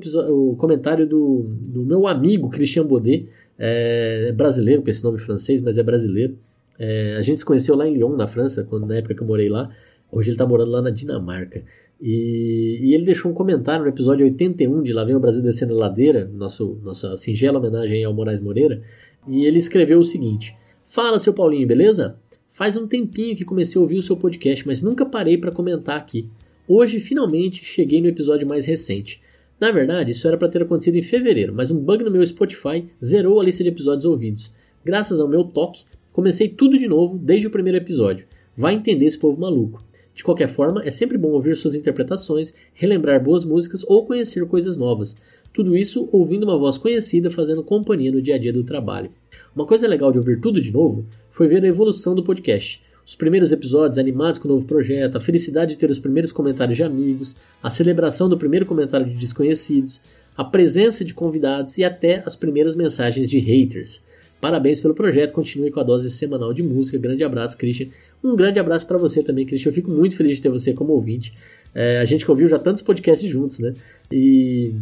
o 0.51 0.55
comentário 0.57 1.07
do, 1.07 1.45
do, 1.49 1.83
meu 1.83 2.05
amigo 2.05 2.49
Christian 2.49 2.85
Baudet, 2.85 3.27
é, 3.57 4.27
é, 4.29 4.31
brasileiro, 4.31 4.83
com 4.83 4.89
esse 4.89 5.03
nome 5.03 5.17
francês, 5.17 5.61
mas 5.61 5.77
é 5.77 5.83
brasileiro. 5.83 6.37
É, 6.77 7.15
a 7.17 7.21
gente 7.21 7.39
se 7.39 7.45
conheceu 7.45 7.75
lá 7.75 7.87
em 7.87 7.93
Lyon, 7.93 8.15
na 8.15 8.27
França, 8.27 8.63
quando, 8.63 8.85
na 8.85 8.97
época 8.97 9.15
que 9.15 9.21
eu 9.21 9.27
morei 9.27 9.49
lá. 9.49 9.71
Hoje 10.11 10.29
ele 10.29 10.35
está 10.35 10.45
morando 10.45 10.71
lá 10.71 10.81
na 10.81 10.91
Dinamarca. 10.91 11.63
E, 11.99 12.79
e, 12.81 12.93
ele 12.93 13.05
deixou 13.05 13.31
um 13.31 13.33
comentário 13.33 13.83
no 13.83 13.89
episódio 13.89 14.25
81 14.25 14.83
de 14.83 14.93
Lá 14.93 15.03
Vem 15.03 15.15
o 15.15 15.19
Brasil 15.19 15.41
Descendo 15.41 15.73
a 15.73 15.77
Ladeira, 15.77 16.29
nosso, 16.31 16.77
nossa 16.83 17.17
singela 17.17 17.57
homenagem 17.57 18.03
ao 18.03 18.13
Moraes 18.13 18.41
Moreira, 18.41 18.81
e 19.27 19.45
ele 19.45 19.57
escreveu 19.57 19.97
o 19.97 20.03
seguinte: 20.03 20.55
Fala, 20.95 21.19
seu 21.19 21.33
Paulinho, 21.33 21.67
beleza? 21.67 22.15
Faz 22.53 22.77
um 22.77 22.87
tempinho 22.87 23.35
que 23.35 23.43
comecei 23.43 23.77
a 23.77 23.81
ouvir 23.81 23.97
o 23.97 24.01
seu 24.01 24.15
podcast, 24.15 24.65
mas 24.65 24.81
nunca 24.81 25.05
parei 25.05 25.37
para 25.37 25.51
comentar 25.51 25.97
aqui. 25.97 26.29
Hoje, 26.65 27.01
finalmente, 27.01 27.65
cheguei 27.65 27.99
no 27.99 28.07
episódio 28.07 28.47
mais 28.47 28.63
recente. 28.63 29.21
Na 29.59 29.71
verdade, 29.71 30.11
isso 30.11 30.25
era 30.25 30.37
para 30.37 30.47
ter 30.47 30.61
acontecido 30.61 30.95
em 30.95 31.01
fevereiro, 31.01 31.53
mas 31.53 31.69
um 31.69 31.77
bug 31.77 32.01
no 32.01 32.11
meu 32.11 32.25
Spotify 32.25 32.85
zerou 33.03 33.41
a 33.41 33.43
lista 33.43 33.61
de 33.61 33.71
episódios 33.71 34.05
ouvidos. 34.05 34.53
Graças 34.85 35.19
ao 35.19 35.27
meu 35.27 35.43
toque, 35.43 35.83
comecei 36.13 36.47
tudo 36.47 36.77
de 36.77 36.87
novo 36.87 37.17
desde 37.17 37.47
o 37.47 37.51
primeiro 37.51 37.77
episódio. 37.77 38.25
Vai 38.57 38.75
entender 38.75 39.03
esse 39.03 39.19
povo 39.19 39.37
maluco. 39.37 39.83
De 40.13 40.23
qualquer 40.23 40.47
forma, 40.47 40.81
é 40.85 40.89
sempre 40.89 41.17
bom 41.17 41.31
ouvir 41.31 41.57
suas 41.57 41.75
interpretações, 41.75 42.53
relembrar 42.73 43.21
boas 43.21 43.43
músicas 43.43 43.83
ou 43.85 44.05
conhecer 44.05 44.47
coisas 44.47 44.77
novas. 44.77 45.17
Tudo 45.55 45.77
isso 45.77 46.09
ouvindo 46.11 46.43
uma 46.43 46.57
voz 46.57 46.77
conhecida 46.77 47.31
fazendo 47.31 47.63
companhia 47.63 48.11
no 48.11 48.21
dia 48.21 48.35
a 48.35 48.37
dia 48.37 48.51
do 48.51 48.65
trabalho. 48.65 49.09
Uma 49.55 49.65
coisa 49.65 49.87
legal 49.87 50.11
de 50.11 50.17
ouvir 50.17 50.41
tudo 50.41 50.59
de 50.59 50.69
novo 50.69 51.05
foi 51.31 51.47
ver 51.47 51.63
a 51.63 51.67
evolução 51.67 52.13
do 52.13 52.25
podcast. 52.25 52.83
Os 53.07 53.15
primeiros 53.15 53.53
episódios 53.53 53.97
animados 53.97 54.37
com 54.37 54.49
o 54.49 54.51
novo 54.51 54.65
projeto, 54.65 55.15
a 55.15 55.21
felicidade 55.21 55.71
de 55.71 55.77
ter 55.77 55.89
os 55.89 55.97
primeiros 55.97 56.33
comentários 56.33 56.75
de 56.75 56.83
amigos, 56.83 57.37
a 57.63 57.69
celebração 57.69 58.27
do 58.27 58.37
primeiro 58.37 58.65
comentário 58.65 59.05
de 59.05 59.15
desconhecidos, 59.15 60.01
a 60.35 60.43
presença 60.43 61.05
de 61.05 61.13
convidados 61.13 61.77
e 61.77 61.85
até 61.85 62.21
as 62.25 62.35
primeiras 62.35 62.75
mensagens 62.75 63.29
de 63.29 63.39
haters. 63.39 64.03
Parabéns 64.41 64.81
pelo 64.81 64.93
projeto, 64.93 65.31
continue 65.31 65.71
com 65.71 65.79
a 65.79 65.83
dose 65.83 66.11
semanal 66.11 66.53
de 66.53 66.63
música. 66.63 66.97
Grande 66.97 67.23
abraço, 67.23 67.57
Christian. 67.57 67.87
Um 68.21 68.35
grande 68.35 68.59
abraço 68.59 68.85
para 68.85 68.97
você 68.97 69.23
também, 69.23 69.45
Christian. 69.45 69.69
Eu 69.69 69.73
fico 69.73 69.89
muito 69.89 70.17
feliz 70.17 70.35
de 70.35 70.41
ter 70.41 70.49
você 70.49 70.73
como 70.73 70.91
ouvinte. 70.91 71.33
É, 71.73 71.99
a 71.99 72.05
gente 72.05 72.25
que 72.25 72.31
ouviu 72.31 72.49
já 72.49 72.59
tantos 72.59 72.81
podcasts 72.81 73.29
juntos, 73.29 73.59
né? 73.59 73.73
E 74.11 74.73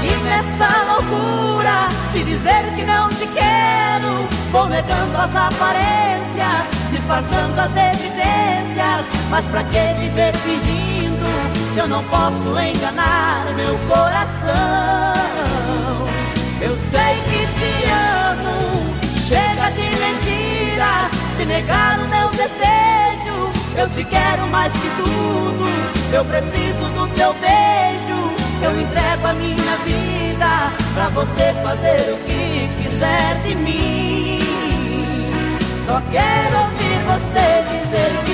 E 0.02 0.24
nessa 0.24 0.68
loucura 0.92 1.88
de 2.12 2.24
dizer 2.24 2.64
que 2.76 2.84
não 2.84 3.08
te 3.08 3.26
quero, 3.28 4.28
vou 4.52 4.66
negando 4.68 5.16
as 5.16 5.34
aparências, 5.34 6.90
disfarçando 6.90 7.60
as 7.60 7.70
evidências. 7.70 9.06
Mas 9.30 9.44
pra 9.46 9.62
que 9.64 9.94
viver 10.00 10.34
fingindo 10.36 11.26
se 11.72 11.78
eu 11.80 11.88
não 11.88 12.02
posso 12.04 12.58
enganar 12.58 13.46
meu 13.54 13.78
coração? 13.88 15.18
Eu 16.60 16.72
sei 16.72 17.14
que 17.24 17.46
te 17.54 17.88
amo, 17.90 18.96
chega 19.28 19.70
de 19.70 19.88
mentiras, 19.98 21.10
de 21.36 21.44
negar 21.46 21.98
o 22.00 22.08
meu 22.08 22.28
desejo. 22.30 23.57
Eu 23.76 23.88
te 23.90 24.04
quero 24.04 24.46
mais 24.48 24.72
que 24.72 24.88
tudo. 25.02 25.68
Eu 26.12 26.24
preciso 26.24 26.88
do 26.94 27.06
teu 27.14 27.32
beijo. 27.34 28.18
Eu 28.62 28.80
entrego 28.80 29.26
a 29.26 29.32
minha 29.34 29.76
vida 29.84 30.72
pra 30.94 31.08
você 31.10 31.54
fazer 31.62 32.12
o 32.12 32.16
que 32.24 32.68
quiser 32.82 33.42
de 33.44 33.54
mim. 33.54 34.38
Só 35.86 36.02
quero 36.10 36.58
ouvir 36.64 36.98
você 37.06 37.64
dizer 37.70 38.24
que 38.24 38.27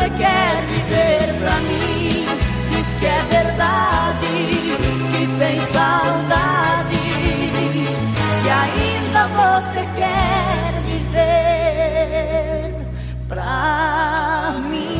você 0.00 0.08
quer 0.16 0.62
viver 0.62 1.34
pra 1.40 1.56
mim. 1.60 2.24
Diz 2.70 2.88
que 2.98 3.06
é 3.06 3.22
verdade, 3.30 4.26
que 5.12 5.26
tem 5.38 5.60
saudade. 5.72 6.96
E 8.42 8.48
ainda 8.48 9.28
você 9.28 9.82
quer 9.96 10.72
viver 10.86 12.74
pra 13.28 14.54
mim. 14.70 14.99